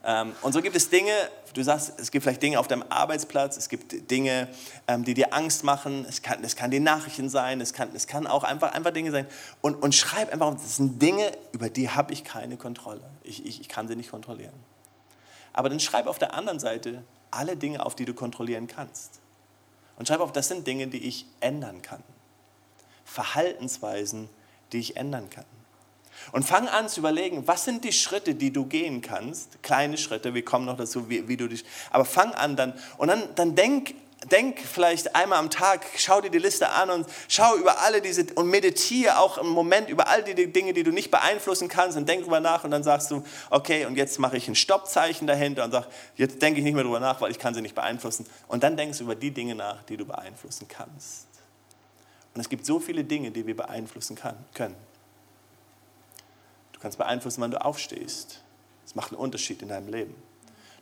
Ähm, 0.04 0.32
und 0.42 0.52
so 0.52 0.60
gibt 0.60 0.74
es 0.74 0.90
Dinge, 0.90 1.12
du 1.52 1.62
sagst, 1.62 1.92
es 1.98 2.10
gibt 2.10 2.24
vielleicht 2.24 2.42
Dinge 2.42 2.58
auf 2.58 2.66
deinem 2.66 2.84
Arbeitsplatz, 2.88 3.56
es 3.56 3.68
gibt 3.68 4.10
Dinge, 4.10 4.48
ähm, 4.88 5.04
die 5.04 5.14
dir 5.14 5.32
Angst 5.32 5.64
machen, 5.64 6.06
es 6.08 6.22
kann, 6.22 6.42
es 6.42 6.56
kann 6.56 6.70
die 6.70 6.80
Nachrichten 6.80 7.28
sein, 7.28 7.60
es 7.60 7.72
kann, 7.72 7.90
es 7.94 8.06
kann 8.06 8.26
auch 8.26 8.44
einfach, 8.44 8.72
einfach 8.72 8.90
Dinge 8.90 9.10
sein. 9.10 9.26
Und, 9.60 9.76
und 9.82 9.94
schreib 9.94 10.32
einfach, 10.32 10.52
das 10.54 10.76
sind 10.76 11.00
Dinge, 11.00 11.30
über 11.52 11.68
die 11.68 11.90
habe 11.90 12.12
ich 12.12 12.24
keine 12.24 12.56
Kontrolle. 12.56 13.04
Ich, 13.22 13.44
ich, 13.44 13.60
ich 13.60 13.68
kann 13.68 13.88
sie 13.88 13.96
nicht 13.96 14.10
kontrollieren. 14.10 14.54
Aber 15.52 15.68
dann 15.68 15.80
schreib 15.80 16.06
auf 16.06 16.18
der 16.18 16.34
anderen 16.34 16.58
Seite 16.58 17.04
alle 17.30 17.56
Dinge 17.56 17.84
auf, 17.84 17.94
die 17.94 18.04
du 18.04 18.14
kontrollieren 18.14 18.66
kannst. 18.66 19.20
Und 19.98 20.08
schreib 20.08 20.20
auf, 20.20 20.32
das 20.32 20.48
sind 20.48 20.66
Dinge, 20.66 20.86
die 20.86 21.06
ich 21.06 21.26
ändern 21.40 21.82
kann. 21.82 22.02
Verhaltensweisen, 23.04 24.28
die 24.72 24.78
ich 24.78 24.96
ändern 24.96 25.28
kann. 25.28 25.44
Und 26.32 26.44
fang 26.44 26.68
an 26.68 26.88
zu 26.88 27.00
überlegen, 27.00 27.46
was 27.46 27.64
sind 27.64 27.84
die 27.84 27.92
Schritte, 27.92 28.34
die 28.34 28.52
du 28.52 28.66
gehen 28.66 29.02
kannst? 29.02 29.62
Kleine 29.62 29.98
Schritte, 29.98 30.34
wir 30.34 30.44
kommen 30.44 30.66
noch 30.66 30.76
dazu, 30.76 31.08
wie, 31.08 31.26
wie 31.28 31.36
du 31.36 31.48
dich. 31.48 31.64
Aber 31.90 32.04
fang 32.04 32.32
an 32.32 32.56
dann 32.56 32.74
und 32.98 33.08
dann, 33.08 33.22
dann 33.34 33.54
denk 33.54 33.94
denk 34.30 34.60
vielleicht 34.60 35.14
einmal 35.14 35.38
am 35.38 35.50
Tag, 35.50 35.84
schau 35.96 36.20
dir 36.20 36.30
die 36.30 36.38
Liste 36.38 36.70
an 36.70 36.90
und 36.90 37.06
schau 37.28 37.56
über 37.56 37.80
alle 37.80 38.00
diese 38.00 38.26
und 38.34 38.48
meditiere 38.48 39.18
auch 39.18 39.38
im 39.38 39.48
Moment 39.48 39.88
über 39.88 40.08
all 40.08 40.22
die 40.22 40.52
Dinge, 40.52 40.72
die 40.72 40.82
du 40.82 40.92
nicht 40.92 41.10
beeinflussen 41.10 41.68
kannst 41.68 41.96
und 41.96 42.08
denk 42.08 42.22
drüber 42.22 42.40
nach 42.40 42.64
und 42.64 42.70
dann 42.70 42.82
sagst 42.82 43.10
du, 43.10 43.24
okay, 43.50 43.86
und 43.86 43.96
jetzt 43.96 44.18
mache 44.18 44.36
ich 44.36 44.48
ein 44.48 44.54
Stoppzeichen 44.54 45.26
dahinter 45.26 45.64
und 45.64 45.72
sag, 45.72 45.88
jetzt 46.16 46.40
denke 46.40 46.60
ich 46.60 46.64
nicht 46.64 46.74
mehr 46.74 46.84
drüber 46.84 47.00
nach, 47.00 47.20
weil 47.20 47.30
ich 47.30 47.38
kann 47.38 47.54
sie 47.54 47.62
nicht 47.62 47.74
beeinflussen. 47.74 48.26
Und 48.48 48.62
dann 48.62 48.76
denkst 48.76 48.98
du 48.98 49.04
über 49.04 49.14
die 49.14 49.30
Dinge 49.30 49.54
nach, 49.54 49.82
die 49.84 49.96
du 49.96 50.04
beeinflussen 50.04 50.68
kannst. 50.68 51.26
Und 52.34 52.40
es 52.40 52.48
gibt 52.48 52.64
so 52.64 52.80
viele 52.80 53.04
Dinge, 53.04 53.30
die 53.30 53.46
wir 53.46 53.56
beeinflussen 53.56 54.16
kann, 54.16 54.36
können. 54.54 54.76
Du 56.82 56.86
kannst 56.86 56.98
beeinflussen, 56.98 57.40
wann 57.40 57.52
du 57.52 57.64
aufstehst. 57.64 58.42
Das 58.82 58.96
macht 58.96 59.12
einen 59.12 59.20
Unterschied 59.20 59.62
in 59.62 59.68
deinem 59.68 59.86
Leben. 59.86 60.16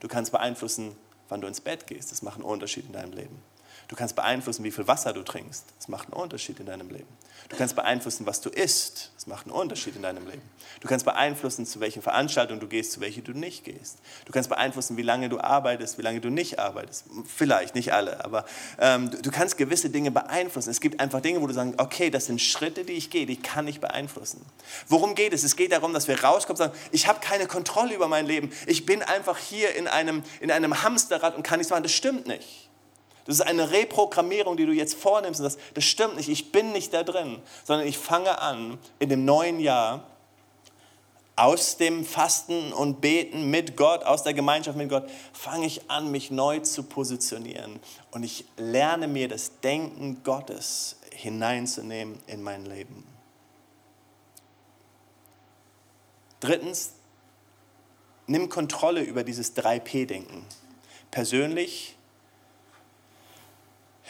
Du 0.01 0.09
kannst 0.09 0.33
beeinflussen, 0.33 0.97
wann 1.29 1.43
du 1.43 1.47
ins 1.47 1.61
Bett 1.61 1.87
gehst. 1.87 2.11
Das 2.11 2.23
macht 2.23 2.37
einen 2.37 2.45
Unterschied 2.45 2.87
in 2.87 2.95
deinem 2.95 3.13
Leben. 3.13 3.43
Du 3.91 3.97
kannst 3.97 4.15
beeinflussen, 4.15 4.63
wie 4.63 4.71
viel 4.71 4.87
Wasser 4.87 5.13
du 5.13 5.25
trinkst. 5.25 5.65
Das 5.77 5.89
macht 5.89 6.13
einen 6.13 6.23
Unterschied 6.23 6.61
in 6.61 6.67
deinem 6.67 6.91
Leben. 6.91 7.09
Du 7.49 7.57
kannst 7.57 7.75
beeinflussen, 7.75 8.25
was 8.25 8.41
du 8.41 8.49
isst. 8.49 9.11
Das 9.17 9.27
macht 9.27 9.47
einen 9.47 9.53
Unterschied 9.53 9.97
in 9.97 10.03
deinem 10.03 10.29
Leben. 10.29 10.43
Du 10.79 10.87
kannst 10.87 11.05
beeinflussen, 11.05 11.67
zu 11.67 11.81
welchen 11.81 12.01
Veranstaltungen 12.01 12.61
du 12.61 12.69
gehst, 12.69 12.93
zu 12.93 13.01
welchen 13.01 13.25
du 13.25 13.33
nicht 13.33 13.65
gehst. 13.65 13.99
Du 14.27 14.33
kannst 14.33 14.49
beeinflussen, 14.49 14.97
wie 14.97 15.03
lange 15.03 15.29
du 15.29 15.41
arbeitest, 15.41 15.99
wie 15.99 16.03
lange 16.03 16.21
du 16.21 16.31
nicht 16.31 16.61
arbeitest. 16.61 17.07
Vielleicht, 17.27 17.75
nicht 17.75 17.93
alle, 17.93 18.25
aber 18.25 18.45
ähm, 18.79 19.11
du, 19.11 19.23
du 19.23 19.33
kannst 19.33 19.59
gewisse 19.59 19.91
Dinge 19.91 20.13
beeinflussen. 20.13 20.71
Es 20.71 20.81
gibt 20.81 21.01
einfach 21.01 21.21
Dinge, 21.21 21.43
wo 21.43 21.49
du 21.49 21.53
sagst, 21.53 21.75
okay, 21.81 22.11
das 22.11 22.27
sind 22.27 22.41
Schritte, 22.41 22.85
die 22.85 22.93
ich 22.93 23.11
gehe, 23.11 23.27
die 23.27 23.43
kann 23.43 23.67
ich 23.67 23.81
beeinflussen. 23.81 24.47
Worum 24.87 25.17
geht 25.17 25.33
es? 25.33 25.43
Es 25.43 25.57
geht 25.57 25.73
darum, 25.73 25.93
dass 25.93 26.07
wir 26.07 26.23
rauskommen 26.23 26.63
und 26.63 26.69
sagen, 26.69 26.79
ich 26.93 27.09
habe 27.09 27.19
keine 27.19 27.49
Kontrolle 27.49 27.93
über 27.93 28.07
mein 28.07 28.27
Leben. 28.27 28.53
Ich 28.69 28.87
bin 28.87 29.03
einfach 29.03 29.37
hier 29.37 29.75
in 29.75 29.89
einem, 29.89 30.23
in 30.39 30.53
einem 30.53 30.85
Hamsterrad 30.85 31.35
und 31.35 31.43
kann 31.43 31.59
nichts 31.59 31.71
machen. 31.71 31.83
Das 31.83 31.93
stimmt 31.93 32.29
nicht. 32.29 32.70
Das 33.25 33.37
ist 33.37 33.43
eine 33.43 33.71
Reprogrammierung, 33.71 34.57
die 34.57 34.67
du 34.67 34.73
jetzt 34.73 34.95
vornimmst 34.95 35.41
und 35.41 35.51
sagst, 35.51 35.61
das 35.75 35.85
stimmt 35.85 36.17
nicht, 36.17 36.29
ich 36.29 36.53
bin 36.53 36.73
nicht 36.73 36.93
da 36.93 37.03
drin, 37.03 37.41
sondern 37.65 37.87
ich 37.87 37.99
fange 37.99 38.41
an, 38.41 38.79
in 38.99 39.09
dem 39.09 39.25
neuen 39.25 39.61
Jahr 39.61 40.05
aus 41.37 41.79
dem 41.79 42.05
Fasten 42.05 42.73
und 42.73 43.01
Beten 43.01 43.51
mit 43.51 43.77
Gott, 43.77 44.05
aus 44.05 44.23
der 44.23 44.35
Gemeinschaft 44.35 44.77
mit 44.77 44.91
Gott, 44.91 45.09
fange 45.33 45.67
ich 45.67 45.91
an, 45.91 46.11
mich 46.11 46.31
neu 46.31 46.61
zu 46.61 46.83
positionieren. 46.83 47.81
Und 48.11 48.25
ich 48.25 48.45
lerne 48.59 49.09
mir 49.09 49.27
das 49.27 49.61
Denken 49.61 50.23
Gottes 50.23 50.97
hineinzunehmen 51.15 52.19
in 52.27 52.43
mein 52.43 52.67
Leben. 52.67 53.07
Drittens, 56.41 56.93
nimm 58.27 58.49
Kontrolle 58.49 59.03
über 59.03 59.25
dieses 59.25 59.57
3P-Denken. 59.57 60.45
Persönlich, 61.11 61.97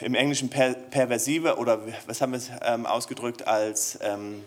im 0.01 0.15
Englischen 0.15 0.49
per, 0.49 0.73
perversive 0.73 1.57
oder 1.57 1.79
was 2.07 2.21
haben 2.21 2.31
wir 2.31 2.37
es 2.37 2.49
ähm, 2.61 2.85
ausgedrückt 2.85 3.47
als 3.47 3.99
ähm, 4.01 4.43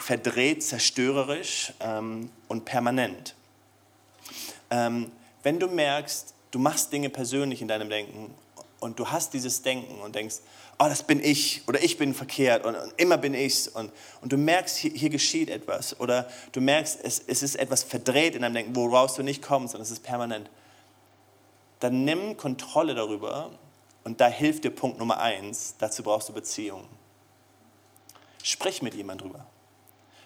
verdreht, 0.00 0.62
zerstörerisch 0.62 1.72
ähm, 1.80 2.30
und 2.48 2.64
permanent. 2.64 3.34
Ähm, 4.70 5.10
wenn 5.42 5.58
du 5.58 5.66
merkst, 5.66 6.34
du 6.50 6.58
machst 6.58 6.92
Dinge 6.92 7.10
persönlich 7.10 7.62
in 7.62 7.68
deinem 7.68 7.88
Denken 7.88 8.34
und 8.80 8.98
du 8.98 9.08
hast 9.08 9.32
dieses 9.34 9.62
Denken 9.62 10.00
und 10.00 10.14
denkst, 10.14 10.36
oh, 10.78 10.86
das 10.88 11.02
bin 11.02 11.22
ich 11.22 11.62
oder 11.66 11.82
ich 11.82 11.98
bin 11.98 12.14
verkehrt 12.14 12.64
und, 12.64 12.74
und 12.74 12.92
immer 12.96 13.16
bin 13.18 13.34
ich 13.34 13.74
und, 13.74 13.92
und 14.20 14.32
du 14.32 14.36
merkst, 14.36 14.76
hier, 14.76 14.90
hier, 14.92 15.10
geschieht 15.10 15.50
etwas 15.50 15.98
oder 16.00 16.28
du 16.52 16.60
merkst, 16.60 16.98
es, 17.02 17.22
es 17.26 17.42
ist 17.42 17.56
etwas 17.56 17.82
verdreht 17.82 18.34
in 18.34 18.42
deinem 18.42 18.54
Denken, 18.54 18.76
woraus 18.76 19.14
du 19.14 19.22
nicht 19.22 19.42
kommst 19.42 19.74
und 19.74 19.80
es 19.80 19.90
ist 19.90 20.02
permanent, 20.02 20.50
dann 21.80 22.04
nimm 22.04 22.36
Kontrolle 22.36 22.94
darüber 22.94 23.50
und 24.04 24.20
da 24.20 24.28
hilft 24.28 24.64
dir 24.64 24.70
Punkt 24.70 24.98
Nummer 24.98 25.18
eins, 25.18 25.74
dazu 25.78 26.02
brauchst 26.02 26.28
du 26.28 26.32
Beziehung. 26.32 26.86
Sprich 28.42 28.82
mit 28.82 28.94
jemand 28.94 29.22
drüber. 29.22 29.46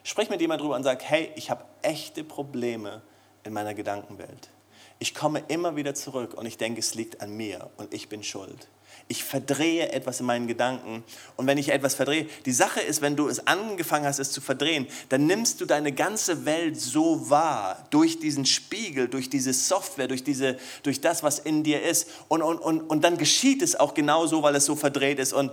Sprich 0.03 0.29
mit 0.29 0.41
jemand 0.41 0.61
drüber 0.61 0.77
und 0.77 0.83
sag, 0.83 1.03
hey, 1.05 1.33
ich 1.37 1.51
habe 1.51 1.65
echte 1.83 2.25
Probleme 2.25 3.03
in 3.45 3.53
meiner 3.53 3.75
Gedankenwelt. 3.75 4.51
Ich 4.99 5.15
komme 5.15 5.43
immer 5.49 5.77
wieder 5.77 5.95
zurück 5.95 6.35
und 6.35 6.47
ich 6.47 6.57
denke, 6.57 6.81
es 6.81 6.95
liegt 6.95 7.21
an 7.21 7.37
mir 7.37 7.71
und 7.77 7.95
ich 7.95 8.09
bin 8.09 8.25
schuld. 8.25 8.69
Ich 9.11 9.25
verdrehe 9.25 9.91
etwas 9.91 10.21
in 10.21 10.27
meinen 10.27 10.47
Gedanken. 10.47 11.03
Und 11.37 11.47
wenn 11.47 11.57
ich 11.57 11.71
etwas 11.71 11.95
verdrehe, 11.95 12.27
die 12.45 12.53
Sache 12.53 12.81
ist, 12.81 13.01
wenn 13.01 13.17
du 13.17 13.29
es 13.29 13.47
angefangen 13.47 14.05
hast, 14.05 14.19
es 14.19 14.33
zu 14.33 14.43
verdrehen, 14.43 14.87
dann 15.09 15.25
nimmst 15.27 15.63
du 15.63 15.65
deine 15.65 15.93
ganze 15.93 16.45
Welt 16.45 16.79
so 16.79 17.31
wahr, 17.31 17.87
durch 17.89 18.21
diesen 18.21 18.45
Spiegel, 18.45 19.09
durch 19.09 19.31
diese 19.31 19.55
Software, 19.55 20.09
durch, 20.09 20.25
diese, 20.25 20.59
durch 20.83 21.01
das, 21.01 21.23
was 21.23 21.39
in 21.39 21.63
dir 21.63 21.83
ist. 21.83 22.07
Und, 22.29 22.43
und, 22.43 22.59
und, 22.59 22.83
und 22.83 23.03
dann 23.03 23.17
geschieht 23.17 23.63
es 23.63 23.77
auch 23.77 23.95
genauso, 23.95 24.43
weil 24.43 24.55
es 24.55 24.67
so 24.67 24.77
verdreht 24.77 25.19
ist. 25.19 25.33
Und, 25.33 25.53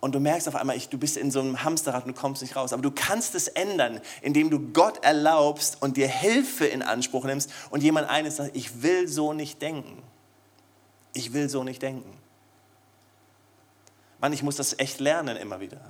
und 0.00 0.12
du 0.12 0.18
merkst 0.18 0.48
auf 0.48 0.56
einmal, 0.56 0.76
ich, 0.76 0.88
du 0.88 0.98
bist 0.98 1.16
in 1.16 1.30
so 1.30 1.38
einem 1.38 1.62
Hamsterrad 1.62 2.06
und 2.06 2.16
du 2.16 2.20
kommst 2.20 2.42
nicht 2.42 2.56
raus. 2.56 2.72
Aber 2.72 2.82
du 2.82 2.90
kannst 2.90 3.36
es 3.36 3.46
ändern, 3.46 4.00
indem 4.20 4.50
du 4.50 4.58
Gott 4.58 5.04
erlaubst 5.04 5.80
und 5.80 5.96
dir 5.96 6.08
Hilfe 6.08 6.66
in 6.66 6.82
Anspruch 6.82 7.24
nimmst 7.24 7.52
und 7.70 7.84
jemand 7.84 8.10
eines 8.10 8.36
sagt, 8.36 8.56
ich 8.56 8.82
will 8.82 9.06
so 9.06 9.32
nicht 9.32 9.62
denken. 9.62 10.02
Ich 11.14 11.32
will 11.32 11.48
so 11.48 11.62
nicht 11.62 11.82
denken. 11.82 12.25
Mann, 14.20 14.32
ich 14.32 14.42
muss 14.42 14.56
das 14.56 14.78
echt 14.78 15.00
lernen 15.00 15.36
immer 15.36 15.60
wieder. 15.60 15.80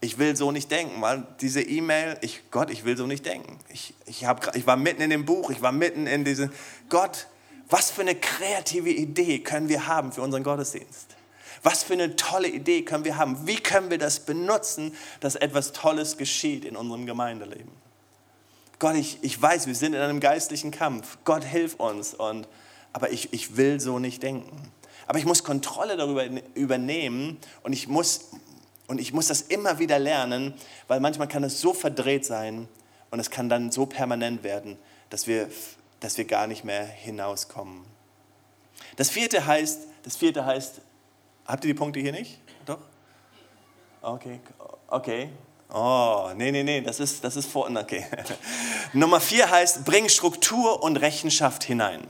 Ich 0.00 0.18
will 0.18 0.36
so 0.36 0.52
nicht 0.52 0.70
denken, 0.70 1.00
weil 1.00 1.26
diese 1.40 1.62
E-Mail, 1.62 2.18
ich, 2.20 2.50
Gott, 2.50 2.70
ich 2.70 2.84
will 2.84 2.96
so 2.96 3.06
nicht 3.06 3.24
denken. 3.24 3.58
Ich, 3.70 3.94
ich, 4.06 4.26
hab, 4.26 4.54
ich 4.54 4.66
war 4.66 4.76
mitten 4.76 5.00
in 5.00 5.10
dem 5.10 5.24
Buch, 5.24 5.50
ich 5.50 5.62
war 5.62 5.72
mitten 5.72 6.06
in 6.06 6.24
diesem, 6.24 6.52
Gott, 6.90 7.26
was 7.70 7.90
für 7.90 8.02
eine 8.02 8.14
kreative 8.14 8.90
Idee 8.90 9.38
können 9.38 9.68
wir 9.68 9.86
haben 9.86 10.12
für 10.12 10.22
unseren 10.22 10.42
Gottesdienst? 10.42 11.16
Was 11.62 11.82
für 11.82 11.94
eine 11.94 12.14
tolle 12.16 12.48
Idee 12.48 12.82
können 12.82 13.04
wir 13.04 13.16
haben? 13.16 13.46
Wie 13.46 13.56
können 13.56 13.88
wir 13.88 13.96
das 13.96 14.20
benutzen, 14.20 14.94
dass 15.20 15.34
etwas 15.34 15.72
Tolles 15.72 16.18
geschieht 16.18 16.66
in 16.66 16.76
unserem 16.76 17.06
Gemeindeleben? 17.06 17.72
Gott, 18.78 18.96
ich, 18.96 19.18
ich 19.22 19.40
weiß, 19.40 19.66
wir 19.66 19.74
sind 19.74 19.94
in 19.94 20.00
einem 20.00 20.20
geistlichen 20.20 20.70
Kampf. 20.70 21.16
Gott, 21.24 21.42
hilf 21.42 21.76
uns. 21.76 22.12
Und, 22.12 22.46
aber 22.92 23.10
ich, 23.10 23.32
ich 23.32 23.56
will 23.56 23.80
so 23.80 23.98
nicht 23.98 24.22
denken. 24.22 24.70
Aber 25.06 25.18
ich 25.18 25.24
muss 25.24 25.44
Kontrolle 25.44 25.96
darüber 25.96 26.24
übernehmen 26.54 27.38
und 27.62 27.72
ich 27.72 27.88
muss, 27.88 28.30
und 28.86 29.00
ich 29.00 29.12
muss 29.12 29.28
das 29.28 29.42
immer 29.42 29.78
wieder 29.78 29.98
lernen, 29.98 30.54
weil 30.88 31.00
manchmal 31.00 31.28
kann 31.28 31.44
es 31.44 31.60
so 31.60 31.72
verdreht 31.74 32.24
sein 32.24 32.68
und 33.10 33.20
es 33.20 33.30
kann 33.30 33.48
dann 33.48 33.70
so 33.70 33.86
permanent 33.86 34.42
werden, 34.42 34.78
dass 35.10 35.26
wir, 35.26 35.48
dass 36.00 36.18
wir 36.18 36.24
gar 36.24 36.46
nicht 36.46 36.64
mehr 36.64 36.84
hinauskommen. 36.84 37.84
Das 38.96 39.10
vierte 39.10 39.46
heißt, 39.46 39.80
das 40.02 40.16
vierte 40.16 40.44
heißt, 40.44 40.80
habt 41.46 41.64
ihr 41.64 41.68
die 41.68 41.78
Punkte 41.78 42.00
hier 42.00 42.12
nicht? 42.12 42.38
Doch? 42.66 42.78
Okay, 44.02 44.40
okay. 44.88 45.30
Oh, 45.72 46.30
nee, 46.36 46.52
nee, 46.52 46.62
nee, 46.62 46.80
das 46.82 47.00
ist, 47.00 47.24
das 47.24 47.36
ist 47.36 47.50
vor, 47.50 47.68
okay. 47.68 48.06
Nummer 48.92 49.20
vier 49.20 49.50
heißt, 49.50 49.84
bring 49.84 50.08
Struktur 50.08 50.82
und 50.82 50.96
Rechenschaft 50.98 51.64
hinein. 51.64 52.06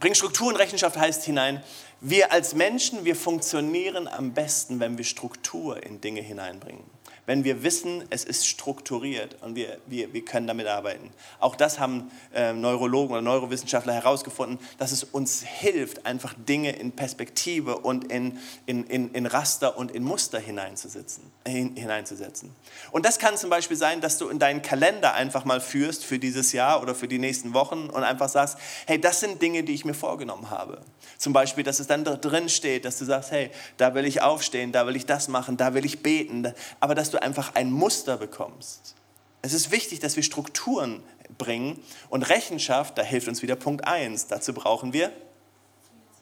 Bring 0.00 0.14
Struktur 0.14 0.48
und 0.48 0.56
Rechenschaft 0.56 0.96
heißt 0.96 1.24
hinein, 1.24 1.62
wir 2.00 2.32
als 2.32 2.54
Menschen, 2.54 3.04
wir 3.04 3.16
funktionieren 3.16 4.08
am 4.08 4.32
besten, 4.32 4.80
wenn 4.80 4.96
wir 4.98 5.04
Struktur 5.04 5.82
in 5.82 6.00
Dinge 6.00 6.20
hineinbringen 6.20 6.97
wenn 7.28 7.44
wir 7.44 7.62
wissen, 7.62 8.04
es 8.08 8.24
ist 8.24 8.46
strukturiert 8.46 9.36
und 9.42 9.54
wir, 9.54 9.76
wir, 9.84 10.14
wir 10.14 10.24
können 10.24 10.46
damit 10.46 10.66
arbeiten. 10.66 11.10
Auch 11.40 11.56
das 11.56 11.78
haben 11.78 12.10
äh, 12.34 12.54
Neurologen 12.54 13.12
oder 13.12 13.20
Neurowissenschaftler 13.20 13.92
herausgefunden, 13.92 14.58
dass 14.78 14.92
es 14.92 15.04
uns 15.04 15.42
hilft, 15.42 16.06
einfach 16.06 16.32
Dinge 16.32 16.72
in 16.72 16.92
Perspektive 16.92 17.80
und 17.80 18.10
in, 18.10 18.38
in, 18.64 18.84
in, 18.84 19.12
in 19.12 19.26
Raster 19.26 19.76
und 19.76 19.90
in 19.90 20.04
Muster 20.04 20.38
hineinzusetzen, 20.38 21.22
äh, 21.44 21.50
hineinzusetzen. 21.50 22.50
Und 22.92 23.04
das 23.04 23.18
kann 23.18 23.36
zum 23.36 23.50
Beispiel 23.50 23.76
sein, 23.76 24.00
dass 24.00 24.16
du 24.16 24.30
in 24.30 24.38
deinen 24.38 24.62
Kalender 24.62 25.12
einfach 25.12 25.44
mal 25.44 25.60
führst 25.60 26.06
für 26.06 26.18
dieses 26.18 26.52
Jahr 26.52 26.80
oder 26.80 26.94
für 26.94 27.08
die 27.08 27.18
nächsten 27.18 27.52
Wochen 27.52 27.90
und 27.90 28.04
einfach 28.04 28.30
sagst, 28.30 28.56
hey, 28.86 28.98
das 28.98 29.20
sind 29.20 29.42
Dinge, 29.42 29.64
die 29.64 29.74
ich 29.74 29.84
mir 29.84 29.92
vorgenommen 29.92 30.48
habe. 30.48 30.80
Zum 31.18 31.34
Beispiel, 31.34 31.62
dass 31.62 31.78
es 31.78 31.88
dann 31.88 32.04
drin 32.04 32.48
steht, 32.48 32.86
dass 32.86 32.96
du 32.98 33.04
sagst, 33.04 33.32
hey, 33.32 33.50
da 33.76 33.94
will 33.94 34.06
ich 34.06 34.22
aufstehen, 34.22 34.72
da 34.72 34.86
will 34.86 34.96
ich 34.96 35.04
das 35.04 35.28
machen, 35.28 35.58
da 35.58 35.74
will 35.74 35.84
ich 35.84 36.02
beten, 36.02 36.50
aber 36.80 36.94
dass 36.94 37.10
du 37.10 37.17
einfach 37.22 37.54
ein 37.54 37.70
Muster 37.70 38.16
bekommst. 38.16 38.94
Es 39.42 39.52
ist 39.52 39.70
wichtig, 39.70 40.00
dass 40.00 40.16
wir 40.16 40.22
Strukturen 40.22 41.02
bringen 41.36 41.82
und 42.08 42.28
Rechenschaft, 42.28 42.98
da 42.98 43.02
hilft 43.02 43.28
uns 43.28 43.42
wieder 43.42 43.56
Punkt 43.56 43.86
1. 43.86 44.26
Dazu 44.26 44.52
brauchen 44.52 44.92
wir 44.92 45.12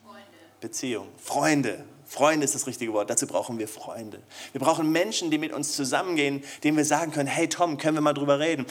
Freunde. 0.02 0.26
Beziehung, 0.60 1.08
Freunde. 1.16 1.84
Freunde 2.06 2.44
ist 2.44 2.54
das 2.54 2.66
richtige 2.66 2.92
Wort. 2.92 3.10
Dazu 3.10 3.26
brauchen 3.26 3.58
wir 3.58 3.66
Freunde. 3.66 4.22
Wir 4.52 4.60
brauchen 4.60 4.92
Menschen, 4.92 5.30
die 5.30 5.38
mit 5.38 5.52
uns 5.52 5.72
zusammengehen, 5.72 6.44
denen 6.62 6.76
wir 6.76 6.84
sagen 6.84 7.10
können, 7.10 7.28
hey 7.28 7.48
Tom, 7.48 7.78
können 7.78 7.96
wir 7.96 8.00
mal 8.00 8.12
drüber 8.12 8.38
reden? 8.38 8.66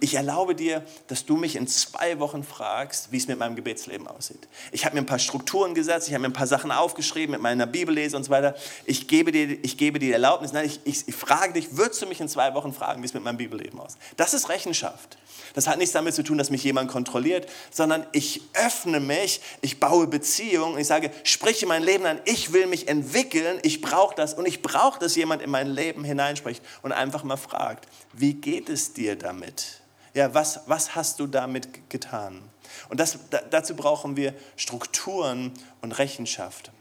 Ich 0.00 0.14
erlaube 0.14 0.54
dir, 0.54 0.82
dass 1.06 1.26
du 1.26 1.36
mich 1.36 1.56
in 1.56 1.66
zwei 1.68 2.18
Wochen 2.18 2.42
fragst, 2.42 3.12
wie 3.12 3.18
es 3.18 3.28
mit 3.28 3.38
meinem 3.38 3.54
Gebetsleben 3.54 4.08
aussieht. 4.08 4.48
Ich 4.72 4.84
habe 4.84 4.94
mir 4.94 5.02
ein 5.02 5.06
paar 5.06 5.18
Strukturen 5.18 5.74
gesetzt, 5.74 6.08
ich 6.08 6.14
habe 6.14 6.22
mir 6.22 6.28
ein 6.28 6.32
paar 6.32 6.46
Sachen 6.46 6.72
aufgeschrieben 6.72 7.32
mit 7.32 7.42
meiner 7.42 7.66
Bibellese 7.66 8.16
und 8.16 8.24
so 8.24 8.30
weiter. 8.30 8.54
Ich 8.86 9.08
gebe 9.08 9.30
dir, 9.30 9.62
ich 9.62 9.76
gebe 9.76 9.98
dir 9.98 10.14
Erlaubnis. 10.14 10.52
Nein, 10.52 10.66
ich, 10.66 10.80
ich, 10.84 11.06
ich 11.06 11.14
frage 11.14 11.52
dich, 11.52 11.76
würdest 11.76 12.00
du 12.02 12.06
mich 12.06 12.20
in 12.20 12.28
zwei 12.28 12.54
Wochen 12.54 12.72
fragen, 12.72 13.02
wie 13.02 13.06
es 13.06 13.14
mit 13.14 13.22
meinem 13.22 13.36
Bibelleben 13.36 13.78
aussieht? 13.78 14.00
Das 14.16 14.34
ist 14.34 14.48
Rechenschaft. 14.48 15.18
Das 15.54 15.66
hat 15.66 15.78
nichts 15.78 15.92
damit 15.92 16.14
zu 16.14 16.22
tun, 16.22 16.38
dass 16.38 16.50
mich 16.50 16.62
jemand 16.64 16.90
kontrolliert, 16.90 17.48
sondern 17.70 18.06
ich 18.12 18.42
öffne 18.54 19.00
mich, 19.00 19.40
ich 19.60 19.80
baue 19.80 20.06
Beziehungen, 20.06 20.78
ich 20.78 20.86
sage, 20.86 21.10
spreche 21.24 21.66
mein 21.66 21.82
Leben 21.82 22.06
an, 22.06 22.20
ich 22.24 22.52
will 22.52 22.66
mich 22.66 22.88
entwickeln, 22.88 23.58
ich 23.62 23.80
brauche 23.80 24.14
das 24.14 24.34
und 24.34 24.46
ich 24.46 24.62
brauche, 24.62 24.98
dass 25.00 25.16
jemand 25.16 25.42
in 25.42 25.50
mein 25.50 25.68
Leben 25.68 26.04
hineinspricht 26.04 26.62
und 26.82 26.92
einfach 26.92 27.24
mal 27.24 27.36
fragt, 27.36 27.88
wie 28.12 28.34
geht 28.34 28.68
es 28.68 28.92
dir 28.92 29.16
damit? 29.16 29.80
Ja, 30.14 30.34
was, 30.34 30.60
was 30.66 30.94
hast 30.94 31.20
du 31.20 31.26
damit 31.26 31.88
getan? 31.88 32.42
Und 32.88 32.98
das, 33.00 33.18
dazu 33.50 33.76
brauchen 33.76 34.16
wir 34.16 34.34
Strukturen 34.56 35.52
und 35.80 35.92
Rechenschaft. 35.92 36.72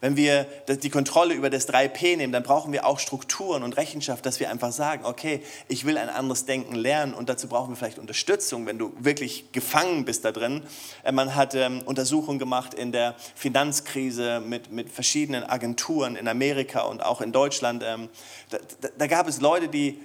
Wenn 0.00 0.16
wir 0.16 0.46
die 0.68 0.90
Kontrolle 0.90 1.34
über 1.34 1.50
das 1.50 1.68
3P 1.68 2.16
nehmen, 2.16 2.32
dann 2.32 2.44
brauchen 2.44 2.72
wir 2.72 2.86
auch 2.86 3.00
Strukturen 3.00 3.64
und 3.64 3.76
Rechenschaft, 3.76 4.24
dass 4.26 4.38
wir 4.38 4.48
einfach 4.48 4.70
sagen, 4.70 5.04
okay, 5.04 5.42
ich 5.66 5.86
will 5.86 5.98
ein 5.98 6.08
anderes 6.08 6.44
Denken 6.46 6.76
lernen 6.76 7.14
und 7.14 7.28
dazu 7.28 7.48
brauchen 7.48 7.70
wir 7.70 7.76
vielleicht 7.76 7.98
Unterstützung, 7.98 8.64
wenn 8.66 8.78
du 8.78 8.92
wirklich 9.00 9.50
gefangen 9.50 10.04
bist 10.04 10.24
da 10.24 10.30
drin. 10.30 10.62
Äh, 11.02 11.10
man 11.10 11.34
hat 11.34 11.56
ähm, 11.56 11.82
Untersuchungen 11.84 12.38
gemacht 12.38 12.74
in 12.74 12.92
der 12.92 13.16
Finanzkrise 13.34 14.38
mit, 14.38 14.70
mit 14.70 14.88
verschiedenen 14.88 15.42
Agenturen 15.42 16.14
in 16.14 16.28
Amerika 16.28 16.82
und 16.82 17.02
auch 17.02 17.20
in 17.20 17.32
Deutschland. 17.32 17.82
Ähm, 17.84 18.08
da, 18.50 18.58
da, 18.80 18.88
da 18.96 19.06
gab 19.08 19.26
es 19.26 19.40
Leute, 19.40 19.66
die 19.66 20.00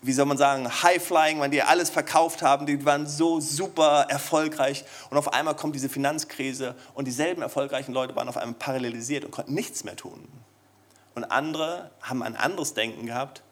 wie 0.00 0.12
soll 0.12 0.26
man 0.26 0.38
sagen, 0.38 0.68
High-Flying, 0.82 1.40
weil 1.40 1.50
die 1.50 1.62
alles 1.62 1.90
verkauft 1.90 2.42
haben, 2.42 2.66
die 2.66 2.84
waren 2.84 3.06
so 3.06 3.40
super 3.40 4.06
erfolgreich 4.08 4.84
und 5.10 5.16
auf 5.16 5.32
einmal 5.32 5.56
kommt 5.56 5.74
diese 5.74 5.88
Finanzkrise 5.88 6.76
und 6.94 7.06
dieselben 7.06 7.42
erfolgreichen 7.42 7.92
Leute 7.92 8.14
waren 8.14 8.28
auf 8.28 8.36
einmal 8.36 8.54
parallelisiert 8.54 9.24
und 9.24 9.32
konnten 9.32 9.54
nichts 9.54 9.84
mehr 9.84 9.96
tun. 9.96 10.28
Und 11.14 11.24
andere 11.24 11.90
haben 12.00 12.22
ein 12.22 12.36
anderes 12.36 12.74
Denken 12.74 13.06
gehabt 13.06 13.42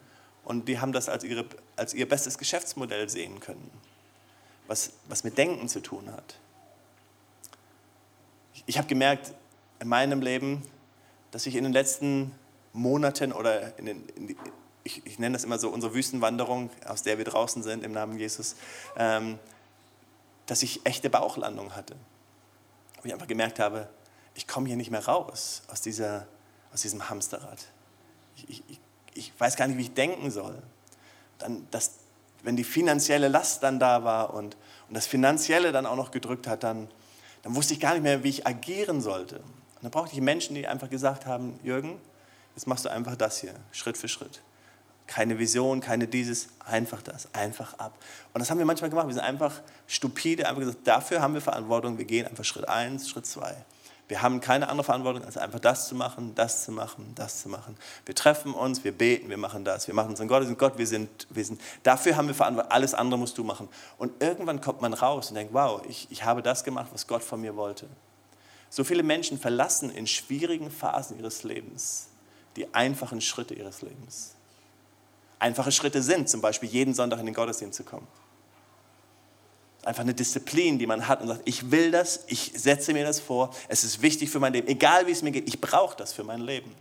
und 0.45 0.69
die 0.69 0.79
haben 0.79 0.93
das 0.93 1.09
als, 1.09 1.25
ihre, 1.25 1.45
als 1.75 1.93
ihr 1.93 2.07
bestes 2.07 2.37
Geschäftsmodell 2.37 3.09
sehen 3.09 3.41
können, 3.41 3.69
was, 4.67 4.91
was 5.09 5.25
mit 5.25 5.37
Denken 5.37 5.67
zu 5.67 5.81
tun 5.81 6.09
hat. 6.11 6.37
Ich 8.65 8.77
habe 8.77 8.87
gemerkt 8.87 9.33
in 9.81 9.89
meinem 9.89 10.21
Leben, 10.21 10.63
dass 11.31 11.45
ich 11.45 11.55
in 11.55 11.65
den 11.65 11.73
letzten 11.73 12.33
Monaten 12.71 13.33
oder 13.33 13.77
in 13.77 13.85
den, 13.85 14.09
in 14.15 14.27
die, 14.27 14.37
ich, 14.87 15.05
ich, 15.05 15.19
nenne 15.19 15.33
das 15.33 15.43
immer 15.43 15.59
so 15.59 15.69
unsere 15.69 15.93
Wüstenwanderung, 15.93 16.69
aus 16.85 17.03
der 17.03 17.17
wir 17.17 17.25
draußen 17.25 17.61
sind 17.61 17.83
im 17.83 17.91
Namen 17.91 18.17
Jesus, 18.17 18.55
ähm, 18.95 19.37
dass 20.45 20.63
ich 20.63 20.85
echte 20.85 21.09
Bauchlandung 21.09 21.75
hatte. 21.75 21.95
Wo 23.01 23.05
ich 23.05 23.13
einfach 23.13 23.27
gemerkt 23.27 23.59
habe, 23.59 23.89
ich 24.33 24.47
komme 24.47 24.67
hier 24.67 24.77
nicht 24.77 24.89
mehr 24.89 25.05
raus 25.05 25.63
aus, 25.67 25.81
dieser, 25.81 26.25
aus 26.73 26.81
diesem 26.81 27.09
Hamsterrad. 27.09 27.59
Ich, 28.37 28.49
ich, 28.49 28.79
ich 29.13 29.33
weiß 29.37 29.57
gar 29.57 29.67
nicht, 29.67 29.77
wie 29.77 29.83
ich 29.83 29.93
denken 29.93 30.31
soll. 30.31 30.57
Dann, 31.37 31.67
dass, 31.69 31.95
wenn 32.43 32.55
die 32.55 32.63
finanzielle 32.63 33.27
Last 33.27 33.61
dann 33.63 33.79
da 33.79 34.05
war 34.05 34.33
und, 34.33 34.55
und 34.87 34.95
das 34.95 35.05
Finanzielle 35.05 35.73
dann 35.73 35.85
auch 35.85 35.97
noch 35.97 36.11
gedrückt 36.11 36.47
hat, 36.47 36.63
dann, 36.63 36.87
dann 37.43 37.55
wusste 37.55 37.73
ich 37.73 37.81
gar 37.81 37.93
nicht 37.93 38.03
mehr, 38.03 38.23
wie 38.23 38.29
ich 38.29 38.47
agieren 38.47 39.01
sollte. 39.01 39.39
Und 39.39 39.83
dann 39.83 39.91
brauchte 39.91 40.15
ich 40.15 40.21
Menschen, 40.21 40.55
die 40.55 40.65
einfach 40.65 40.89
gesagt 40.89 41.25
haben, 41.25 41.59
Jürgen, 41.61 41.99
jetzt 42.55 42.67
machst 42.67 42.85
du 42.85 42.89
einfach 42.89 43.17
das 43.17 43.41
hier, 43.41 43.53
Schritt 43.73 43.97
für 43.97 44.07
Schritt 44.07 44.41
keine 45.07 45.39
Vision, 45.39 45.79
keine 45.79 46.07
dieses, 46.07 46.49
einfach 46.65 47.01
das, 47.01 47.33
einfach 47.33 47.79
ab. 47.79 47.97
Und 48.33 48.39
das 48.39 48.51
haben 48.51 48.59
wir 48.59 48.65
manchmal 48.65 48.89
gemacht. 48.89 49.07
Wir 49.07 49.15
sind 49.15 49.23
einfach 49.23 49.61
stupide, 49.87 50.47
einfach 50.47 50.61
gesagt, 50.61 50.79
dafür 50.85 51.21
haben 51.21 51.33
wir 51.33 51.41
Verantwortung. 51.41 51.97
Wir 51.97 52.05
gehen 52.05 52.27
einfach 52.27 52.43
Schritt 52.43 52.67
eins, 52.67 53.09
Schritt 53.09 53.25
zwei. 53.25 53.55
Wir 54.09 54.21
haben 54.21 54.39
keine 54.39 54.69
andere 54.69 54.85
Verantwortung, 54.85 55.25
als 55.25 55.37
einfach 55.37 55.59
das 55.59 55.89
zu 55.89 55.95
machen, 55.95 56.33
das 56.35 56.63
zu 56.63 56.71
machen, 56.71 57.11
das 57.15 57.41
zu 57.41 57.49
machen. 57.49 57.75
Wir 58.05 58.15
treffen 58.15 58.53
uns, 58.53 58.83
wir 58.85 58.93
beten, 58.93 59.29
wir 59.29 59.37
machen 59.37 59.65
das. 59.65 59.87
Wir 59.87 59.93
machen 59.93 60.11
unseren 60.11 60.29
Gottesdienst. 60.29 60.59
Gott, 60.59 60.77
wir 60.77 60.87
sind, 60.87 61.27
wir 61.29 61.43
sind, 61.43 61.59
dafür 61.83 62.15
haben 62.15 62.27
wir 62.27 62.35
Verantwortung. 62.35 62.71
Alles 62.71 62.93
andere 62.93 63.19
musst 63.19 63.37
du 63.37 63.43
machen. 63.43 63.67
Und 63.97 64.21
irgendwann 64.21 64.61
kommt 64.61 64.81
man 64.81 64.93
raus 64.93 65.29
und 65.29 65.35
denkt, 65.35 65.53
wow, 65.53 65.81
ich, 65.89 66.07
ich 66.09 66.23
habe 66.23 66.41
das 66.41 66.63
gemacht, 66.63 66.87
was 66.93 67.07
Gott 67.07 67.23
von 67.23 67.41
mir 67.41 67.55
wollte. 67.55 67.87
So 68.69 68.83
viele 68.83 69.03
Menschen 69.03 69.37
verlassen 69.39 69.89
in 69.89 70.07
schwierigen 70.07 70.71
Phasen 70.71 71.17
ihres 71.17 71.43
Lebens 71.43 72.09
die 72.55 72.73
einfachen 72.73 73.21
Schritte 73.21 73.53
ihres 73.53 73.81
Lebens 73.81 74.36
einfache 75.39 75.71
Schritte 75.71 76.01
sind, 76.01 76.29
zum 76.29 76.41
Beispiel 76.41 76.69
jeden 76.69 76.93
Sonntag 76.93 77.19
in 77.19 77.25
den 77.25 77.35
Gottesdienst 77.35 77.77
zu 77.77 77.83
kommen. 77.83 78.07
Einfach 79.83 80.03
eine 80.03 80.13
Disziplin, 80.13 80.79
die 80.79 80.87
man 80.87 81.07
hat 81.07 81.21
und 81.21 81.27
sagt, 81.27 81.41
ich 81.45 81.71
will 81.71 81.91
das, 81.91 82.25
ich 82.27 82.51
setze 82.55 82.93
mir 82.93 83.05
das 83.05 83.19
vor, 83.19 83.51
es 83.69 83.83
ist 83.83 84.01
wichtig 84.01 84.29
für 84.29 84.39
mein 84.39 84.53
Leben, 84.53 84.67
egal 84.67 85.07
wie 85.07 85.11
es 85.11 85.21
mir 85.21 85.31
geht, 85.31 85.47
ich 85.47 85.61
brauche 85.61 85.95
das 85.95 86.11
für 86.11 86.23
mein 86.23 86.41
Leben. 86.41 86.75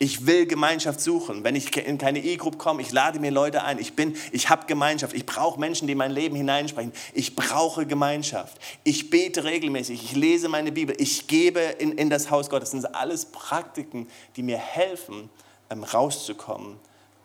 Ich 0.00 0.26
will 0.26 0.46
Gemeinschaft 0.46 1.00
suchen. 1.00 1.42
Wenn 1.42 1.56
ich 1.56 1.76
in 1.76 1.98
keine 1.98 2.20
E-Group 2.20 2.56
komme, 2.56 2.82
ich 2.82 2.92
lade 2.92 3.18
mir 3.18 3.32
Leute 3.32 3.64
ein. 3.64 3.80
Ich 3.80 3.94
bin, 3.94 4.16
ich 4.30 4.48
habe 4.48 4.66
Gemeinschaft. 4.66 5.12
Ich 5.12 5.26
brauche 5.26 5.58
Menschen, 5.58 5.88
die 5.88 5.92
in 5.92 5.98
mein 5.98 6.12
Leben 6.12 6.36
hineinsprechen. 6.36 6.92
Ich 7.14 7.34
brauche 7.34 7.84
Gemeinschaft. 7.84 8.58
Ich 8.84 9.10
bete 9.10 9.42
regelmäßig. 9.42 10.04
Ich 10.04 10.14
lese 10.14 10.48
meine 10.48 10.70
Bibel. 10.70 10.94
Ich 11.00 11.26
gebe 11.26 11.58
in, 11.60 11.98
in 11.98 12.10
das 12.10 12.30
Haus 12.30 12.48
Gottes. 12.48 12.70
Das 12.70 12.82
sind 12.82 12.94
alles 12.94 13.24
Praktiken, 13.24 14.06
die 14.36 14.44
mir 14.44 14.58
helfen, 14.58 15.30
ähm, 15.68 15.82
rauszukommen 15.82 16.78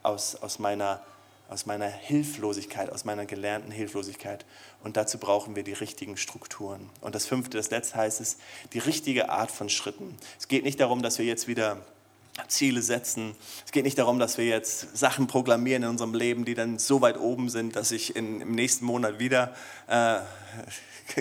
aus, 0.03 0.35
aus, 0.35 0.59
meiner, 0.59 1.01
aus 1.49 1.65
meiner 1.65 1.87
Hilflosigkeit, 1.87 2.91
aus 2.91 3.05
meiner 3.05 3.25
gelernten 3.25 3.71
Hilflosigkeit. 3.71 4.45
Und 4.83 4.97
dazu 4.97 5.17
brauchen 5.17 5.55
wir 5.55 5.63
die 5.63 5.73
richtigen 5.73 6.17
Strukturen. 6.17 6.89
Und 7.01 7.15
das 7.15 7.25
fünfte, 7.25 7.57
das 7.57 7.71
letzte 7.71 7.95
heißt 7.95 8.21
es, 8.21 8.37
die 8.73 8.79
richtige 8.79 9.29
Art 9.29 9.51
von 9.51 9.69
Schritten. 9.69 10.15
Es 10.37 10.47
geht 10.47 10.63
nicht 10.63 10.79
darum, 10.79 11.01
dass 11.01 11.17
wir 11.17 11.25
jetzt 11.25 11.47
wieder 11.47 11.77
Ziele 12.47 12.81
setzen. 12.81 13.35
Es 13.65 13.71
geht 13.71 13.85
nicht 13.85 13.97
darum, 13.97 14.19
dass 14.19 14.37
wir 14.37 14.45
jetzt 14.45 14.97
Sachen 14.97 15.27
proklamieren 15.27 15.83
in 15.83 15.89
unserem 15.89 16.15
Leben, 16.15 16.45
die 16.45 16.55
dann 16.55 16.79
so 16.79 17.01
weit 17.01 17.19
oben 17.19 17.49
sind, 17.49 17.75
dass 17.75 17.91
ich 17.91 18.15
in, 18.15 18.41
im 18.41 18.55
nächsten 18.55 18.85
Monat 18.85 19.19
wieder 19.19 19.55
äh, 19.87 20.19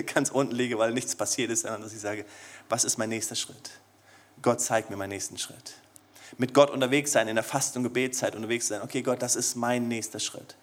ganz 0.13 0.29
unten 0.31 0.55
liege, 0.55 0.77
weil 0.79 0.91
nichts 0.91 1.15
passiert 1.15 1.51
ist, 1.51 1.61
sondern 1.61 1.83
dass 1.83 1.93
ich 1.93 1.99
sage, 1.99 2.25
was 2.67 2.83
ist 2.83 2.97
mein 2.97 3.09
nächster 3.09 3.35
Schritt? 3.35 3.71
Gott 4.41 4.59
zeigt 4.59 4.89
mir 4.89 4.97
meinen 4.97 5.09
nächsten 5.09 5.37
Schritt 5.37 5.75
mit 6.37 6.53
Gott 6.53 6.71
unterwegs 6.71 7.11
sein, 7.11 7.27
in 7.27 7.35
der 7.35 7.43
Fast- 7.43 7.75
und 7.77 7.83
Gebetszeit 7.83 8.35
unterwegs 8.35 8.67
sein. 8.67 8.81
Okay, 8.81 9.01
Gott, 9.01 9.21
das 9.21 9.35
ist 9.35 9.55
mein 9.55 9.87
nächster 9.87 10.19
Schritt. 10.19 10.55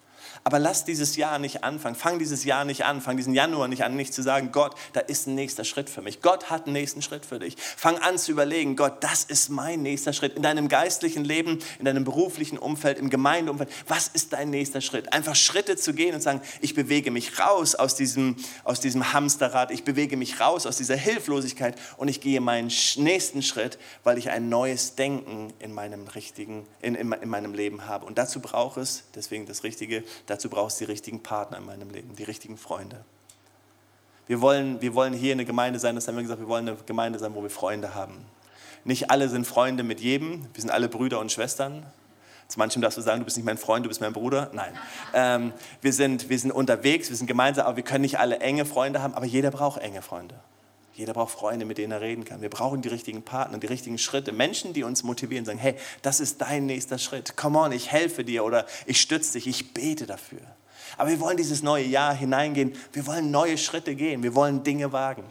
Aber 0.43 0.57
lass 0.57 0.85
dieses 0.85 1.15
Jahr 1.17 1.37
nicht 1.37 1.63
anfangen. 1.63 1.95
Fang 1.95 2.17
dieses 2.17 2.43
Jahr 2.43 2.65
nicht 2.65 2.83
an. 2.83 2.99
Fang 2.99 3.15
diesen 3.15 3.33
Januar 3.35 3.67
nicht 3.67 3.83
an, 3.83 3.95
nicht 3.95 4.13
zu 4.13 4.23
sagen, 4.23 4.51
Gott, 4.51 4.75
da 4.93 4.99
ist 4.99 5.27
ein 5.27 5.35
nächster 5.35 5.63
Schritt 5.63 5.89
für 5.89 6.01
mich. 6.01 6.21
Gott 6.21 6.49
hat 6.49 6.65
einen 6.65 6.73
nächsten 6.73 7.03
Schritt 7.03 7.25
für 7.25 7.37
dich. 7.37 7.55
Fang 7.57 7.99
an 7.99 8.17
zu 8.17 8.31
überlegen, 8.31 8.75
Gott, 8.75 9.03
das 9.03 9.23
ist 9.23 9.49
mein 9.49 9.83
nächster 9.83 10.13
Schritt. 10.13 10.33
In 10.33 10.41
deinem 10.41 10.67
geistlichen 10.67 11.23
Leben, 11.23 11.59
in 11.77 11.85
deinem 11.85 12.03
beruflichen 12.03 12.57
Umfeld, 12.57 12.97
im 12.97 13.11
Gemeindeumfeld. 13.11 13.69
Was 13.87 14.07
ist 14.07 14.33
dein 14.33 14.49
nächster 14.49 14.81
Schritt? 14.81 15.13
Einfach 15.13 15.35
Schritte 15.35 15.75
zu 15.75 15.93
gehen 15.93 16.15
und 16.15 16.21
sagen, 16.21 16.41
ich 16.59 16.73
bewege 16.73 17.11
mich 17.11 17.37
raus 17.39 17.75
aus 17.75 17.95
diesem, 17.95 18.35
aus 18.63 18.79
diesem 18.79 19.13
Hamsterrad. 19.13 19.69
Ich 19.69 19.83
bewege 19.83 20.17
mich 20.17 20.39
raus 20.39 20.65
aus 20.65 20.77
dieser 20.77 20.95
Hilflosigkeit 20.95 21.75
und 21.97 22.07
ich 22.07 22.19
gehe 22.19 22.41
meinen 22.41 22.71
nächsten 22.95 23.43
Schritt, 23.43 23.77
weil 24.03 24.17
ich 24.17 24.31
ein 24.31 24.49
neues 24.49 24.95
Denken 24.95 25.53
in 25.59 25.71
meinem 25.71 26.07
richtigen, 26.07 26.65
in, 26.81 26.95
in, 26.95 27.11
in 27.11 27.29
meinem 27.29 27.53
Leben 27.53 27.85
habe. 27.87 28.07
Und 28.07 28.17
dazu 28.17 28.39
braucht 28.39 28.77
es, 28.77 29.03
deswegen 29.13 29.45
das 29.45 29.63
Richtige, 29.63 30.03
Dazu 30.31 30.47
brauchst 30.47 30.79
du 30.79 30.85
die 30.85 30.91
richtigen 30.91 31.21
Partner 31.21 31.57
in 31.57 31.65
meinem 31.65 31.89
Leben, 31.89 32.15
die 32.15 32.23
richtigen 32.23 32.55
Freunde. 32.55 33.03
Wir 34.27 34.39
wollen, 34.39 34.79
wir 34.79 34.95
wollen 34.95 35.11
hier 35.11 35.33
eine 35.33 35.43
Gemeinde 35.43 35.77
sein, 35.77 35.95
das 35.95 36.07
haben 36.07 36.15
wir 36.15 36.21
gesagt, 36.21 36.39
wir 36.39 36.47
wollen 36.47 36.69
eine 36.69 36.77
Gemeinde 36.85 37.19
sein, 37.19 37.35
wo 37.35 37.43
wir 37.43 37.49
Freunde 37.49 37.95
haben. 37.95 38.15
Nicht 38.85 39.11
alle 39.11 39.27
sind 39.27 39.45
Freunde 39.45 39.83
mit 39.83 39.99
jedem, 39.99 40.47
wir 40.53 40.61
sind 40.61 40.69
alle 40.69 40.87
Brüder 40.87 41.19
und 41.19 41.33
Schwestern. 41.33 41.85
Zu 42.47 42.59
manchem 42.59 42.81
darfst 42.81 42.97
du 42.97 43.01
sagen, 43.01 43.19
du 43.19 43.25
bist 43.25 43.35
nicht 43.35 43.45
mein 43.45 43.57
Freund, 43.57 43.83
du 43.83 43.89
bist 43.89 43.99
mein 43.99 44.13
Bruder. 44.13 44.49
Nein. 44.53 44.71
Ähm, 45.13 45.51
wir, 45.81 45.91
sind, 45.91 46.29
wir 46.29 46.39
sind 46.39 46.51
unterwegs, 46.51 47.09
wir 47.09 47.17
sind 47.17 47.27
gemeinsam, 47.27 47.65
aber 47.65 47.75
wir 47.75 47.83
können 47.83 48.03
nicht 48.03 48.17
alle 48.17 48.39
enge 48.39 48.63
Freunde 48.63 49.01
haben, 49.01 49.13
aber 49.13 49.25
jeder 49.25 49.51
braucht 49.51 49.81
enge 49.81 50.01
Freunde. 50.01 50.39
Jeder 51.01 51.13
braucht 51.13 51.33
Freunde, 51.33 51.65
mit 51.65 51.79
denen 51.79 51.91
er 51.93 52.01
reden 52.01 52.25
kann. 52.25 52.43
Wir 52.43 52.51
brauchen 52.51 52.83
die 52.83 52.89
richtigen 52.89 53.23
Partner, 53.23 53.57
die 53.57 53.65
richtigen 53.65 53.97
Schritte. 53.97 54.31
Menschen, 54.31 54.73
die 54.73 54.83
uns 54.83 55.01
motivieren, 55.01 55.45
sagen, 55.45 55.57
hey, 55.57 55.73
das 56.03 56.19
ist 56.19 56.41
dein 56.41 56.67
nächster 56.67 56.99
Schritt. 56.99 57.35
Come 57.35 57.57
on, 57.57 57.71
ich 57.71 57.91
helfe 57.91 58.23
dir 58.23 58.43
oder 58.43 58.67
ich 58.85 59.01
stütze 59.01 59.33
dich, 59.33 59.47
ich 59.47 59.73
bete 59.73 60.05
dafür. 60.05 60.41
Aber 60.99 61.09
wir 61.09 61.19
wollen 61.19 61.37
dieses 61.37 61.63
neue 61.63 61.85
Jahr 61.85 62.13
hineingehen. 62.13 62.75
Wir 62.93 63.07
wollen 63.07 63.31
neue 63.31 63.57
Schritte 63.57 63.95
gehen. 63.95 64.21
Wir 64.21 64.35
wollen 64.35 64.61
Dinge 64.61 64.91
wagen. 64.91 65.23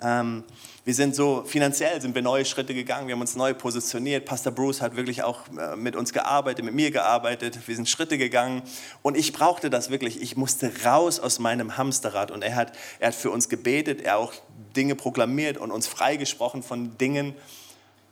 Ähm, 0.00 0.44
wir 0.84 0.94
sind 0.94 1.14
so, 1.14 1.44
finanziell 1.44 2.00
sind 2.00 2.16
wir 2.16 2.22
neue 2.22 2.44
Schritte 2.44 2.74
gegangen, 2.74 3.06
wir 3.06 3.14
haben 3.14 3.20
uns 3.20 3.36
neu 3.36 3.54
positioniert. 3.54 4.24
Pastor 4.24 4.52
Bruce 4.52 4.80
hat 4.80 4.96
wirklich 4.96 5.22
auch 5.22 5.42
äh, 5.56 5.76
mit 5.76 5.94
uns 5.94 6.12
gearbeitet, 6.12 6.64
mit 6.64 6.74
mir 6.74 6.90
gearbeitet. 6.90 7.68
Wir 7.68 7.76
sind 7.76 7.88
Schritte 7.88 8.18
gegangen 8.18 8.62
und 9.00 9.16
ich 9.16 9.32
brauchte 9.32 9.70
das 9.70 9.90
wirklich. 9.90 10.20
Ich 10.20 10.36
musste 10.36 10.72
raus 10.84 11.20
aus 11.20 11.38
meinem 11.38 11.76
Hamsterrad 11.76 12.32
und 12.32 12.42
er 12.42 12.56
hat, 12.56 12.72
er 12.98 13.08
hat 13.08 13.14
für 13.14 13.30
uns 13.30 13.48
gebetet, 13.48 14.00
er 14.00 14.18
auch 14.18 14.32
Dinge 14.74 14.96
proklamiert 14.96 15.56
und 15.56 15.70
uns 15.70 15.86
freigesprochen 15.86 16.64
von 16.64 16.98
Dingen 16.98 17.34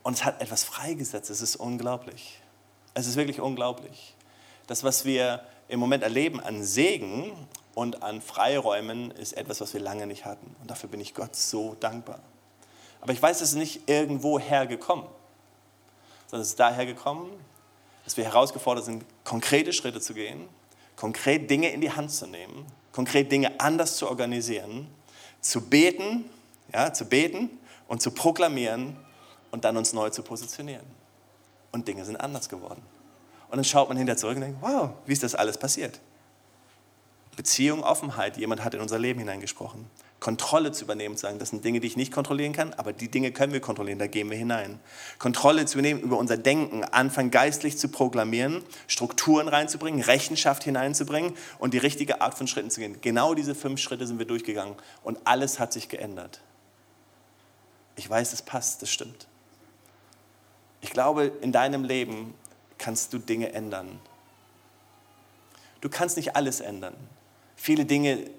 und 0.04 0.14
es 0.14 0.24
hat 0.24 0.40
etwas 0.40 0.62
freigesetzt. 0.62 1.28
Es 1.28 1.40
ist 1.40 1.56
unglaublich. 1.56 2.40
Es 2.94 3.08
ist 3.08 3.16
wirklich 3.16 3.40
unglaublich. 3.40 4.14
Das, 4.68 4.84
was 4.84 5.04
wir 5.04 5.42
im 5.66 5.80
Moment 5.80 6.04
erleben 6.04 6.38
an 6.38 6.62
Segen 6.62 7.32
und 7.74 8.04
an 8.04 8.20
Freiräumen, 8.20 9.10
ist 9.10 9.36
etwas, 9.36 9.60
was 9.60 9.74
wir 9.74 9.80
lange 9.80 10.06
nicht 10.06 10.24
hatten. 10.24 10.54
Und 10.60 10.70
dafür 10.70 10.88
bin 10.88 11.00
ich 11.00 11.14
Gott 11.14 11.34
so 11.34 11.76
dankbar. 11.80 12.20
Aber 13.00 13.12
ich 13.12 13.22
weiß, 13.22 13.40
es 13.40 13.50
ist 13.50 13.56
nicht 13.56 13.88
irgendwo 13.88 14.38
hergekommen, 14.38 15.06
sondern 16.26 16.42
es 16.42 16.48
ist 16.50 16.60
daher 16.60 16.86
gekommen, 16.86 17.30
dass 18.04 18.16
wir 18.16 18.24
herausgefordert 18.24 18.84
sind, 18.84 19.04
konkrete 19.24 19.72
Schritte 19.72 20.00
zu 20.00 20.14
gehen, 20.14 20.48
konkret 20.96 21.50
Dinge 21.50 21.70
in 21.70 21.80
die 21.80 21.90
Hand 21.90 22.10
zu 22.10 22.26
nehmen, 22.26 22.66
konkret 22.92 23.30
Dinge 23.32 23.58
anders 23.58 23.96
zu 23.96 24.08
organisieren, 24.08 24.88
zu 25.40 25.62
beten, 25.62 26.24
ja, 26.72 26.92
zu 26.92 27.04
beten 27.04 27.50
und 27.88 28.02
zu 28.02 28.10
proklamieren 28.10 28.96
und 29.50 29.64
dann 29.64 29.76
uns 29.76 29.92
neu 29.92 30.10
zu 30.10 30.22
positionieren. 30.22 30.86
Und 31.72 31.88
Dinge 31.88 32.04
sind 32.04 32.16
anders 32.16 32.48
geworden. 32.48 32.82
Und 33.48 33.56
dann 33.56 33.64
schaut 33.64 33.88
man 33.88 33.96
hinterher 33.96 34.16
zurück 34.16 34.36
und 34.36 34.42
denkt, 34.42 34.58
wow, 34.60 34.90
wie 35.06 35.12
ist 35.12 35.22
das 35.22 35.34
alles 35.34 35.58
passiert? 35.58 36.00
Beziehung, 37.36 37.82
Offenheit, 37.82 38.36
jemand 38.36 38.62
hat 38.64 38.74
in 38.74 38.80
unser 38.80 38.98
Leben 38.98 39.18
hineingesprochen. 39.18 39.86
Kontrolle 40.20 40.70
zu 40.70 40.84
übernehmen, 40.84 41.16
zu 41.16 41.22
sagen, 41.22 41.38
das 41.38 41.48
sind 41.48 41.64
Dinge, 41.64 41.80
die 41.80 41.86
ich 41.86 41.96
nicht 41.96 42.12
kontrollieren 42.12 42.52
kann, 42.52 42.74
aber 42.74 42.92
die 42.92 43.10
Dinge 43.10 43.32
können 43.32 43.54
wir 43.54 43.60
kontrollieren, 43.60 43.98
da 43.98 44.06
gehen 44.06 44.30
wir 44.30 44.36
hinein. 44.36 44.78
Kontrolle 45.18 45.64
zu 45.64 45.78
übernehmen 45.78 46.00
über 46.00 46.18
unser 46.18 46.36
Denken, 46.36 46.84
anfangen 46.84 47.30
geistlich 47.30 47.78
zu 47.78 47.88
proklamieren, 47.88 48.62
Strukturen 48.86 49.48
reinzubringen, 49.48 50.02
Rechenschaft 50.02 50.62
hineinzubringen 50.62 51.32
und 51.58 51.72
die 51.72 51.78
richtige 51.78 52.20
Art 52.20 52.34
von 52.34 52.46
Schritten 52.46 52.70
zu 52.70 52.80
gehen. 52.80 53.00
Genau 53.00 53.32
diese 53.32 53.54
fünf 53.54 53.80
Schritte 53.80 54.06
sind 54.06 54.18
wir 54.18 54.26
durchgegangen 54.26 54.76
und 55.02 55.18
alles 55.24 55.58
hat 55.58 55.72
sich 55.72 55.88
geändert. 55.88 56.42
Ich 57.96 58.08
weiß, 58.08 58.34
es 58.34 58.42
passt, 58.42 58.82
das 58.82 58.90
stimmt. 58.90 59.26
Ich 60.82 60.90
glaube, 60.90 61.32
in 61.40 61.50
deinem 61.50 61.84
Leben 61.84 62.34
kannst 62.76 63.14
du 63.14 63.18
Dinge 63.18 63.52
ändern. 63.52 64.00
Du 65.80 65.88
kannst 65.88 66.18
nicht 66.18 66.36
alles 66.36 66.60
ändern. 66.60 66.94
Viele 67.56 67.86
Dinge 67.86 68.30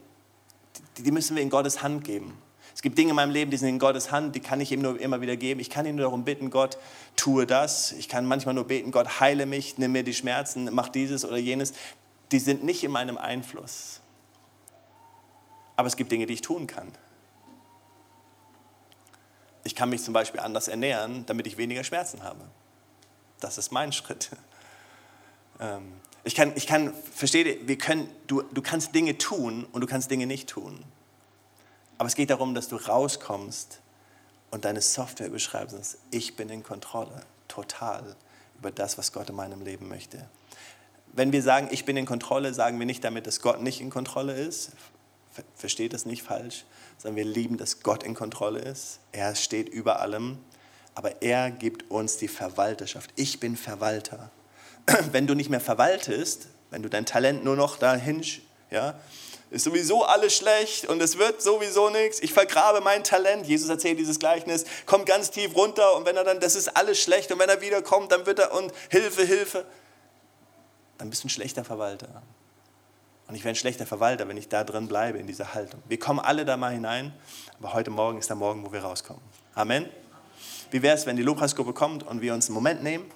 die 1.04 1.12
müssen 1.12 1.36
wir 1.36 1.44
in 1.44 1.50
Gottes 1.50 1.82
Hand 1.82 2.04
geben. 2.04 2.38
Es 2.74 2.82
gibt 2.82 2.98
Dinge 2.98 3.10
in 3.10 3.16
meinem 3.16 3.32
Leben, 3.32 3.52
die 3.52 3.58
sind 3.58 3.70
in 3.70 3.80
Gottes 3.80 4.12
Hand, 4.12 4.36
die 4.36 4.40
kann 4.40 4.62
ich 4.62 4.72
ihm 4.72 4.82
nur 4.82 5.00
immer 5.00 5.22
wieder 5.22 5.36
geben. 5.36 5.60
Ich 5.60 5.70
kann 5.70 5.86
ihn 5.86 5.96
nur 5.96 6.06
darum 6.06 6.24
bitten, 6.24 6.50
Gott, 6.50 6.78
tue 7.16 7.46
das. 7.46 7.92
Ich 7.92 8.08
kann 8.08 8.26
manchmal 8.26 8.56
nur 8.56 8.66
beten, 8.66 8.92
Gott, 8.92 9.20
heile 9.20 9.46
mich, 9.46 9.78
nimm 9.78 9.92
mir 9.92 10.04
die 10.04 10.14
Schmerzen, 10.14 10.70
mach 10.72 10.90
dieses 10.90 11.26
oder 11.26 11.38
jenes. 11.38 11.74
Die 12.32 12.40
sind 12.40 12.64
nicht 12.64 12.84
in 12.84 12.92
meinem 12.92 13.18
Einfluss. 13.18 14.00
Aber 15.76 15.88
es 15.88 15.98
gibt 15.98 16.12
Dinge, 16.12 16.26
die 16.26 16.34
ich 16.34 16.42
tun 16.42 16.68
kann. 16.68 16.92
Ich 19.64 19.76
kann 19.76 19.90
mich 19.90 20.04
zum 20.04 20.14
Beispiel 20.14 20.40
anders 20.40 20.68
ernähren, 20.68 21.26
damit 21.26 21.48
ich 21.48 21.58
weniger 21.58 21.84
Schmerzen 21.84 22.24
habe. 22.24 22.42
Das 23.40 23.58
ist 23.58 23.72
mein 23.72 23.92
Schritt. 23.92 24.30
Ähm, 25.60 25.92
ich 26.24 26.36
kann, 26.36 26.54
ich 26.56 26.68
kann 26.68 26.94
verstehe, 27.14 27.68
wir 27.68 27.78
können, 27.78 28.10
du, 28.28 28.44
du 28.44 28.62
kannst 28.62 28.94
Dinge 28.96 29.18
tun 29.18 29.66
und 29.72 29.82
du 29.82 29.88
kannst 29.88 30.12
Dinge 30.12 30.28
nicht 30.28 30.50
tun. 30.50 30.84
Aber 32.02 32.08
es 32.08 32.16
geht 32.16 32.32
darum, 32.32 32.56
dass 32.56 32.68
du 32.68 32.78
rauskommst 32.78 33.80
und 34.50 34.66
deine 34.66 34.82
Software 34.82 35.30
beschreibst, 35.30 35.78
dass 35.78 35.98
ich 36.10 36.36
bin 36.36 36.50
in 36.50 36.64
Kontrolle, 36.64 37.22
total, 37.48 38.16
über 38.58 38.72
das, 38.72 38.98
was 38.98 39.14
Gott 39.14 39.30
in 39.30 39.36
meinem 39.36 39.62
Leben 39.62 39.88
möchte. 39.88 40.28
Wenn 41.14 41.32
wir 41.32 41.44
sagen, 41.44 41.68
ich 41.70 41.86
bin 41.86 41.98
in 41.98 42.08
Kontrolle, 42.08 42.56
sagen 42.56 42.80
wir 42.80 42.88
nicht 42.88 43.04
damit, 43.04 43.28
dass 43.28 43.40
Gott 43.40 43.62
nicht 43.62 43.82
in 43.82 43.92
Kontrolle 43.92 44.34
ist. 44.34 44.72
Versteht 45.54 45.94
das 45.94 46.08
nicht 46.08 46.24
falsch, 46.24 46.66
sondern 46.98 47.18
wir 47.18 47.32
lieben, 47.32 47.58
dass 47.58 47.84
Gott 47.84 48.02
in 48.02 48.16
Kontrolle 48.16 48.62
ist. 48.62 49.00
Er 49.12 49.36
steht 49.36 49.70
über 49.70 50.00
allem, 50.00 50.40
aber 50.96 51.22
er 51.22 51.52
gibt 51.52 51.92
uns 51.92 52.18
die 52.18 52.30
Verwalterschaft. 52.30 53.12
Ich 53.16 53.40
bin 53.40 53.56
Verwalter. 53.56 54.32
wenn 55.12 55.28
du 55.28 55.36
nicht 55.36 55.52
mehr 55.52 55.62
verwaltest, 55.62 56.48
wenn 56.72 56.82
du 56.82 56.90
dein 56.90 57.06
Talent 57.06 57.44
nur 57.44 57.56
noch 57.56 57.78
dahin, 57.78 58.26
ja, 58.72 58.96
ist 59.52 59.64
sowieso 59.64 60.04
alles 60.04 60.36
schlecht 60.36 60.86
und 60.88 61.02
es 61.02 61.18
wird 61.18 61.42
sowieso 61.42 61.90
nichts. 61.90 62.20
Ich 62.22 62.34
vergrabe 62.34 62.82
mein 62.82 63.04
Talent. 63.04 63.46
Jesus 63.46 63.70
erzählt 63.70 64.00
dieses 64.00 64.18
Gleichnis, 64.18 64.66
kommt 64.86 65.06
ganz 65.06 65.30
tief 65.30 65.56
runter 65.56 65.96
und 65.96 66.06
wenn 66.06 66.18
er 66.18 66.24
dann, 66.24 66.40
das 66.40 66.56
ist 66.56 66.76
alles 66.76 67.00
schlecht 67.00 67.32
und 67.32 67.40
wenn 67.40 67.50
er 67.50 67.62
wiederkommt, 67.62 68.12
dann 68.12 68.26
wird 68.26 68.40
er 68.40 68.54
und 68.54 68.74
Hilfe, 68.90 69.24
Hilfe. 69.24 69.66
Dann 70.98 71.10
bist 71.10 71.24
du 71.24 71.28
ein 71.28 71.30
schlechter 71.30 71.64
Verwalter. 71.64 72.24
Und 73.28 73.36
ich 73.36 73.44
wäre 73.44 73.54
ein 73.54 73.56
schlechter 73.56 73.86
Verwalter, 73.86 74.28
wenn 74.28 74.38
ich 74.38 74.50
da 74.50 74.64
drin 74.64 74.88
bleibe, 74.88 75.18
in 75.18 75.28
dieser 75.28 75.54
Haltung. 75.54 75.82
Wir 75.88 76.00
kommen 76.00 76.20
alle 76.20 76.44
da 76.44 76.58
mal 76.58 76.74
hinein, 76.74 77.14
aber 77.60 77.74
heute 77.74 77.92
Morgen 77.92 78.18
ist 78.18 78.30
der 78.30 78.36
Morgen, 78.36 78.66
wo 78.66 78.74
wir 78.74 78.82
rauskommen. 78.82 79.22
Amen. 79.56 79.88
Wie 80.70 80.82
wäre 80.82 80.96
es, 80.96 81.06
wenn 81.06 81.16
die 81.16 81.24
Lobpreisgruppe 81.24 81.74
kommt 81.74 82.04
und 82.04 82.22
wir 82.22 82.34
uns 82.34 82.48
einen 82.48 82.56
Moment 82.56 82.84
nehmen? 82.84 83.12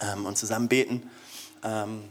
ähm, 0.00 0.26
und 0.26 0.36
zusammen 0.36 0.68
beten. 0.68 1.10
Ähm, 1.62 2.04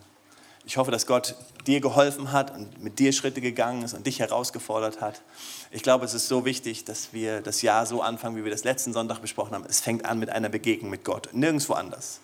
ich 0.70 0.78
hoffe, 0.78 0.92
dass 0.92 1.08
Gott 1.08 1.34
dir 1.66 1.82
geholfen 1.82 2.32
hat 2.32 2.56
und 2.56 2.84
mit 2.84 3.00
dir 3.00 3.12
Schritte 3.12 3.42
gegangen 3.42 3.82
ist 3.82 3.96
und 3.96 4.06
dich 4.06 4.20
herausgefordert 4.20 5.02
hat. 5.02 5.24
Ich 5.72 5.82
glaube, 5.82 6.06
es 6.06 6.14
ist 6.14 6.28
so 6.28 6.46
wichtig, 6.46 6.86
dass 6.86 7.12
wir 7.12 7.42
das 7.42 7.64
Jahr 7.64 7.88
so 7.88 8.04
anfangen, 8.04 8.38
wie 8.38 8.44
wir 8.44 8.52
das 8.52 8.66
letzten 8.66 8.94
Sonntag 8.94 9.20
besprochen 9.20 9.56
haben. 9.56 9.66
Es 9.68 9.80
fängt 9.80 10.06
an 10.06 10.20
mit 10.20 10.30
einer 10.30 10.48
Begegnung 10.48 10.92
mit 10.92 11.04
Gott, 11.04 11.30
nirgendwo 11.32 11.74
anders. 11.74 12.20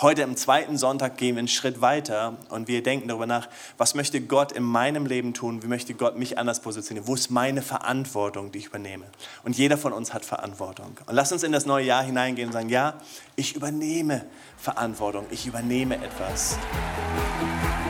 Heute 0.00 0.24
am 0.24 0.36
zweiten 0.36 0.78
Sonntag 0.78 1.16
gehen 1.16 1.36
wir 1.36 1.40
einen 1.40 1.48
Schritt 1.48 1.80
weiter 1.80 2.36
und 2.48 2.68
wir 2.68 2.82
denken 2.82 3.08
darüber 3.08 3.26
nach, 3.26 3.48
was 3.76 3.94
möchte 3.94 4.20
Gott 4.20 4.52
in 4.52 4.62
meinem 4.62 5.06
Leben 5.06 5.34
tun, 5.34 5.62
wie 5.62 5.66
möchte 5.66 5.94
Gott 5.94 6.16
mich 6.16 6.38
anders 6.38 6.60
positionieren, 6.60 7.06
wo 7.06 7.14
ist 7.14 7.30
meine 7.30 7.62
Verantwortung, 7.62 8.52
die 8.52 8.58
ich 8.58 8.66
übernehme. 8.66 9.04
Und 9.44 9.56
jeder 9.56 9.76
von 9.76 9.92
uns 9.92 10.14
hat 10.14 10.24
Verantwortung. 10.24 10.96
Und 11.06 11.14
lass 11.14 11.32
uns 11.32 11.42
in 11.42 11.52
das 11.52 11.66
neue 11.66 11.84
Jahr 11.84 12.02
hineingehen 12.02 12.48
und 12.48 12.52
sagen, 12.52 12.70
ja, 12.70 12.94
ich 13.36 13.54
übernehme 13.54 14.24
Verantwortung, 14.56 15.26
ich 15.30 15.46
übernehme 15.46 15.96
etwas. 15.96 16.58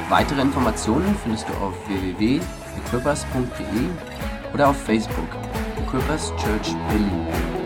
Weitere 0.09 0.41
Informationen 0.41 1.17
findest 1.23 1.49
du 1.49 1.53
auf 1.55 1.75
www.equippers.de 1.87 3.89
oder 4.53 4.69
auf 4.69 4.77
Facebook, 4.83 5.29
Equippers 5.79 6.33
Church 6.37 6.75
Berlin. 6.89 7.62